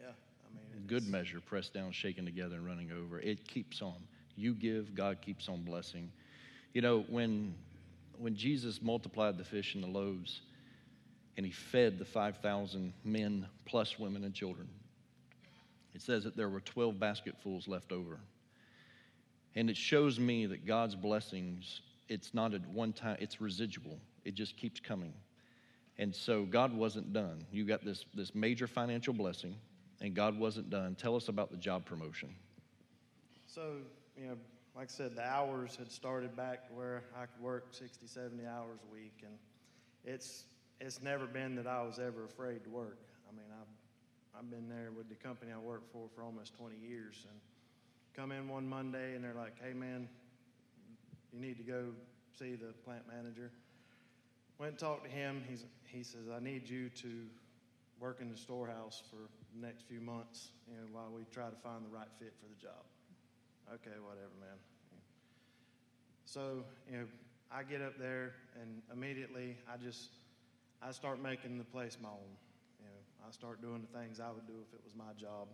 yeah, 0.00 0.08
I 0.08 0.54
mean, 0.54 0.64
it's, 0.76 0.86
Good 0.86 1.08
measure, 1.08 1.40
pressed 1.40 1.74
down, 1.74 1.92
shaken 1.92 2.24
together, 2.24 2.56
and 2.56 2.66
running 2.66 2.90
over. 2.92 3.20
It 3.20 3.46
keeps 3.46 3.82
on. 3.82 3.96
You 4.36 4.54
give, 4.54 4.94
God 4.94 5.18
keeps 5.20 5.48
on 5.48 5.62
blessing. 5.62 6.10
You 6.72 6.82
know, 6.82 7.04
when 7.08 7.54
when 8.18 8.36
Jesus 8.36 8.80
multiplied 8.80 9.38
the 9.38 9.44
fish 9.44 9.74
and 9.74 9.82
the 9.82 9.88
loaves, 9.88 10.40
and 11.36 11.44
he 11.44 11.52
fed 11.52 11.98
the 11.98 12.04
five 12.04 12.38
thousand 12.38 12.92
men 13.04 13.46
plus 13.66 13.98
women 13.98 14.24
and 14.24 14.34
children, 14.34 14.68
it 15.94 16.02
says 16.02 16.24
that 16.24 16.36
there 16.36 16.48
were 16.48 16.60
twelve 16.60 16.98
basketfuls 16.98 17.68
left 17.68 17.92
over. 17.92 18.18
And 19.56 19.70
it 19.70 19.76
shows 19.76 20.18
me 20.18 20.46
that 20.46 20.66
God's 20.66 20.96
blessings, 20.96 21.80
it's 22.08 22.34
not 22.34 22.54
at 22.54 22.66
one 22.68 22.92
time, 22.92 23.16
it's 23.20 23.40
residual. 23.40 23.98
It 24.24 24.34
just 24.34 24.56
keeps 24.56 24.80
coming. 24.80 25.12
And 25.98 26.14
so 26.14 26.44
God 26.44 26.72
wasn't 26.72 27.12
done. 27.12 27.44
You 27.52 27.64
got 27.64 27.84
this, 27.84 28.04
this 28.14 28.34
major 28.34 28.66
financial 28.66 29.14
blessing, 29.14 29.54
and 30.00 30.14
God 30.14 30.38
wasn't 30.38 30.70
done. 30.70 30.96
Tell 30.96 31.14
us 31.14 31.28
about 31.28 31.50
the 31.50 31.56
job 31.56 31.84
promotion. 31.84 32.34
So, 33.46 33.76
you 34.18 34.26
know, 34.26 34.36
like 34.74 34.88
I 34.88 34.92
said, 34.92 35.14
the 35.14 35.24
hours 35.24 35.76
had 35.76 35.92
started 35.92 36.34
back 36.34 36.64
where 36.74 37.04
I 37.16 37.26
could 37.26 37.40
work 37.40 37.68
60, 37.70 38.06
70 38.08 38.44
hours 38.44 38.80
a 38.90 38.92
week. 38.92 39.22
And 39.22 39.34
it's, 40.04 40.44
it's 40.80 41.00
never 41.00 41.26
been 41.26 41.54
that 41.54 41.68
I 41.68 41.82
was 41.82 42.00
ever 42.00 42.24
afraid 42.24 42.64
to 42.64 42.70
work. 42.70 42.98
I 43.28 43.32
mean, 43.32 43.46
I've, 43.52 44.40
I've 44.40 44.50
been 44.50 44.68
there 44.68 44.90
with 44.96 45.08
the 45.08 45.14
company 45.14 45.52
I 45.52 45.58
worked 45.58 45.92
for 45.92 46.08
for 46.16 46.24
almost 46.24 46.54
20 46.54 46.74
years. 46.76 47.24
And 47.30 47.38
come 48.14 48.30
in 48.30 48.48
one 48.48 48.68
Monday 48.68 49.14
and 49.14 49.24
they're 49.24 49.34
like, 49.34 49.54
hey, 49.62 49.72
man, 49.72 50.08
you 51.32 51.40
need 51.40 51.56
to 51.56 51.64
go 51.64 51.86
see 52.38 52.54
the 52.54 52.72
plant 52.84 53.02
manager. 53.08 53.50
Went 54.58 54.72
and 54.72 54.78
talked 54.78 55.04
to 55.04 55.10
him. 55.10 55.42
He's, 55.48 55.64
he 55.84 56.02
says, 56.04 56.28
I 56.34 56.38
need 56.38 56.68
you 56.68 56.88
to 56.90 57.26
work 58.00 58.18
in 58.20 58.30
the 58.30 58.36
storehouse 58.36 59.02
for 59.10 59.28
the 59.54 59.66
next 59.66 59.82
few 59.88 60.00
months, 60.00 60.50
you 60.68 60.76
know, 60.76 60.86
while 60.92 61.10
we 61.14 61.24
try 61.32 61.48
to 61.48 61.56
find 61.56 61.84
the 61.84 61.88
right 61.88 62.08
fit 62.18 62.34
for 62.40 62.46
the 62.48 62.60
job. 62.60 62.84
Okay, 63.72 63.98
whatever, 64.00 64.30
man. 64.40 64.58
So, 66.24 66.64
you 66.90 66.98
know, 66.98 67.04
I 67.50 67.62
get 67.62 67.82
up 67.82 67.98
there 67.98 68.32
and 68.60 68.82
immediately 68.92 69.56
I 69.72 69.76
just, 69.76 70.10
I 70.82 70.92
start 70.92 71.20
making 71.20 71.58
the 71.58 71.64
place 71.64 71.98
my 72.00 72.08
own. 72.08 72.34
You 72.80 72.86
know, 72.86 73.28
I 73.28 73.30
start 73.32 73.60
doing 73.60 73.86
the 73.90 73.98
things 73.98 74.20
I 74.20 74.30
would 74.30 74.46
do 74.46 74.54
if 74.68 74.74
it 74.74 74.80
was 74.84 74.94
my 74.94 75.12
job. 75.18 75.48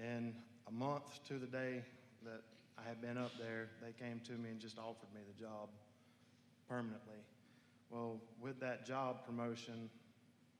And 0.00 0.34
a 0.68 0.72
month 0.72 1.20
to 1.28 1.34
the 1.34 1.46
day 1.46 1.82
that 2.24 2.42
I 2.78 2.88
had 2.88 3.00
been 3.00 3.18
up 3.18 3.32
there, 3.38 3.68
they 3.82 3.92
came 3.92 4.20
to 4.26 4.32
me 4.32 4.50
and 4.50 4.60
just 4.60 4.78
offered 4.78 5.12
me 5.14 5.20
the 5.26 5.40
job 5.42 5.68
permanently. 6.68 7.18
Well, 7.90 8.20
with 8.40 8.60
that 8.60 8.86
job 8.86 9.24
promotion, 9.26 9.90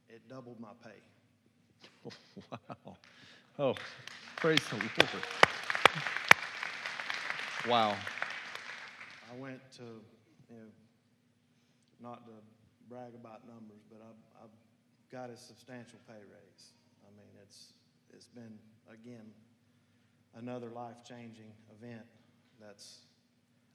it 0.08 0.20
doubled 0.28 0.58
my 0.60 0.70
pay. 0.82 2.10
wow. 2.50 2.96
Oh, 3.58 3.74
praise 4.36 4.60
the 4.70 4.76
Lord. 4.76 5.24
Wow. 7.68 7.96
I 9.30 9.36
went 9.38 9.60
to, 9.76 9.82
you 9.82 10.56
know, 10.56 10.70
not 12.02 12.24
to 12.26 12.32
brag 12.88 13.14
about 13.14 13.46
numbers, 13.46 13.82
but 13.90 14.00
I've, 14.02 14.44
I've 14.44 14.56
got 15.12 15.30
a 15.30 15.36
substantial 15.36 15.98
pay 16.08 16.18
raise. 16.18 16.72
I 17.04 17.10
mean, 17.16 17.30
it's, 17.42 17.74
it's 18.12 18.26
been, 18.26 18.58
again, 18.88 19.30
another 20.36 20.68
life-changing 20.70 21.52
event 21.80 22.02
that's, 22.60 22.98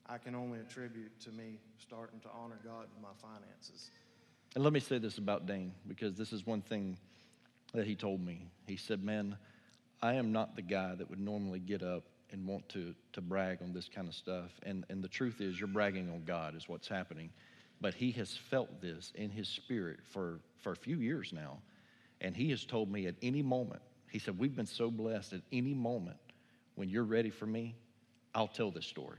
I 0.08 0.18
can 0.18 0.36
only 0.36 0.60
attribute 0.60 1.20
to 1.22 1.32
me 1.32 1.60
starting 1.80 2.20
to 2.22 2.30
honor 2.30 2.60
God 2.64 2.86
with 2.93 3.01
my 3.01 3.10
finances. 3.22 3.89
And 4.56 4.64
let 4.64 4.74
me 4.74 4.80
say 4.80 4.97
this 4.97 5.18
about 5.18 5.45
Dane, 5.45 5.74
because 5.88 6.16
this 6.16 6.32
is 6.32 6.45
one 6.45 6.62
thing 6.62 6.97
that 7.74 7.86
he 7.86 7.95
told 7.95 8.22
me. 8.22 8.47
He 8.68 8.78
said, 8.78 9.03
Man, 9.03 9.36
I 10.01 10.14
am 10.14 10.32
not 10.32 10.56
the 10.56 10.62
guy 10.62 10.95
that 10.95 11.10
would 11.10 11.20
normally 11.20 11.60
get 11.60 11.84
up 11.84 12.03
and 12.32 12.47
want 12.47 12.68
to, 12.70 12.93
to 13.14 13.22
brag 13.22 13.62
on 13.62 13.74
this 13.74 13.89
kind 13.93 14.08
of 14.08 14.14
stuff. 14.14 14.51
And, 14.64 14.86
and 14.89 15.03
the 15.03 15.08
truth 15.08 15.41
is, 15.41 15.60
you're 15.60 15.68
bragging 15.68 16.10
on 16.10 16.24
God, 16.26 16.56
is 16.56 16.68
what's 16.68 16.88
happening. 16.88 17.30
But 17.82 17.93
he 17.93 18.12
has 18.12 18.36
felt 18.36 18.82
this 18.82 19.12
in 19.16 19.30
his 19.30 19.47
spirit 19.47 19.99
for, 20.12 20.39
for 20.62 20.72
a 20.72 20.76
few 20.76 20.97
years 20.97 21.34
now. 21.34 21.60
And 22.22 22.36
he 22.36 22.49
has 22.51 22.64
told 22.66 22.89
me 22.89 23.08
at 23.08 23.16
any 23.22 23.41
moment, 23.41 23.82
he 24.10 24.20
said, 24.20 24.39
We've 24.39 24.56
been 24.56 24.66
so 24.66 24.89
blessed 24.89 25.34
at 25.34 25.41
any 25.51 25.74
moment 25.74 26.18
when 26.76 26.89
you're 26.89 27.03
ready 27.03 27.30
for 27.30 27.45
me, 27.45 27.76
I'll 28.34 28.47
tell 28.47 28.71
this 28.71 28.86
story. 28.86 29.17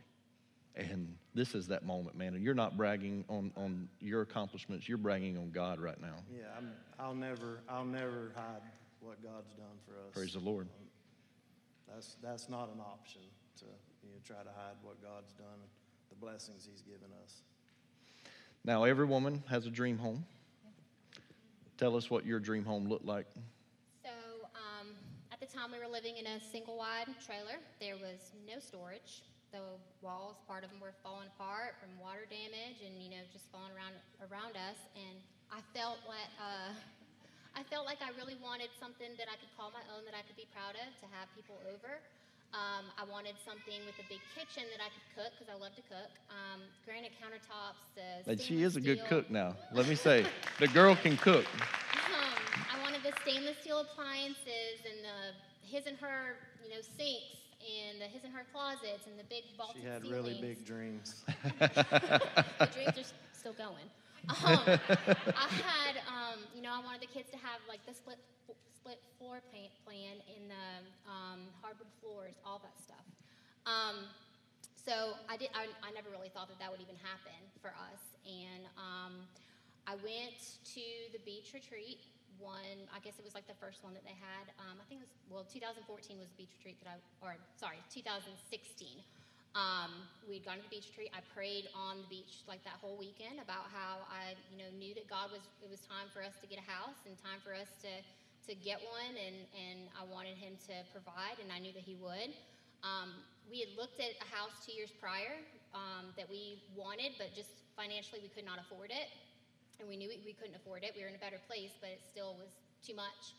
And 0.74 1.16
this 1.34 1.54
is 1.54 1.68
that 1.68 1.86
moment, 1.86 2.16
man. 2.16 2.34
And 2.34 2.44
you're 2.44 2.54
not 2.54 2.76
bragging 2.76 3.24
on, 3.28 3.50
on 3.56 3.88
your 3.98 4.20
accomplishments, 4.20 4.88
you're 4.88 4.98
bragging 4.98 5.38
on 5.38 5.50
God 5.50 5.80
right 5.80 6.00
now. 6.00 6.16
Yeah, 6.30 6.44
I'm, 6.56 6.70
I'll 6.98 7.14
never, 7.14 7.60
I'll 7.68 7.84
never 7.84 8.32
hide 8.34 8.60
what 9.00 9.22
God's 9.22 9.54
done 9.54 9.78
for 9.86 9.92
us. 9.92 10.14
Praise 10.14 10.34
the 10.34 10.40
Lord. 10.40 10.66
Um, 10.66 11.94
that's, 11.94 12.16
that's 12.22 12.48
not 12.50 12.68
an 12.74 12.80
option 12.80 13.22
to, 13.60 13.64
you 14.02 14.10
know, 14.10 14.18
try 14.24 14.36
to 14.36 14.50
hide 14.50 14.76
what 14.82 15.00
God's 15.02 15.32
done, 15.32 15.60
the 16.10 16.16
blessings 16.16 16.68
he's 16.70 16.82
given 16.82 17.08
us. 17.24 17.40
Now, 18.64 18.84
every 18.84 19.06
woman 19.06 19.44
has 19.48 19.66
a 19.66 19.70
dream 19.70 19.96
home. 19.96 20.26
Tell 21.78 21.96
us 21.96 22.10
what 22.10 22.26
your 22.26 22.40
dream 22.40 22.64
home 22.64 22.88
looked 22.88 23.04
like. 23.04 23.26
So, 24.02 24.10
um, 24.54 24.88
at 25.32 25.40
the 25.40 25.45
time, 25.56 25.72
we 25.72 25.80
were 25.80 25.88
living 25.88 26.20
in 26.20 26.28
a 26.28 26.36
single 26.52 26.76
wide 26.76 27.08
trailer. 27.24 27.56
There 27.80 27.96
was 27.96 28.36
no 28.44 28.60
storage. 28.60 29.24
The 29.56 29.80
walls, 30.04 30.36
part 30.44 30.60
of 30.60 30.68
them 30.68 30.84
were 30.84 30.92
falling 31.00 31.32
apart 31.32 31.80
from 31.80 31.96
water 31.96 32.28
damage 32.28 32.84
and, 32.84 33.00
you 33.00 33.08
know, 33.08 33.24
just 33.32 33.48
falling 33.48 33.72
around, 33.72 33.96
around 34.28 34.52
us. 34.60 34.76
And 34.92 35.16
I 35.48 35.64
felt 35.72 35.96
like, 36.04 36.28
uh, 36.36 36.76
I 37.56 37.64
felt 37.72 37.88
like 37.88 38.04
I 38.04 38.12
really 38.20 38.36
wanted 38.36 38.68
something 38.76 39.08
that 39.16 39.32
I 39.32 39.36
could 39.40 39.48
call 39.56 39.72
my 39.72 39.80
own, 39.96 40.04
that 40.04 40.12
I 40.12 40.20
could 40.28 40.36
be 40.36 40.44
proud 40.52 40.76
of, 40.76 40.92
to 41.00 41.06
have 41.16 41.24
people 41.32 41.56
over. 41.72 42.04
Um, 42.54 42.84
I 42.96 43.04
wanted 43.10 43.34
something 43.44 43.80
with 43.84 43.98
a 44.00 44.06
big 44.08 44.20
kitchen 44.34 44.64
that 44.72 44.80
I 44.80 44.88
could 44.88 45.06
cook 45.14 45.32
because 45.36 45.52
I 45.52 45.58
love 45.60 45.74
to 45.76 45.82
cook. 45.92 46.08
Um, 46.30 46.62
granite 46.86 47.12
countertops. 47.20 47.84
Uh, 47.98 48.30
And 48.30 48.40
she 48.40 48.62
is 48.62 48.72
stainless 48.72 48.76
a 48.76 48.80
good 48.80 49.04
cook 49.08 49.30
now. 49.30 49.56
Let 49.72 49.88
me 49.88 49.94
say, 49.94 50.24
the 50.58 50.68
girl 50.68 50.96
can 50.96 51.16
cook. 51.16 51.44
Um, 52.06 52.62
I 52.72 52.82
wanted 52.82 53.02
the 53.02 53.12
stainless 53.22 53.56
steel 53.60 53.80
appliances 53.80 54.78
and 54.88 54.98
the 55.04 55.18
his 55.66 55.86
and 55.86 55.98
her, 55.98 56.36
you 56.62 56.70
know, 56.70 56.80
sinks 56.96 57.36
and 57.60 58.00
the 58.00 58.06
his 58.06 58.22
and 58.24 58.32
her 58.32 58.44
closets 58.52 59.06
and 59.06 59.18
the 59.18 59.24
big 59.28 59.42
vaulted 59.58 59.82
ceilings. 59.82 59.84
She 59.84 59.90
had 59.90 60.02
ceilings. 60.02 60.26
really 60.26 60.40
big 60.40 60.64
dreams. 60.64 61.24
the 61.58 62.68
dreams 62.72 62.96
are 62.96 63.10
still 63.32 63.52
going. 63.54 63.84
Um, 64.26 64.58
I 65.38 65.48
had, 65.62 66.02
um, 66.10 66.42
you 66.54 66.62
know, 66.62 66.74
I 66.74 66.82
wanted 66.82 67.02
the 67.02 67.12
kids 67.12 67.30
to 67.30 67.38
have 67.38 67.62
like 67.68 67.84
the 67.86 67.94
split 67.94 68.18
split 68.74 69.02
floor 69.18 69.42
plan, 69.50 69.66
plan 69.82 70.22
in 70.30 70.46
the 70.46 70.66
um, 71.10 71.50
hardwood 71.62 71.90
floors, 71.98 72.38
all 72.46 72.62
that 72.62 72.74
stuff. 72.78 73.02
Um, 73.66 74.06
so 74.86 75.18
I 75.26 75.34
did. 75.34 75.50
I, 75.58 75.66
I 75.82 75.90
never 75.90 76.06
really 76.14 76.30
thought 76.30 76.46
that 76.46 76.62
that 76.62 76.70
would 76.70 76.78
even 76.78 76.94
happen 77.02 77.34
for 77.58 77.74
us. 77.74 78.02
And 78.22 78.70
um, 78.78 79.26
I 79.90 79.98
went 79.98 80.38
to 80.78 80.86
the 81.10 81.18
beach 81.26 81.50
retreat. 81.50 82.06
One, 82.38 82.86
I 82.94 83.02
guess 83.02 83.18
it 83.18 83.24
was 83.26 83.34
like 83.34 83.50
the 83.50 83.58
first 83.58 83.82
one 83.82 83.96
that 83.98 84.06
they 84.06 84.14
had. 84.14 84.46
Um, 84.62 84.78
I 84.78 84.84
think 84.86 85.02
it 85.02 85.08
was 85.10 85.14
well, 85.26 85.42
2014 85.50 85.82
was 86.22 86.30
the 86.30 86.46
beach 86.46 86.54
retreat 86.62 86.78
that 86.84 86.94
I, 86.94 86.96
or 87.18 87.34
sorry, 87.58 87.82
2016. 87.90 88.38
Um, 89.56 90.04
we'd 90.28 90.44
gone 90.44 90.60
to 90.60 90.64
the 90.68 90.68
beach 90.68 90.92
retreat. 90.92 91.16
I 91.16 91.24
prayed 91.32 91.72
on 91.72 92.04
the 92.04 92.10
beach 92.12 92.44
like 92.44 92.60
that 92.68 92.76
whole 92.76 93.00
weekend 93.00 93.40
about 93.40 93.72
how 93.72 94.04
I, 94.04 94.36
you 94.52 94.60
know, 94.60 94.68
knew 94.76 94.92
that 94.92 95.08
God 95.08 95.32
was. 95.32 95.48
It 95.64 95.72
was 95.72 95.80
time 95.88 96.12
for 96.12 96.20
us 96.20 96.36
to 96.44 96.46
get 96.46 96.60
a 96.60 96.66
house 96.68 97.08
and 97.08 97.16
time 97.16 97.40
for 97.40 97.56
us 97.56 97.72
to 97.80 97.92
to 98.46 98.52
get 98.52 98.84
one, 98.84 99.16
and 99.16 99.48
and 99.56 99.88
I 99.96 100.04
wanted 100.04 100.36
Him 100.36 100.60
to 100.68 100.84
provide, 100.92 101.40
and 101.40 101.48
I 101.48 101.56
knew 101.56 101.72
that 101.72 101.80
He 101.88 101.96
would. 101.96 102.36
Um, 102.84 103.16
we 103.48 103.64
had 103.64 103.72
looked 103.80 103.96
at 103.96 104.12
a 104.20 104.28
house 104.28 104.52
two 104.60 104.76
years 104.76 104.92
prior 104.92 105.40
um, 105.72 106.12
that 106.20 106.28
we 106.28 106.60
wanted, 106.76 107.16
but 107.16 107.32
just 107.32 107.64
financially 107.80 108.20
we 108.20 108.28
could 108.28 108.44
not 108.44 108.60
afford 108.60 108.92
it, 108.92 109.08
and 109.80 109.88
we 109.88 109.96
knew 109.96 110.12
we, 110.12 110.20
we 110.20 110.36
couldn't 110.36 110.60
afford 110.60 110.84
it. 110.84 110.92
We 110.92 111.00
were 111.00 111.08
in 111.08 111.16
a 111.16 111.24
better 111.24 111.40
place, 111.48 111.72
but 111.80 111.96
it 111.96 112.04
still 112.04 112.36
was 112.36 112.60
too 112.84 112.92
much. 112.92 113.32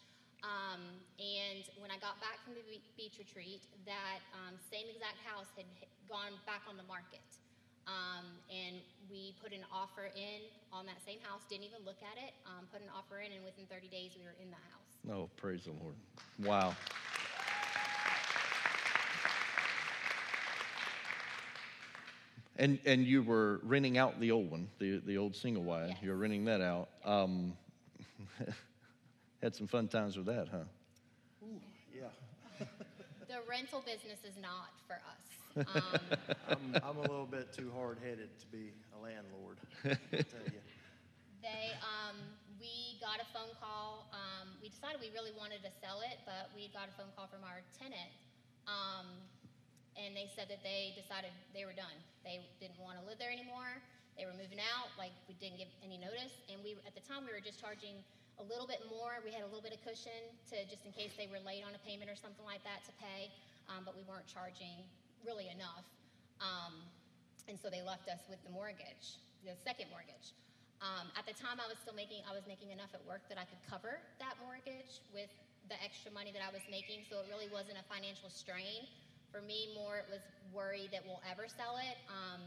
Um, 0.46 1.02
and 1.18 1.66
when 1.82 1.90
I 1.90 1.98
got 1.98 2.22
back 2.22 2.38
from 2.46 2.54
the 2.54 2.62
beach 2.96 3.18
retreat, 3.18 3.66
that 3.86 4.22
um, 4.34 4.54
same 4.70 4.86
exact 4.90 5.18
house 5.26 5.50
had 5.58 5.66
gone 6.10 6.38
back 6.46 6.62
on 6.70 6.78
the 6.78 6.86
market. 6.86 7.26
Um, 7.88 8.26
and 8.52 8.78
we 9.10 9.34
put 9.42 9.54
an 9.54 9.64
offer 9.72 10.12
in 10.14 10.44
on 10.74 10.86
that 10.86 11.02
same 11.06 11.20
house, 11.24 11.42
didn't 11.50 11.64
even 11.64 11.80
look 11.86 12.04
at 12.04 12.22
it, 12.22 12.34
um, 12.46 12.68
put 12.72 12.82
an 12.82 12.90
offer 12.96 13.20
in, 13.20 13.32
and 13.32 13.44
within 13.44 13.66
30 13.66 13.88
days 13.88 14.12
we 14.18 14.26
were 14.26 14.36
in 14.42 14.52
the 14.52 14.62
house. 14.70 14.92
Oh, 15.10 15.30
praise 15.38 15.64
the 15.64 15.72
Lord. 15.72 15.96
Wow. 16.44 16.76
And, 22.60 22.80
and 22.86 23.06
you 23.06 23.22
were 23.24 23.62
renting 23.64 23.98
out 23.98 24.20
the 24.20 24.32
old 24.32 24.50
one, 24.52 24.68
the, 24.80 24.98
the 25.06 25.18
old 25.18 25.36
single 25.36 25.64
wide. 25.64 25.90
Yes. 25.90 25.98
You 26.02 26.10
were 26.10 26.18
renting 26.18 26.46
that 26.46 26.60
out. 26.60 26.90
Had 29.42 29.56
some 29.56 29.68
fun 29.68 29.88
times 29.88 30.18
with 30.18 30.26
that, 30.26 30.48
huh? 30.50 30.66
Ooh, 31.44 31.62
Yeah, 31.94 32.10
The 33.28 33.40
rental 33.48 33.84
business 33.86 34.24
is 34.26 34.36
not 34.42 34.74
for 34.88 34.96
us. 35.06 35.26
Um, 35.58 35.98
I'm, 36.54 36.62
I'm 36.86 36.98
a 37.02 37.06
little 37.10 37.26
bit 37.26 37.50
too 37.50 37.74
hard-headed 37.74 38.30
to 38.30 38.46
be 38.54 38.70
a 38.94 39.00
landlord, 39.02 39.58
I 39.82 40.22
tell 40.22 40.46
you. 40.54 40.62
They, 41.42 41.74
um, 41.82 42.14
we 42.62 43.02
got 43.02 43.18
a 43.18 43.26
phone 43.34 43.50
call. 43.58 44.06
Um, 44.14 44.54
we 44.62 44.70
decided 44.70 45.02
we 45.02 45.10
really 45.18 45.34
wanted 45.34 45.66
to 45.66 45.74
sell 45.82 46.06
it, 46.06 46.22
but 46.30 46.54
we 46.54 46.70
got 46.78 46.90
a 46.90 46.94
phone 46.94 47.10
call 47.18 47.26
from 47.26 47.42
our 47.42 47.66
tenant, 47.74 48.14
um, 48.70 49.10
and 49.98 50.14
they 50.14 50.30
said 50.38 50.46
that 50.54 50.62
they 50.62 50.94
decided 50.94 51.34
they 51.58 51.66
were 51.66 51.74
done. 51.74 51.98
They 52.22 52.46
didn't 52.62 52.78
want 52.78 53.02
to 53.02 53.04
live 53.10 53.18
there 53.18 53.34
anymore. 53.34 53.82
They 54.14 54.30
were 54.30 54.38
moving 54.38 54.62
out. 54.62 54.94
Like 54.94 55.14
we 55.26 55.34
didn't 55.42 55.58
give 55.58 55.74
any 55.82 55.98
notice, 55.98 56.38
and 56.54 56.62
we 56.62 56.78
at 56.86 56.94
the 56.94 57.02
time 57.02 57.26
we 57.26 57.34
were 57.34 57.42
just 57.42 57.58
charging 57.58 57.98
a 58.38 58.46
little 58.46 58.70
bit 58.70 58.86
more. 58.90 59.18
We 59.26 59.34
had 59.34 59.42
a 59.42 59.50
little 59.50 59.66
bit 59.66 59.74
of 59.74 59.82
cushion 59.82 60.30
to 60.54 60.56
just 60.70 60.86
in 60.86 60.94
case 60.94 61.18
they 61.18 61.26
were 61.26 61.42
late 61.42 61.66
on 61.66 61.74
a 61.74 61.82
payment 61.82 62.10
or 62.10 62.18
something 62.18 62.46
like 62.46 62.62
that 62.64 62.86
to 62.86 62.94
pay, 63.02 63.34
um, 63.70 63.82
but 63.82 63.98
we 63.98 64.06
weren't 64.06 64.30
charging 64.30 64.86
really 65.26 65.50
enough. 65.50 65.86
Um, 66.38 66.86
and 67.50 67.58
so 67.58 67.74
they 67.74 67.82
left 67.82 68.06
us 68.06 68.22
with 68.30 68.38
the 68.46 68.54
mortgage, 68.54 69.18
the 69.42 69.58
second 69.66 69.90
mortgage. 69.90 70.38
Um, 70.78 71.10
at 71.18 71.26
the 71.26 71.34
time, 71.34 71.58
I 71.58 71.66
was 71.66 71.82
still 71.82 71.98
making, 71.98 72.22
I 72.30 72.38
was 72.38 72.46
making 72.46 72.70
enough 72.70 72.94
at 72.94 73.02
work 73.10 73.26
that 73.34 73.42
I 73.42 73.50
could 73.50 73.62
cover 73.66 73.98
that 74.22 74.38
mortgage 74.46 75.02
with 75.10 75.34
the 75.66 75.78
extra 75.82 76.14
money 76.14 76.30
that 76.30 76.46
I 76.46 76.54
was 76.54 76.62
making. 76.70 77.10
So 77.10 77.18
it 77.26 77.28
really 77.34 77.50
wasn't 77.50 77.82
a 77.82 77.86
financial 77.90 78.30
strain. 78.30 78.86
For 79.34 79.42
me, 79.42 79.74
more 79.74 79.98
it 79.98 80.08
was 80.14 80.22
worry 80.54 80.86
that 80.94 81.02
we'll 81.02 81.24
ever 81.26 81.50
sell 81.50 81.82
it. 81.82 81.98
Um, 82.06 82.46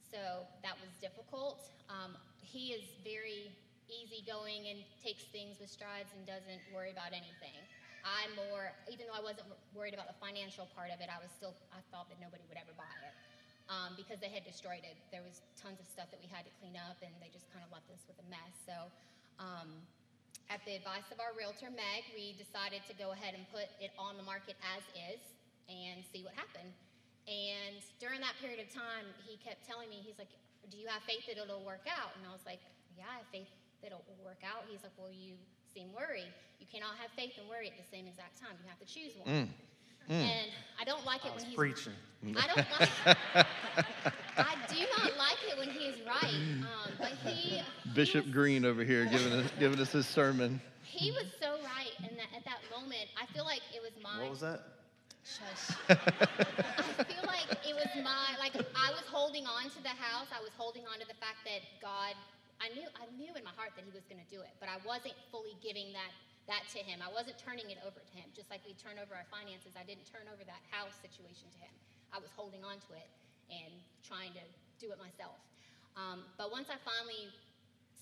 so 0.00 0.48
that 0.64 0.80
was 0.80 0.88
difficult. 1.04 1.60
Um, 1.92 2.16
he 2.40 2.72
is 2.72 2.88
very 3.04 3.52
easygoing 4.00 4.72
and 4.72 4.80
takes 5.04 5.28
things 5.28 5.60
with 5.60 5.68
strides 5.68 6.08
and 6.16 6.24
doesn't 6.24 6.62
worry 6.72 6.90
about 6.90 7.12
anything. 7.12 7.56
I'm 8.02 8.34
more, 8.34 8.74
even 8.90 9.06
though 9.06 9.14
I 9.14 9.22
wasn't 9.22 9.46
worried 9.76 9.94
about 9.94 10.10
the 10.10 10.18
financial 10.18 10.66
part 10.74 10.90
of 10.90 10.98
it, 10.98 11.06
I 11.06 11.22
was 11.22 11.30
still, 11.30 11.54
I 11.70 11.78
thought 11.94 12.10
that 12.10 12.18
nobody 12.18 12.42
would 12.50 12.58
ever 12.58 12.74
buy 12.74 12.90
it 13.06 13.14
um, 13.70 13.94
because 13.94 14.18
they 14.18 14.32
had 14.32 14.42
destroyed 14.42 14.82
it. 14.82 14.98
There 15.14 15.22
was 15.22 15.38
tons 15.54 15.78
of 15.78 15.86
stuff 15.86 16.10
that 16.10 16.18
we 16.18 16.26
had 16.26 16.42
to 16.42 16.52
clean 16.58 16.74
up, 16.74 16.98
and 16.98 17.14
they 17.22 17.30
just 17.30 17.46
kind 17.54 17.62
of 17.62 17.70
left 17.70 17.86
us 17.94 18.02
with 18.10 18.18
a 18.18 18.26
mess. 18.26 18.52
So, 18.66 18.90
um, 19.38 19.70
at 20.50 20.60
the 20.66 20.74
advice 20.74 21.06
of 21.14 21.22
our 21.22 21.32
realtor 21.38 21.70
Meg, 21.70 22.02
we 22.12 22.34
decided 22.34 22.82
to 22.90 22.94
go 22.98 23.14
ahead 23.14 23.38
and 23.38 23.46
put 23.54 23.70
it 23.78 23.94
on 23.96 24.18
the 24.18 24.26
market 24.26 24.58
as 24.74 24.82
is 25.14 25.22
and 25.70 26.02
see 26.10 26.26
what 26.26 26.34
happened. 26.34 26.74
And 27.30 27.78
during 28.02 28.18
that 28.20 28.34
period 28.42 28.58
of 28.58 28.68
time, 28.74 29.06
he 29.22 29.38
kept 29.38 29.62
telling 29.62 29.86
me, 29.86 30.02
he's 30.02 30.18
like, 30.18 30.28
"Do 30.68 30.76
you 30.76 30.90
have 30.90 31.06
faith 31.06 31.24
that 31.30 31.38
it'll 31.38 31.62
work 31.62 31.86
out?" 31.86 32.18
And 32.18 32.26
I 32.26 32.34
was 32.34 32.42
like, 32.42 32.58
"Yeah, 32.98 33.06
I 33.06 33.22
have 33.22 33.30
faith 33.30 33.48
that 33.82 33.92
it'll 33.92 34.04
work 34.24 34.42
out." 34.46 34.64
He's 34.70 34.82
like, 34.82 34.96
"Well, 34.96 35.12
you 35.12 35.34
seem 35.74 35.92
worried. 35.92 36.30
You 36.60 36.66
cannot 36.70 36.96
have 36.98 37.10
faith 37.12 37.34
and 37.38 37.48
worry 37.48 37.66
at 37.68 37.76
the 37.76 37.88
same 37.90 38.06
exact 38.06 38.40
time. 38.40 38.54
You 38.62 38.68
have 38.68 38.80
to 38.80 38.88
choose 38.88 39.14
one." 39.18 39.28
mm 39.28 39.48
And 40.10 40.50
I 40.80 40.84
don't 40.84 41.04
like 41.06 41.24
it 41.24 41.30
I 41.30 41.34
was 41.34 41.42
when 41.42 41.50
he's 41.50 41.56
preaching. 41.56 41.92
I 42.36 42.46
don't 42.46 42.56
like. 42.56 42.90
I 44.36 44.54
do 44.68 44.80
not 44.98 45.16
like 45.18 45.38
it 45.50 45.58
when 45.58 45.70
he 45.70 45.86
is 45.86 45.96
right. 46.06 46.42
Um, 46.62 46.92
but 46.98 47.12
he 47.24 47.60
Bishop 47.94 48.24
he 48.24 48.30
was, 48.30 48.34
Green 48.34 48.64
over 48.64 48.84
here 48.84 49.04
giving 49.06 49.32
us, 49.32 49.50
giving 49.58 49.78
us 49.80 49.92
his 49.92 50.06
sermon. 50.06 50.60
he 50.84 51.10
was 51.10 51.26
so 51.40 51.58
right 51.64 51.94
in 52.08 52.16
that 52.16 52.30
at 52.36 52.44
that 52.44 52.60
moment. 52.70 53.08
I 53.20 53.26
feel 53.32 53.44
like 53.44 53.62
it 53.74 53.82
was 53.82 53.92
my. 54.02 54.22
What 54.22 54.30
was 54.30 54.40
that? 54.40 54.62
Shush. 55.22 55.76
I 55.88 57.04
feel 57.04 57.22
like 57.26 57.46
it 57.62 57.74
was 57.74 57.90
my 58.02 58.34
like 58.38 58.54
I 58.56 58.90
was 58.90 59.06
holding 59.10 59.46
on 59.46 59.70
to 59.70 59.82
the 59.82 59.94
house. 59.94 60.26
I 60.34 60.42
was 60.42 60.50
holding 60.56 60.82
on 60.86 60.98
to 60.98 61.06
the 61.06 61.18
fact 61.18 61.42
that 61.46 61.62
God. 61.80 62.14
I 62.62 62.70
knew 62.70 62.86
I 62.94 63.10
knew 63.18 63.34
in 63.34 63.42
my 63.42 63.50
heart 63.58 63.74
that 63.74 63.82
He 63.82 63.90
was 63.90 64.06
going 64.06 64.22
to 64.22 64.30
do 64.30 64.38
it, 64.38 64.54
but 64.62 64.70
I 64.70 64.78
wasn't 64.86 65.18
fully 65.34 65.58
giving 65.58 65.90
that 65.98 66.14
that 66.46 66.62
to 66.74 66.80
Him. 66.82 67.02
I 67.02 67.10
wasn't 67.10 67.36
turning 67.42 67.66
it 67.74 67.82
over 67.82 67.98
to 67.98 68.12
Him. 68.14 68.30
Just 68.30 68.48
like 68.54 68.62
we 68.62 68.78
turn 68.78 69.02
over 69.02 69.18
our 69.18 69.26
finances, 69.34 69.74
I 69.74 69.82
didn't 69.82 70.06
turn 70.06 70.30
over 70.30 70.46
that 70.46 70.62
house 70.70 70.94
situation 71.02 71.50
to 71.50 71.58
Him. 71.58 71.74
I 72.14 72.22
was 72.22 72.30
holding 72.38 72.62
on 72.62 72.78
to 72.86 72.90
it 72.94 73.10
and 73.50 73.74
trying 74.06 74.30
to 74.38 74.44
do 74.78 74.94
it 74.94 74.98
myself. 75.02 75.38
Um, 75.98 76.24
but 76.38 76.54
once 76.54 76.70
I 76.70 76.78
finally 76.86 77.28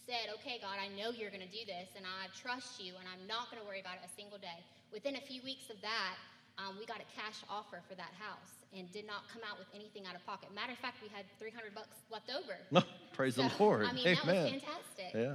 said, 0.07 0.33
okay, 0.41 0.59
God, 0.63 0.79
I 0.79 0.89
know 0.95 1.13
you're 1.13 1.33
going 1.33 1.45
to 1.45 1.55
do 1.55 1.65
this, 1.67 1.91
and 1.95 2.07
I 2.07 2.31
trust 2.35 2.81
you, 2.81 2.97
and 2.99 3.07
I'm 3.07 3.25
not 3.27 3.51
going 3.51 3.61
to 3.61 3.67
worry 3.67 3.83
about 3.83 4.01
it 4.01 4.05
a 4.07 4.13
single 4.15 4.39
day. 4.39 4.63
Within 4.91 5.15
a 5.19 5.25
few 5.25 5.43
weeks 5.43 5.71
of 5.71 5.79
that, 5.83 6.17
Um, 6.61 6.77
we 6.79 6.85
got 6.85 6.99
a 6.99 7.09
cash 7.17 7.43
offer 7.49 7.81
for 7.89 7.95
that 7.95 8.13
house 8.19 8.61
and 8.77 8.91
did 8.93 9.07
not 9.07 9.23
come 9.33 9.43
out 9.51 9.59
with 9.59 9.69
anything 9.75 10.05
out 10.07 10.15
of 10.15 10.25
pocket. 10.27 10.55
Matter 10.55 10.73
of 10.73 10.79
fact, 10.79 10.97
we 11.03 11.09
had 11.09 11.25
300 11.39 11.75
bucks 11.75 11.97
left 12.11 12.31
over. 12.31 12.57
No, 12.71 12.83
praise 13.13 13.37
So, 13.37 13.43
the 13.43 13.53
Lord. 13.59 13.87
I 13.87 13.93
mean, 13.93 14.05
that 14.05 14.25
was 14.27 14.35
Amen. 14.35 14.61
fantastic. 14.61 15.15
Yeah. 15.15 15.35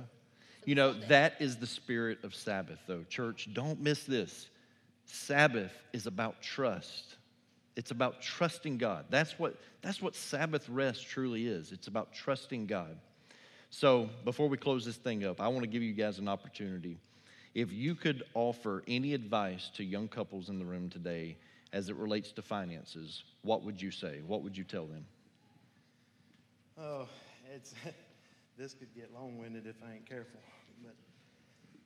You 0.65 0.75
know, 0.75 0.93
that 1.09 1.33
is 1.39 1.57
the 1.57 1.67
spirit 1.67 2.19
of 2.23 2.33
Sabbath, 2.33 2.79
though. 2.87 3.03
Church, 3.09 3.49
don't 3.53 3.81
miss 3.81 4.03
this. 4.03 4.49
Sabbath 5.05 5.71
is 5.93 6.07
about 6.07 6.41
trust. 6.41 7.15
It's 7.75 7.91
about 7.91 8.21
trusting 8.21 8.77
God. 8.77 9.05
That's 9.09 9.37
what, 9.37 9.55
that's 9.81 10.01
what 10.01 10.15
Sabbath 10.15 10.67
rest 10.69 11.07
truly 11.07 11.45
is. 11.47 11.71
It's 11.71 11.87
about 11.87 12.13
trusting 12.13 12.67
God. 12.67 12.97
So, 13.69 14.09
before 14.23 14.47
we 14.47 14.57
close 14.57 14.85
this 14.85 14.95
thing 14.95 15.25
up, 15.25 15.41
I 15.41 15.47
want 15.49 15.61
to 15.61 15.67
give 15.67 15.83
you 15.83 15.93
guys 15.93 16.19
an 16.19 16.27
opportunity. 16.27 16.97
If 17.55 17.71
you 17.71 17.95
could 17.95 18.23
offer 18.33 18.83
any 18.85 19.13
advice 19.13 19.71
to 19.75 19.83
young 19.83 20.09
couples 20.09 20.49
in 20.49 20.59
the 20.59 20.65
room 20.65 20.89
today 20.89 21.37
as 21.71 21.87
it 21.87 21.95
relates 21.95 22.33
to 22.33 22.41
finances, 22.41 23.23
what 23.43 23.63
would 23.63 23.81
you 23.81 23.91
say? 23.91 24.19
What 24.27 24.43
would 24.43 24.57
you 24.57 24.65
tell 24.65 24.85
them? 24.85 25.05
Oh, 26.77 27.07
it's 27.55 27.73
this 28.57 28.73
could 28.73 28.93
get 28.93 29.13
long-winded 29.13 29.65
if 29.67 29.77
I 29.87 29.93
ain't 29.93 30.05
careful. 30.05 30.41
But 30.83 30.95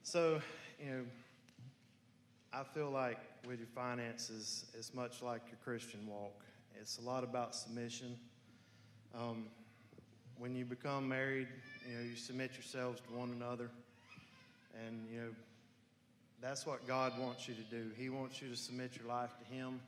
so, 0.01 0.41
you 0.83 0.89
know, 0.89 1.03
I 2.51 2.63
feel 2.63 2.89
like 2.89 3.19
with 3.45 3.59
your 3.59 3.67
finances, 3.67 4.65
it's 4.73 4.95
much 4.95 5.21
like 5.21 5.43
your 5.49 5.59
Christian 5.63 6.07
walk. 6.07 6.43
It's 6.81 6.97
a 6.97 7.01
lot 7.01 7.23
about 7.23 7.53
submission. 7.53 8.17
Um, 9.13 9.45
when 10.39 10.55
you 10.55 10.65
become 10.65 11.07
married, 11.07 11.47
you 11.87 11.95
know, 11.95 12.01
you 12.01 12.15
submit 12.15 12.53
yourselves 12.53 13.01
to 13.01 13.13
one 13.13 13.31
another, 13.31 13.69
and 14.73 15.07
you 15.11 15.19
know, 15.19 15.29
that's 16.41 16.65
what 16.65 16.87
God 16.87 17.17
wants 17.19 17.47
you 17.47 17.55
to 17.55 17.61
do. 17.63 17.91
He 17.97 18.09
wants 18.09 18.41
you 18.41 18.49
to 18.49 18.55
submit 18.55 18.97
your 18.97 19.07
life 19.07 19.31
to 19.39 19.45
Him, 19.53 19.79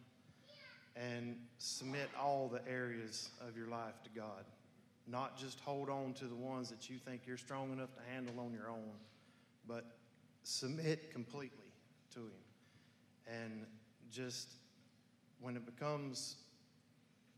and 0.96 1.38
submit 1.58 2.10
all 2.20 2.50
the 2.50 2.62
areas 2.70 3.30
of 3.48 3.56
your 3.56 3.68
life 3.68 4.02
to 4.04 4.10
God 4.10 4.44
not 5.08 5.38
just 5.38 5.60
hold 5.60 5.90
on 5.90 6.14
to 6.14 6.26
the 6.26 6.36
ones 6.36 6.70
that 6.70 6.90
you 6.90 6.98
think 6.98 7.22
you're 7.26 7.38
strong 7.38 7.72
enough 7.72 7.94
to 7.96 8.02
handle 8.14 8.40
on 8.40 8.54
your 8.54 8.70
own, 8.70 8.94
but 9.68 9.86
submit 10.44 11.12
completely 11.12 11.66
to 12.14 12.20
Him. 12.20 12.32
And 13.28 13.66
just 14.12 14.50
when 15.42 15.56
it 15.56 15.66
becomes, 15.66 16.38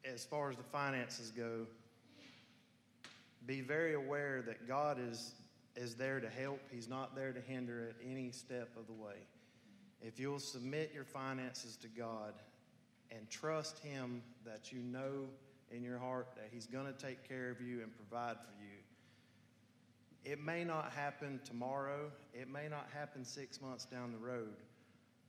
as 0.05 0.23
far 0.23 0.49
as 0.49 0.57
the 0.57 0.63
finances 0.63 1.31
go, 1.31 1.65
be 3.45 3.61
very 3.61 3.93
aware 3.95 4.41
that 4.43 4.67
God 4.67 4.97
is, 4.99 5.33
is 5.75 5.95
there 5.95 6.19
to 6.19 6.29
help. 6.29 6.59
He's 6.71 6.87
not 6.87 7.15
there 7.15 7.33
to 7.33 7.41
hinder 7.41 7.89
at 7.89 7.95
any 8.07 8.31
step 8.31 8.69
of 8.77 8.87
the 8.87 8.93
way. 8.93 9.15
If 10.01 10.19
you'll 10.19 10.39
submit 10.39 10.91
your 10.93 11.05
finances 11.05 11.77
to 11.77 11.87
God 11.87 12.33
and 13.11 13.29
trust 13.29 13.79
Him 13.79 14.21
that 14.45 14.71
you 14.71 14.79
know 14.79 15.27
in 15.71 15.83
your 15.83 15.97
heart 15.97 16.27
that 16.35 16.49
He's 16.51 16.65
going 16.65 16.85
to 16.85 16.93
take 16.93 17.27
care 17.27 17.49
of 17.49 17.61
you 17.61 17.81
and 17.81 17.91
provide 17.95 18.37
for 18.37 18.53
you. 18.61 20.31
It 20.31 20.41
may 20.41 20.63
not 20.63 20.91
happen 20.93 21.39
tomorrow, 21.43 22.11
it 22.33 22.49
may 22.49 22.67
not 22.69 22.87
happen 22.93 23.25
six 23.25 23.61
months 23.61 23.85
down 23.85 24.11
the 24.11 24.17
road, 24.17 24.55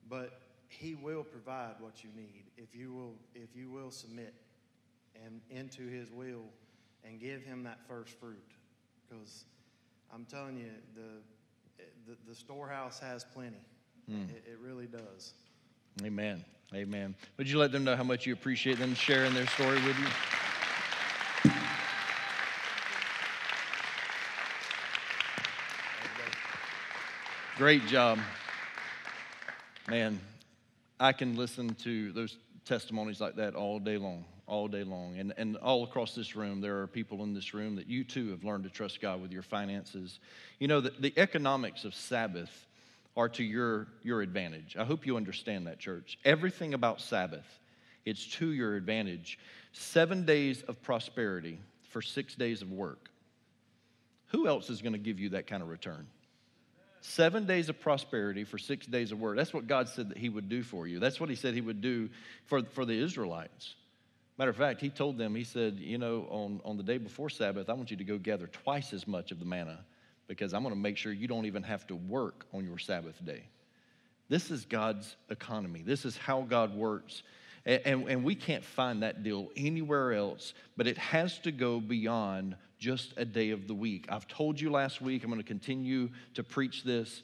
but 0.08 0.40
He 0.68 0.94
will 0.94 1.24
provide 1.24 1.74
what 1.80 2.04
you 2.04 2.10
need 2.14 2.44
if 2.56 2.74
you 2.74 2.92
will, 2.92 3.14
if 3.34 3.56
you 3.56 3.70
will 3.70 3.90
submit 3.90 4.34
and 5.24 5.40
into 5.50 5.88
His 5.88 6.10
will 6.10 6.44
and 7.04 7.20
give 7.20 7.42
Him 7.42 7.62
that 7.64 7.78
first 7.88 8.18
fruit. 8.18 8.38
Because 9.08 9.44
I'm 10.12 10.24
telling 10.24 10.56
you, 10.56 10.70
the, 10.94 11.82
the, 12.06 12.16
the 12.28 12.34
storehouse 12.34 12.98
has 13.00 13.24
plenty. 13.24 13.56
Hmm. 14.08 14.22
It, 14.30 14.44
it 14.52 14.58
really 14.60 14.86
does. 14.86 15.34
Amen. 16.02 16.44
Amen. 16.74 17.14
Would 17.36 17.48
you 17.48 17.58
let 17.58 17.72
them 17.72 17.84
know 17.84 17.94
how 17.94 18.02
much 18.02 18.26
you 18.26 18.32
appreciate 18.32 18.78
them 18.78 18.94
sharing 18.94 19.32
their 19.34 19.46
story 19.46 19.76
with 19.76 19.98
you? 19.98 21.52
Great 27.56 27.86
job. 27.86 28.18
Man, 29.88 30.18
I 30.98 31.12
can 31.12 31.36
listen 31.36 31.74
to 31.84 32.10
those 32.10 32.36
testimonies 32.64 33.20
like 33.20 33.36
that 33.36 33.54
all 33.54 33.78
day 33.78 33.96
long, 33.96 34.24
all 34.54 34.68
day 34.68 34.84
long. 34.84 35.18
And, 35.18 35.34
and 35.36 35.56
all 35.56 35.84
across 35.84 36.14
this 36.14 36.36
room, 36.36 36.60
there 36.60 36.80
are 36.80 36.86
people 36.86 37.22
in 37.24 37.34
this 37.34 37.52
room 37.52 37.76
that 37.76 37.88
you 37.88 38.04
too 38.04 38.30
have 38.30 38.44
learned 38.44 38.64
to 38.64 38.70
trust 38.70 39.00
God 39.00 39.20
with 39.20 39.32
your 39.32 39.42
finances. 39.42 40.20
You 40.60 40.68
know, 40.68 40.80
the, 40.80 40.92
the 40.98 41.12
economics 41.16 41.84
of 41.84 41.94
Sabbath 41.94 42.66
are 43.16 43.28
to 43.30 43.44
your, 43.44 43.88
your 44.02 44.22
advantage. 44.22 44.76
I 44.78 44.84
hope 44.84 45.06
you 45.06 45.16
understand 45.16 45.66
that, 45.66 45.78
church. 45.78 46.18
Everything 46.24 46.74
about 46.74 47.00
Sabbath, 47.00 47.46
it's 48.04 48.26
to 48.36 48.52
your 48.52 48.76
advantage. 48.76 49.38
Seven 49.72 50.24
days 50.24 50.62
of 50.62 50.80
prosperity 50.82 51.58
for 51.90 52.00
six 52.00 52.34
days 52.34 52.62
of 52.62 52.70
work. 52.70 53.10
Who 54.28 54.48
else 54.48 54.70
is 54.70 54.82
going 54.82 54.94
to 54.94 54.98
give 54.98 55.20
you 55.20 55.30
that 55.30 55.46
kind 55.46 55.62
of 55.62 55.68
return? 55.68 56.06
Seven 57.00 57.44
days 57.46 57.68
of 57.68 57.80
prosperity 57.80 58.44
for 58.44 58.58
six 58.58 58.86
days 58.86 59.12
of 59.12 59.20
work. 59.20 59.36
That's 59.36 59.52
what 59.52 59.66
God 59.66 59.88
said 59.88 60.08
that 60.08 60.16
He 60.16 60.28
would 60.28 60.48
do 60.48 60.62
for 60.62 60.86
you. 60.86 60.98
That's 60.98 61.20
what 61.20 61.28
He 61.28 61.36
said 61.36 61.54
He 61.54 61.60
would 61.60 61.80
do 61.80 62.08
for, 62.46 62.62
for 62.62 62.84
the 62.84 62.98
Israelites. 62.98 63.74
Matter 64.38 64.50
of 64.50 64.56
fact, 64.56 64.80
He 64.80 64.90
told 64.90 65.18
them, 65.18 65.34
He 65.34 65.44
said, 65.44 65.78
You 65.78 65.98
know, 65.98 66.26
on, 66.30 66.60
on 66.64 66.76
the 66.76 66.82
day 66.82 66.98
before 66.98 67.30
Sabbath, 67.30 67.68
I 67.68 67.72
want 67.74 67.90
you 67.90 67.96
to 67.96 68.04
go 68.04 68.18
gather 68.18 68.46
twice 68.46 68.92
as 68.92 69.06
much 69.06 69.30
of 69.30 69.38
the 69.38 69.44
manna 69.44 69.80
because 70.26 70.54
I'm 70.54 70.62
going 70.62 70.74
to 70.74 70.80
make 70.80 70.96
sure 70.96 71.12
you 71.12 71.28
don't 71.28 71.46
even 71.46 71.62
have 71.62 71.86
to 71.88 71.96
work 71.96 72.46
on 72.52 72.64
your 72.64 72.78
Sabbath 72.78 73.22
day. 73.24 73.44
This 74.28 74.50
is 74.50 74.64
God's 74.64 75.16
economy, 75.30 75.82
this 75.82 76.04
is 76.04 76.16
how 76.16 76.42
God 76.42 76.74
works. 76.74 77.22
And, 77.66 77.80
and, 77.84 78.08
and 78.08 78.24
we 78.24 78.34
can't 78.34 78.64
find 78.64 79.02
that 79.02 79.22
deal 79.22 79.48
anywhere 79.56 80.12
else, 80.12 80.52
but 80.76 80.86
it 80.86 80.98
has 80.98 81.38
to 81.40 81.52
go 81.52 81.80
beyond 81.80 82.56
just 82.78 83.14
a 83.16 83.24
day 83.24 83.50
of 83.50 83.66
the 83.66 83.74
week. 83.74 84.06
I've 84.10 84.28
told 84.28 84.60
you 84.60 84.70
last 84.70 85.00
week, 85.00 85.24
I'm 85.24 85.30
going 85.30 85.40
to 85.40 85.46
continue 85.46 86.10
to 86.34 86.42
preach 86.42 86.84
this. 86.84 87.22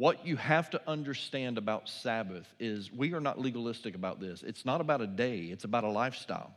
What 0.00 0.26
you 0.26 0.36
have 0.36 0.70
to 0.70 0.80
understand 0.88 1.58
about 1.58 1.86
Sabbath 1.86 2.54
is 2.58 2.90
we 2.90 3.12
are 3.12 3.20
not 3.20 3.38
legalistic 3.38 3.94
about 3.94 4.18
this. 4.18 4.42
It's 4.42 4.64
not 4.64 4.80
about 4.80 5.02
a 5.02 5.06
day, 5.06 5.40
it's 5.40 5.64
about 5.64 5.84
a 5.84 5.90
lifestyle. 5.90 6.54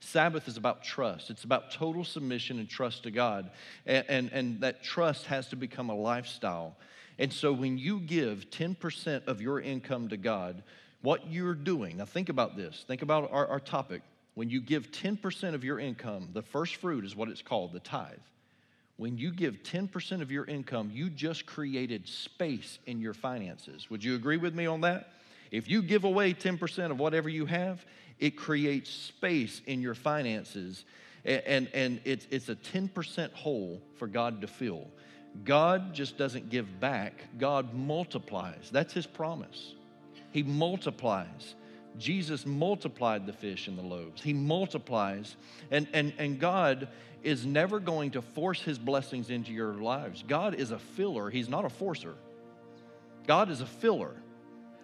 Sabbath 0.00 0.46
is 0.46 0.58
about 0.58 0.84
trust. 0.84 1.30
It's 1.30 1.44
about 1.44 1.72
total 1.72 2.04
submission 2.04 2.58
and 2.58 2.68
trust 2.68 3.04
to 3.04 3.10
God. 3.10 3.50
And, 3.86 4.04
and, 4.10 4.32
and, 4.34 4.60
that 4.60 4.82
trust 4.82 5.24
has 5.24 5.48
to 5.48 5.56
become 5.56 5.88
a 5.88 5.94
lifestyle. 5.94 6.76
And 7.18 7.32
so 7.32 7.50
when 7.50 7.78
you 7.78 7.98
give 7.98 8.50
10% 8.50 9.26
of 9.26 9.40
your 9.40 9.58
income 9.58 10.08
to 10.08 10.18
God, 10.18 10.62
what 11.00 11.32
you're 11.32 11.54
doing, 11.54 11.96
now 11.96 12.04
think 12.04 12.28
about 12.28 12.58
this. 12.58 12.84
Think 12.86 13.00
about 13.00 13.32
our, 13.32 13.46
our 13.46 13.60
topic. 13.60 14.02
When 14.34 14.50
you 14.50 14.60
give 14.60 14.90
10% 14.90 15.54
of 15.54 15.64
your 15.64 15.80
income, 15.80 16.28
the 16.34 16.42
first 16.42 16.76
fruit 16.76 17.06
is 17.06 17.16
what 17.16 17.30
it's 17.30 17.40
called, 17.40 17.72
the 17.72 17.80
tithe. 17.80 18.18
When 18.96 19.16
you 19.16 19.32
give 19.32 19.62
10% 19.62 20.20
of 20.20 20.30
your 20.30 20.44
income, 20.44 20.90
you 20.92 21.10
just 21.10 21.46
created 21.46 22.06
space 22.06 22.78
in 22.86 23.00
your 23.00 23.14
finances. 23.14 23.90
Would 23.90 24.04
you 24.04 24.14
agree 24.14 24.36
with 24.36 24.54
me 24.54 24.66
on 24.66 24.82
that? 24.82 25.12
If 25.50 25.68
you 25.68 25.82
give 25.82 26.04
away 26.04 26.34
10% 26.34 26.90
of 26.90 26.98
whatever 26.98 27.28
you 27.28 27.46
have, 27.46 27.84
it 28.18 28.36
creates 28.36 28.90
space 28.90 29.60
in 29.66 29.82
your 29.82 29.94
finances, 29.94 30.84
and, 31.24 31.42
and, 31.46 31.68
and 31.74 32.00
it's, 32.04 32.26
it's 32.30 32.48
a 32.48 32.54
10% 32.54 33.32
hole 33.32 33.82
for 33.98 34.06
God 34.06 34.40
to 34.40 34.46
fill. 34.46 34.88
God 35.44 35.94
just 35.94 36.18
doesn't 36.18 36.50
give 36.50 36.80
back, 36.80 37.24
God 37.38 37.74
multiplies. 37.74 38.70
That's 38.70 38.92
His 38.92 39.06
promise. 39.06 39.74
He 40.30 40.42
multiplies. 40.42 41.54
Jesus 41.98 42.46
multiplied 42.46 43.26
the 43.26 43.32
fish 43.32 43.68
and 43.68 43.76
the 43.76 43.82
loaves. 43.82 44.22
He 44.22 44.32
multiplies. 44.32 45.36
And, 45.70 45.86
and, 45.92 46.12
and 46.18 46.40
God 46.40 46.88
is 47.22 47.46
never 47.46 47.78
going 47.78 48.12
to 48.12 48.22
force 48.22 48.60
his 48.60 48.78
blessings 48.78 49.30
into 49.30 49.52
your 49.52 49.74
lives. 49.74 50.24
God 50.26 50.54
is 50.54 50.70
a 50.70 50.78
filler, 50.78 51.30
he's 51.30 51.48
not 51.48 51.64
a 51.64 51.70
forcer. 51.70 52.14
God 53.26 53.50
is 53.50 53.60
a 53.60 53.66
filler, 53.66 54.14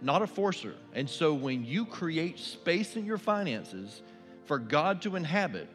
not 0.01 0.23
a 0.23 0.27
forcer. 0.27 0.75
And 0.93 1.11
so 1.11 1.35
when 1.35 1.65
you 1.65 1.85
create 1.85 2.39
space 2.39 2.97
in 2.97 3.05
your 3.05 3.19
finances 3.19 4.03
for 4.45 4.59
God 4.59 5.03
to 5.03 5.17
inhabit, 5.17 5.69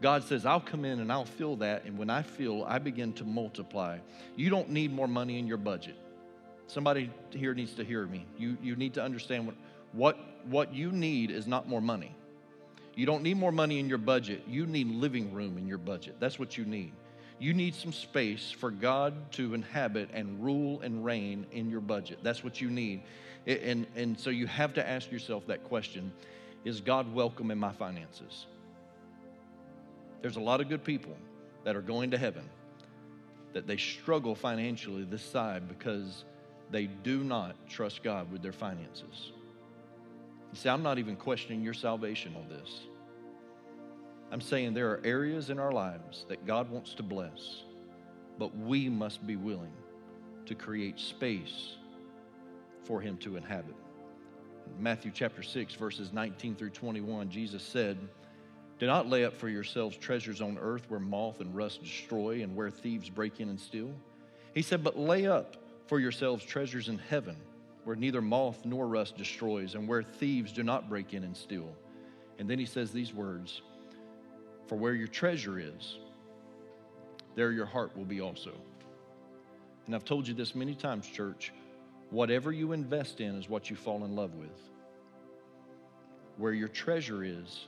God 0.00 0.24
says, 0.24 0.44
I'll 0.44 0.60
come 0.60 0.84
in 0.84 1.00
and 1.00 1.10
I'll 1.10 1.24
fill 1.24 1.56
that. 1.56 1.84
And 1.84 1.96
when 1.96 2.10
I 2.10 2.22
fill, 2.22 2.64
I 2.64 2.78
begin 2.78 3.12
to 3.14 3.24
multiply. 3.24 3.98
You 4.36 4.50
don't 4.50 4.70
need 4.70 4.92
more 4.92 5.08
money 5.08 5.38
in 5.38 5.46
your 5.46 5.56
budget. 5.56 5.96
Somebody 6.66 7.10
here 7.30 7.54
needs 7.54 7.74
to 7.74 7.84
hear 7.84 8.06
me. 8.06 8.26
You, 8.36 8.58
you 8.62 8.76
need 8.76 8.94
to 8.94 9.02
understand 9.02 9.46
what, 9.46 9.54
what, 9.92 10.18
what 10.46 10.74
you 10.74 10.90
need 10.90 11.30
is 11.30 11.46
not 11.46 11.68
more 11.68 11.80
money. 11.80 12.14
You 12.96 13.06
don't 13.06 13.22
need 13.22 13.36
more 13.36 13.52
money 13.52 13.80
in 13.80 13.88
your 13.88 13.98
budget. 13.98 14.44
You 14.46 14.66
need 14.66 14.88
living 14.88 15.32
room 15.32 15.58
in 15.58 15.66
your 15.66 15.78
budget. 15.78 16.16
That's 16.20 16.38
what 16.38 16.56
you 16.56 16.64
need. 16.64 16.92
You 17.38 17.52
need 17.52 17.74
some 17.74 17.92
space 17.92 18.52
for 18.52 18.70
God 18.70 19.32
to 19.32 19.54
inhabit 19.54 20.10
and 20.12 20.42
rule 20.42 20.80
and 20.82 21.04
reign 21.04 21.46
in 21.50 21.68
your 21.68 21.80
budget. 21.80 22.18
That's 22.22 22.44
what 22.44 22.60
you 22.60 22.70
need. 22.70 23.02
And, 23.46 23.86
and 23.96 24.18
so 24.18 24.30
you 24.30 24.46
have 24.46 24.74
to 24.74 24.88
ask 24.88 25.10
yourself 25.10 25.46
that 25.48 25.64
question 25.64 26.12
Is 26.64 26.80
God 26.80 27.12
welcome 27.12 27.50
in 27.50 27.58
my 27.58 27.72
finances? 27.72 28.46
There's 30.22 30.36
a 30.36 30.40
lot 30.40 30.60
of 30.60 30.68
good 30.68 30.84
people 30.84 31.16
that 31.64 31.76
are 31.76 31.82
going 31.82 32.12
to 32.12 32.18
heaven 32.18 32.48
that 33.52 33.66
they 33.66 33.76
struggle 33.76 34.34
financially 34.34 35.04
this 35.04 35.22
side 35.22 35.68
because 35.68 36.24
they 36.70 36.86
do 36.86 37.22
not 37.22 37.56
trust 37.68 38.02
God 38.02 38.30
with 38.32 38.42
their 38.42 38.52
finances. 38.52 39.32
You 40.54 40.60
see, 40.60 40.68
I'm 40.68 40.84
not 40.84 41.00
even 41.00 41.16
questioning 41.16 41.64
your 41.64 41.74
salvation 41.74 42.36
on 42.36 42.48
this. 42.48 42.82
I'm 44.30 44.40
saying 44.40 44.72
there 44.72 44.92
are 44.92 45.00
areas 45.02 45.50
in 45.50 45.58
our 45.58 45.72
lives 45.72 46.26
that 46.28 46.46
God 46.46 46.70
wants 46.70 46.94
to 46.94 47.02
bless, 47.02 47.64
but 48.38 48.56
we 48.56 48.88
must 48.88 49.26
be 49.26 49.34
willing 49.34 49.72
to 50.46 50.54
create 50.54 51.00
space 51.00 51.74
for 52.84 53.00
Him 53.00 53.16
to 53.16 53.34
inhabit. 53.34 53.74
In 54.76 54.80
Matthew 54.80 55.10
chapter 55.12 55.42
6, 55.42 55.74
verses 55.74 56.12
19 56.12 56.54
through 56.54 56.70
21, 56.70 57.30
Jesus 57.30 57.64
said, 57.64 57.98
Do 58.78 58.86
not 58.86 59.08
lay 59.08 59.24
up 59.24 59.36
for 59.36 59.48
yourselves 59.48 59.96
treasures 59.96 60.40
on 60.40 60.56
earth 60.58 60.84
where 60.86 61.00
moth 61.00 61.40
and 61.40 61.52
rust 61.52 61.82
destroy 61.82 62.44
and 62.44 62.54
where 62.54 62.70
thieves 62.70 63.10
break 63.10 63.40
in 63.40 63.48
and 63.48 63.58
steal. 63.58 63.90
He 64.54 64.62
said, 64.62 64.84
But 64.84 64.96
lay 64.96 65.26
up 65.26 65.56
for 65.88 65.98
yourselves 65.98 66.44
treasures 66.44 66.88
in 66.88 66.98
heaven 66.98 67.38
where 67.84 67.96
neither 67.96 68.22
moth 68.22 68.64
nor 68.64 68.86
rust 68.86 69.16
destroys 69.16 69.74
and 69.74 69.86
where 69.86 70.02
thieves 70.02 70.52
do 70.52 70.62
not 70.62 70.88
break 70.88 71.14
in 71.14 71.24
and 71.24 71.36
steal. 71.36 71.68
And 72.38 72.48
then 72.48 72.58
he 72.58 72.66
says 72.66 72.90
these 72.90 73.12
words 73.12 73.62
For 74.66 74.76
where 74.76 74.94
your 74.94 75.08
treasure 75.08 75.58
is, 75.58 75.98
there 77.34 77.52
your 77.52 77.66
heart 77.66 77.96
will 77.96 78.04
be 78.04 78.20
also. 78.20 78.52
And 79.86 79.94
I've 79.94 80.04
told 80.04 80.26
you 80.26 80.34
this 80.34 80.54
many 80.54 80.74
times, 80.74 81.06
church. 81.06 81.52
Whatever 82.10 82.52
you 82.52 82.72
invest 82.72 83.20
in 83.20 83.34
is 83.34 83.48
what 83.48 83.70
you 83.70 83.76
fall 83.76 84.04
in 84.04 84.14
love 84.14 84.34
with. 84.34 84.60
Where 86.36 86.52
your 86.52 86.68
treasure 86.68 87.24
is, 87.24 87.66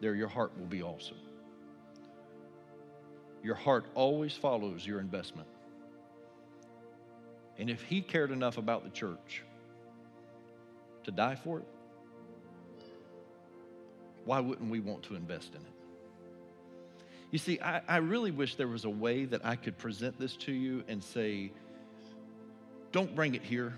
there 0.00 0.14
your 0.14 0.28
heart 0.28 0.52
will 0.58 0.66
be 0.66 0.82
also. 0.82 1.14
Your 3.42 3.54
heart 3.54 3.86
always 3.94 4.34
follows 4.34 4.86
your 4.86 5.00
investment. 5.00 5.48
And 7.58 7.68
if 7.70 7.82
he 7.82 8.00
cared 8.00 8.30
enough 8.30 8.58
about 8.58 8.84
the 8.84 8.90
church 8.90 9.42
to 11.04 11.10
die 11.10 11.34
for 11.34 11.58
it, 11.58 11.66
why 14.24 14.40
wouldn't 14.40 14.70
we 14.70 14.80
want 14.80 15.02
to 15.04 15.14
invest 15.14 15.50
in 15.54 15.60
it? 15.60 15.72
You 17.30 17.38
see, 17.38 17.58
I, 17.60 17.80
I, 17.88 17.96
really 17.96 18.30
wish 18.30 18.56
there 18.56 18.68
was 18.68 18.84
a 18.84 18.90
way 18.90 19.24
that 19.24 19.44
I 19.44 19.56
could 19.56 19.78
present 19.78 20.18
this 20.18 20.36
to 20.36 20.52
you 20.52 20.84
and 20.86 21.02
say, 21.02 21.50
don't 22.92 23.14
bring 23.16 23.34
it 23.34 23.42
here. 23.42 23.72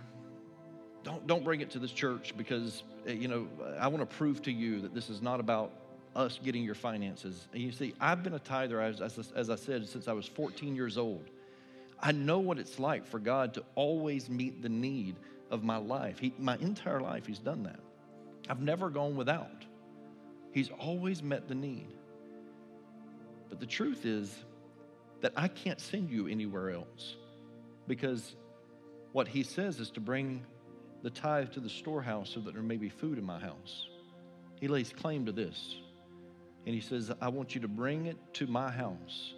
Don't, 1.05 1.25
don't 1.27 1.45
bring 1.45 1.61
it 1.61 1.71
to 1.71 1.79
this 1.79 1.93
church 1.93 2.35
because, 2.37 2.83
eh, 3.07 3.13
you 3.13 3.29
know, 3.29 3.47
I 3.79 3.87
want 3.87 4.01
to 4.09 4.17
prove 4.17 4.43
to 4.43 4.53
you 4.53 4.81
that 4.81 4.93
this 4.93 5.09
is 5.09 5.23
not 5.23 5.39
about 5.39 5.71
us 6.17 6.41
getting 6.43 6.65
your 6.65 6.75
finances. 6.75 7.47
And 7.53 7.63
you 7.63 7.71
see, 7.71 7.95
I've 8.01 8.25
been 8.25 8.35
a 8.35 8.41
tither, 8.41 8.81
as, 8.81 9.01
as, 9.01 9.33
as 9.37 9.51
I 9.51 9.57
said, 9.57 9.89
since 9.89 10.09
I 10.09 10.13
was 10.13 10.27
14 10.27 10.75
years 10.75 10.99
old. 10.99 11.25
I 12.05 12.13
know 12.13 12.39
what 12.39 12.59
it's 12.59 12.79
like 12.79 13.07
for 13.07 13.19
God 13.19 13.55
to 13.55 13.65
always 13.75 14.29
meet 14.29 14.61
the 14.61 14.69
need 14.69 15.17
of 15.51 15.65
my 15.65 15.79
life. 15.79 16.19
He, 16.19 16.35
my 16.39 16.59
entire 16.59 17.01
life, 17.01 17.27
He's 17.27 17.39
done 17.39 17.63
that. 17.63 17.81
I've 18.47 18.61
never 18.61 18.91
gone 18.91 19.17
without. 19.17 19.65
He's 20.53 20.69
always 20.79 21.23
met 21.23 21.49
the 21.49 21.55
need. 21.55 21.89
But 23.49 23.59
the 23.59 23.65
truth 23.65 24.05
is 24.05 24.37
that 25.23 25.33
I 25.35 25.49
can't 25.49 25.81
send 25.81 26.11
you 26.11 26.29
anywhere 26.29 26.71
else 26.71 27.17
because 27.89 28.37
what 29.13 29.27
He 29.27 29.43
says 29.43 29.81
is 29.81 29.91
to 29.93 30.01
bring 30.01 30.45
the 31.03 31.11
tithe 31.11 31.53
to 31.53 31.61
the 31.61 31.71
storehouse 31.71 32.29
so 32.29 32.41
that 32.41 32.53
there 32.53 32.63
may 32.63 32.77
be 32.77 32.91
food 32.91 33.17
in 33.17 33.25
my 33.25 33.39
house. 33.39 33.87
He 34.61 34.69
lays 34.69 34.93
claim 34.93 35.25
to 35.25 35.33
this. 35.33 35.77
And 36.67 36.75
He 36.75 36.83
says, 36.83 37.11
I 37.23 37.29
want 37.29 37.55
you 37.55 37.63
to 37.63 37.69
bring 37.69 38.07
it 38.07 38.19
to 38.35 38.47
my 38.47 38.71
house 38.71 39.33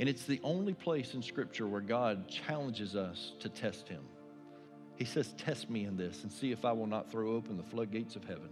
and 0.00 0.08
it's 0.08 0.24
the 0.24 0.40
only 0.42 0.72
place 0.72 1.12
in 1.12 1.20
Scripture 1.20 1.66
where 1.66 1.82
God 1.82 2.26
challenges 2.26 2.96
us 2.96 3.34
to 3.40 3.50
test 3.50 3.86
Him. 3.86 4.00
He 4.96 5.04
says, 5.04 5.34
Test 5.36 5.68
me 5.68 5.84
in 5.84 5.98
this 5.98 6.22
and 6.22 6.32
see 6.32 6.52
if 6.52 6.64
I 6.64 6.72
will 6.72 6.86
not 6.86 7.12
throw 7.12 7.34
open 7.34 7.58
the 7.58 7.62
floodgates 7.62 8.16
of 8.16 8.24
heaven. 8.24 8.48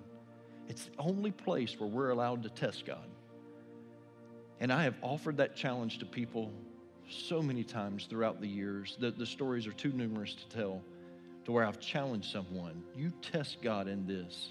It's 0.69 0.85
the 0.85 0.99
only 0.99 1.31
place 1.31 1.81
where 1.81 1.89
we're 1.89 2.11
allowed 2.11 2.43
to 2.43 2.51
test 2.51 2.85
God. 2.85 3.09
And 4.61 4.71
I 4.71 4.83
have 4.83 4.97
offered 5.01 5.39
that 5.39 5.57
challenge 5.57 6.01
to 6.01 6.05
people 6.05 6.53
so 7.09 7.41
many 7.41 7.65
times 7.65 8.05
throughout 8.05 8.43
the 8.43 8.49
years 8.49 8.99
that 9.01 9.19
the 9.19 9.25
stories 9.25 9.67
are 9.67 9.73
too 9.73 9.93
numerous 9.93 10.35
to 10.35 10.49
tell 10.51 10.83
to 11.47 11.53
where 11.53 11.65
I've 11.65 11.81
challenged 11.81 12.31
someone. 12.31 12.83
You 12.95 13.11
test 13.23 13.63
God 13.63 13.89
in 13.89 14.07
this. 14.07 14.51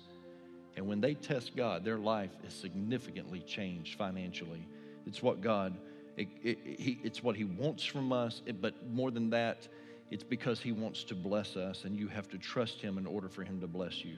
And 0.76 0.88
when 0.88 1.00
they 1.00 1.14
test 1.14 1.56
God, 1.56 1.86
their 1.86 2.00
life 2.00 2.32
is 2.44 2.56
significantly 2.56 3.42
changed 3.42 4.00
financially. 4.00 4.68
It's 5.06 5.22
what 5.22 5.42
God 5.42 5.78
it, 6.18 6.28
it, 6.44 6.58
it's 7.04 7.24
what 7.24 7.36
He 7.36 7.44
wants 7.46 7.86
from 7.86 8.12
us, 8.12 8.42
but 8.60 8.74
more 8.90 9.12
than 9.12 9.30
that, 9.30 9.68
it's 10.10 10.24
because 10.24 10.60
He 10.60 10.72
wants 10.72 11.04
to 11.06 11.16
bless 11.16 11.56
us, 11.56 11.86
and 11.86 11.96
you 11.96 12.08
have 12.08 12.28
to 12.30 12.38
trust 12.38 12.82
Him 12.82 12.98
in 12.98 13.06
order 13.06 13.30
for 13.30 13.44
Him 13.44 13.62
to 13.62 13.68
bless 13.68 14.04
you. 14.04 14.18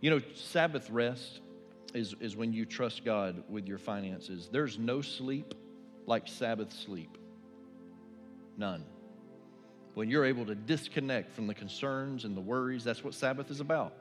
You 0.00 0.10
know, 0.10 0.20
Sabbath 0.34 0.88
rest 0.90 1.40
is, 1.94 2.14
is 2.20 2.36
when 2.36 2.52
you 2.52 2.64
trust 2.64 3.04
God 3.04 3.42
with 3.48 3.66
your 3.66 3.78
finances. 3.78 4.48
There's 4.52 4.78
no 4.78 5.00
sleep 5.00 5.54
like 6.06 6.28
Sabbath 6.28 6.72
sleep. 6.72 7.16
None. 8.56 8.84
When 9.94 10.10
you're 10.10 10.24
able 10.24 10.46
to 10.46 10.54
disconnect 10.54 11.34
from 11.34 11.46
the 11.46 11.54
concerns 11.54 12.24
and 12.24 12.36
the 12.36 12.40
worries, 12.40 12.84
that's 12.84 13.02
what 13.02 13.14
Sabbath 13.14 13.50
is 13.50 13.60
about. 13.60 13.94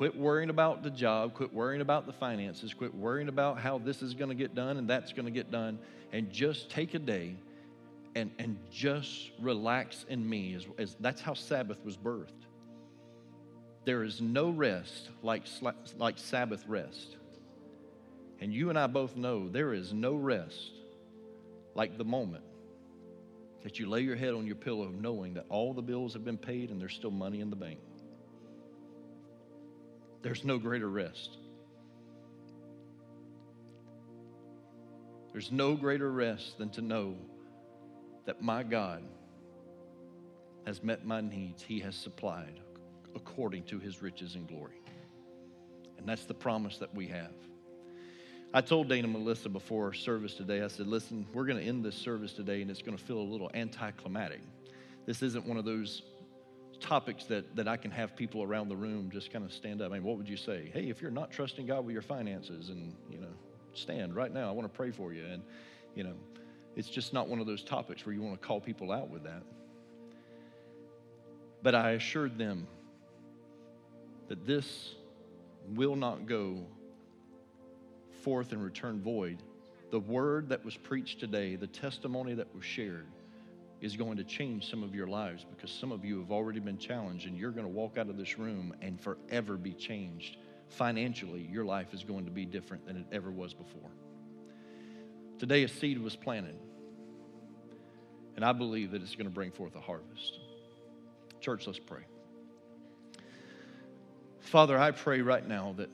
Quit 0.00 0.16
worrying 0.16 0.48
about 0.48 0.82
the 0.82 0.88
job, 0.88 1.34
quit 1.34 1.52
worrying 1.52 1.82
about 1.82 2.06
the 2.06 2.12
finances, 2.14 2.72
quit 2.72 2.94
worrying 2.94 3.28
about 3.28 3.60
how 3.60 3.76
this 3.76 4.00
is 4.00 4.14
going 4.14 4.30
to 4.30 4.34
get 4.34 4.54
done 4.54 4.78
and 4.78 4.88
that's 4.88 5.12
going 5.12 5.26
to 5.26 5.30
get 5.30 5.50
done, 5.50 5.78
and 6.10 6.32
just 6.32 6.70
take 6.70 6.94
a 6.94 6.98
day 6.98 7.36
and, 8.14 8.30
and 8.38 8.56
just 8.72 9.30
relax 9.38 10.06
in 10.08 10.26
me. 10.26 10.54
As, 10.54 10.66
as, 10.78 10.96
that's 11.00 11.20
how 11.20 11.34
Sabbath 11.34 11.84
was 11.84 11.98
birthed. 11.98 12.46
There 13.84 14.02
is 14.02 14.22
no 14.22 14.48
rest 14.48 15.10
like, 15.22 15.42
like 15.98 16.16
Sabbath 16.16 16.64
rest. 16.66 17.18
And 18.40 18.54
you 18.54 18.70
and 18.70 18.78
I 18.78 18.86
both 18.86 19.16
know 19.16 19.50
there 19.50 19.74
is 19.74 19.92
no 19.92 20.14
rest 20.14 20.70
like 21.74 21.98
the 21.98 22.06
moment 22.06 22.44
that 23.64 23.78
you 23.78 23.86
lay 23.86 24.00
your 24.00 24.16
head 24.16 24.32
on 24.32 24.46
your 24.46 24.56
pillow 24.56 24.88
knowing 24.98 25.34
that 25.34 25.44
all 25.50 25.74
the 25.74 25.82
bills 25.82 26.14
have 26.14 26.24
been 26.24 26.38
paid 26.38 26.70
and 26.70 26.80
there's 26.80 26.94
still 26.94 27.10
money 27.10 27.42
in 27.42 27.50
the 27.50 27.56
bank. 27.56 27.80
There's 30.22 30.44
no 30.44 30.58
greater 30.58 30.88
rest. 30.88 31.38
There's 35.32 35.52
no 35.52 35.74
greater 35.74 36.10
rest 36.10 36.58
than 36.58 36.70
to 36.70 36.82
know 36.82 37.14
that 38.26 38.42
my 38.42 38.62
God 38.62 39.02
has 40.66 40.82
met 40.82 41.06
my 41.06 41.20
needs. 41.20 41.62
He 41.62 41.80
has 41.80 41.94
supplied 41.94 42.60
according 43.14 43.64
to 43.64 43.78
his 43.78 44.02
riches 44.02 44.34
and 44.34 44.46
glory. 44.46 44.80
And 45.98 46.08
that's 46.08 46.24
the 46.24 46.34
promise 46.34 46.78
that 46.78 46.94
we 46.94 47.06
have. 47.08 47.32
I 48.52 48.60
told 48.60 48.88
Dana 48.88 49.06
Melissa 49.06 49.48
before 49.48 49.92
service 49.92 50.34
today, 50.34 50.62
I 50.62 50.68
said, 50.68 50.88
listen, 50.88 51.24
we're 51.32 51.44
going 51.44 51.58
to 51.58 51.64
end 51.64 51.84
this 51.84 51.94
service 51.94 52.32
today 52.32 52.62
and 52.62 52.70
it's 52.70 52.82
going 52.82 52.96
to 52.96 53.02
feel 53.02 53.18
a 53.18 53.22
little 53.22 53.50
anticlimactic. 53.54 54.40
This 55.06 55.22
isn't 55.22 55.46
one 55.46 55.56
of 55.56 55.64
those 55.64 56.02
topics 56.80 57.24
that, 57.24 57.56
that 57.56 57.68
I 57.68 57.76
can 57.76 57.90
have 57.90 58.16
people 58.16 58.42
around 58.42 58.68
the 58.68 58.76
room 58.76 59.10
just 59.10 59.32
kind 59.32 59.44
of 59.44 59.52
stand 59.52 59.82
up. 59.82 59.90
I 59.90 59.94
mean, 59.94 60.04
what 60.04 60.16
would 60.16 60.28
you 60.28 60.36
say? 60.36 60.70
Hey, 60.72 60.88
if 60.88 61.00
you're 61.00 61.10
not 61.10 61.30
trusting 61.30 61.66
God 61.66 61.84
with 61.84 61.92
your 61.92 62.02
finances 62.02 62.68
and, 62.68 62.94
you 63.10 63.18
know, 63.18 63.32
stand 63.74 64.14
right 64.14 64.32
now, 64.32 64.48
I 64.48 64.52
want 64.52 64.70
to 64.70 64.76
pray 64.76 64.90
for 64.90 65.12
you. 65.12 65.24
And, 65.24 65.42
you 65.94 66.04
know, 66.04 66.14
it's 66.76 66.88
just 66.88 67.12
not 67.12 67.28
one 67.28 67.40
of 67.40 67.46
those 67.46 67.62
topics 67.62 68.04
where 68.06 68.14
you 68.14 68.22
want 68.22 68.40
to 68.40 68.46
call 68.46 68.60
people 68.60 68.92
out 68.92 69.10
with 69.10 69.24
that. 69.24 69.42
But 71.62 71.74
I 71.74 71.92
assured 71.92 72.38
them 72.38 72.66
that 74.28 74.46
this 74.46 74.94
will 75.74 75.96
not 75.96 76.26
go 76.26 76.64
forth 78.22 78.52
and 78.52 78.62
return 78.62 79.00
void. 79.02 79.42
The 79.90 80.00
word 80.00 80.48
that 80.50 80.64
was 80.64 80.76
preached 80.76 81.20
today, 81.20 81.56
the 81.56 81.66
testimony 81.66 82.34
that 82.34 82.54
was 82.54 82.64
shared, 82.64 83.06
is 83.80 83.96
going 83.96 84.18
to 84.18 84.24
change 84.24 84.68
some 84.70 84.82
of 84.82 84.94
your 84.94 85.06
lives 85.06 85.46
because 85.48 85.70
some 85.70 85.90
of 85.90 86.04
you 86.04 86.18
have 86.20 86.30
already 86.30 86.60
been 86.60 86.78
challenged 86.78 87.26
and 87.26 87.36
you're 87.36 87.50
going 87.50 87.66
to 87.66 87.72
walk 87.72 87.96
out 87.96 88.08
of 88.08 88.16
this 88.16 88.38
room 88.38 88.74
and 88.82 89.00
forever 89.00 89.56
be 89.56 89.72
changed. 89.72 90.36
Financially, 90.68 91.48
your 91.50 91.64
life 91.64 91.94
is 91.94 92.04
going 92.04 92.26
to 92.26 92.30
be 92.30 92.44
different 92.44 92.86
than 92.86 92.96
it 92.96 93.06
ever 93.10 93.30
was 93.30 93.54
before. 93.54 93.90
Today, 95.38 95.64
a 95.64 95.68
seed 95.68 96.00
was 96.00 96.14
planted, 96.14 96.56
and 98.36 98.44
I 98.44 98.52
believe 98.52 98.90
that 98.90 99.00
it's 99.00 99.16
going 99.16 99.26
to 99.26 99.34
bring 99.34 99.50
forth 99.50 99.74
a 99.74 99.80
harvest. 99.80 100.38
Church, 101.40 101.66
let's 101.66 101.78
pray. 101.78 102.02
Father, 104.40 104.78
I 104.78 104.90
pray 104.90 105.22
right 105.22 105.46
now 105.46 105.74
that 105.78 105.88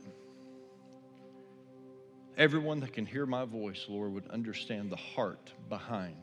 everyone 2.36 2.80
that 2.80 2.92
can 2.92 3.06
hear 3.06 3.24
my 3.24 3.44
voice, 3.44 3.86
Lord, 3.88 4.12
would 4.14 4.28
understand 4.30 4.90
the 4.90 4.96
heart 4.96 5.52
behind 5.68 6.16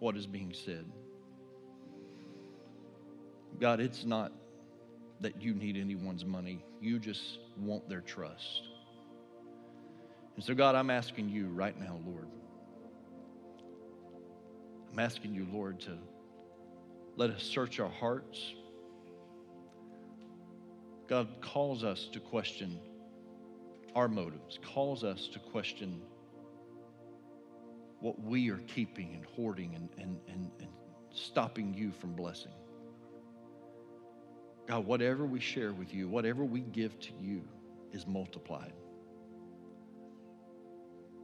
what 0.00 0.16
is 0.16 0.26
being 0.26 0.52
said. 0.52 0.84
God, 3.60 3.80
it's 3.80 4.04
not 4.04 4.32
that 5.20 5.40
you 5.40 5.54
need 5.54 5.76
anyone's 5.76 6.24
money, 6.24 6.64
you 6.80 6.98
just 6.98 7.38
want 7.58 7.88
their 7.88 8.00
trust. 8.00 8.62
And 10.36 10.44
so, 10.44 10.54
God, 10.54 10.74
I'm 10.74 10.88
asking 10.90 11.28
you 11.28 11.48
right 11.48 11.78
now, 11.78 12.00
Lord. 12.06 12.26
I'm 14.90 14.98
asking 14.98 15.34
you, 15.34 15.46
Lord, 15.52 15.80
to 15.80 15.98
let 17.16 17.30
us 17.30 17.42
search 17.42 17.78
our 17.78 17.90
hearts. 17.90 18.54
God 21.06 21.28
calls 21.42 21.84
us 21.84 22.08
to 22.12 22.20
question 22.20 22.80
our 23.94 24.08
motives, 24.08 24.58
calls 24.62 25.04
us 25.04 25.28
to 25.32 25.38
question 25.38 26.00
what 28.00 28.20
we 28.20 28.50
are 28.50 28.60
keeping 28.66 29.14
and 29.14 29.24
hoarding 29.24 29.74
and, 29.74 29.88
and, 29.98 30.18
and, 30.28 30.50
and 30.58 30.70
stopping 31.10 31.74
you 31.74 31.92
from 31.92 32.14
blessing. 32.14 32.52
God, 34.66 34.86
whatever 34.86 35.26
we 35.26 35.40
share 35.40 35.72
with 35.72 35.92
you, 35.92 36.08
whatever 36.08 36.44
we 36.44 36.60
give 36.60 36.98
to 37.00 37.12
you 37.20 37.42
is 37.92 38.06
multiplied. 38.06 38.72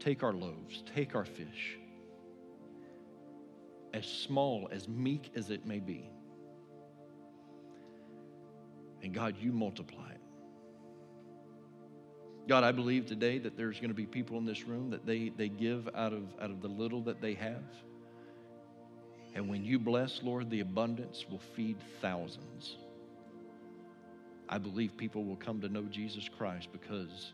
Take 0.01 0.23
our 0.23 0.33
loaves, 0.33 0.83
take 0.95 1.15
our 1.15 1.25
fish, 1.25 1.79
as 3.95 4.05
small, 4.05 4.69
as 4.71 4.89
meek 4.89 5.31
as 5.35 5.51
it 5.51 5.65
may 5.65 5.79
be. 5.79 6.11
And 9.03 9.15
God, 9.15 9.37
you 9.39 9.53
multiply. 9.53 10.16
God, 12.49 12.63
I 12.63 12.71
believe 12.71 13.07
today 13.07 13.39
that 13.39 13.57
there's 13.57 13.81
going 13.81 13.91
to 13.91 13.95
be 13.95 14.07
people 14.07 14.39
in 14.39 14.45
this 14.45 14.67
room 14.67 14.91
that 14.91 15.05
they, 15.05 15.31
they 15.37 15.49
give 15.49 15.89
out 15.95 16.13
of, 16.13 16.23
out 16.41 16.51
of 16.51 16.63
the 16.63 16.69
little 16.69 17.03
that 17.03 17.21
they 17.21 17.35
have. 17.35 17.65
And 19.35 19.49
when 19.49 19.65
you 19.65 19.79
bless, 19.79 20.23
Lord, 20.23 20.49
the 20.49 20.61
abundance 20.61 21.27
will 21.29 21.41
feed 21.57 21.77
thousands. 22.01 22.77
I 24.49 24.59
believe 24.59 24.97
people 24.97 25.25
will 25.25 25.37
come 25.37 25.61
to 25.61 25.69
know 25.69 25.83
Jesus 25.83 26.29
Christ 26.29 26.69
because 26.73 27.33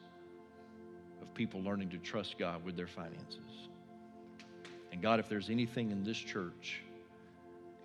of 1.20 1.32
people 1.34 1.62
learning 1.62 1.90
to 1.90 1.98
trust 1.98 2.38
God 2.38 2.64
with 2.64 2.76
their 2.76 2.86
finances. 2.86 3.68
And 4.92 5.02
God, 5.02 5.20
if 5.20 5.28
there's 5.28 5.50
anything 5.50 5.90
in 5.90 6.02
this 6.04 6.16
church, 6.16 6.80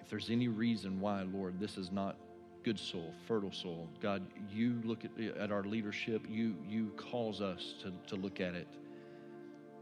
if 0.02 0.10
there's 0.10 0.30
any 0.30 0.48
reason 0.48 1.02
why, 1.02 1.24
Lord, 1.24 1.60
this 1.60 1.78
is 1.78 1.92
not 1.92 2.16
good 2.64 2.80
soil, 2.80 3.14
fertile 3.28 3.52
soil, 3.52 3.88
God, 4.02 4.26
you 4.52 4.80
look 4.84 5.04
at, 5.06 5.38
at 5.38 5.52
our 5.52 5.64
leadership, 5.64 6.24
you, 6.30 6.56
you 6.68 6.92
cause 6.98 7.42
us 7.42 7.76
to, 7.82 7.92
to 8.08 8.16
look 8.16 8.40
at 8.40 8.56
it. 8.56 8.68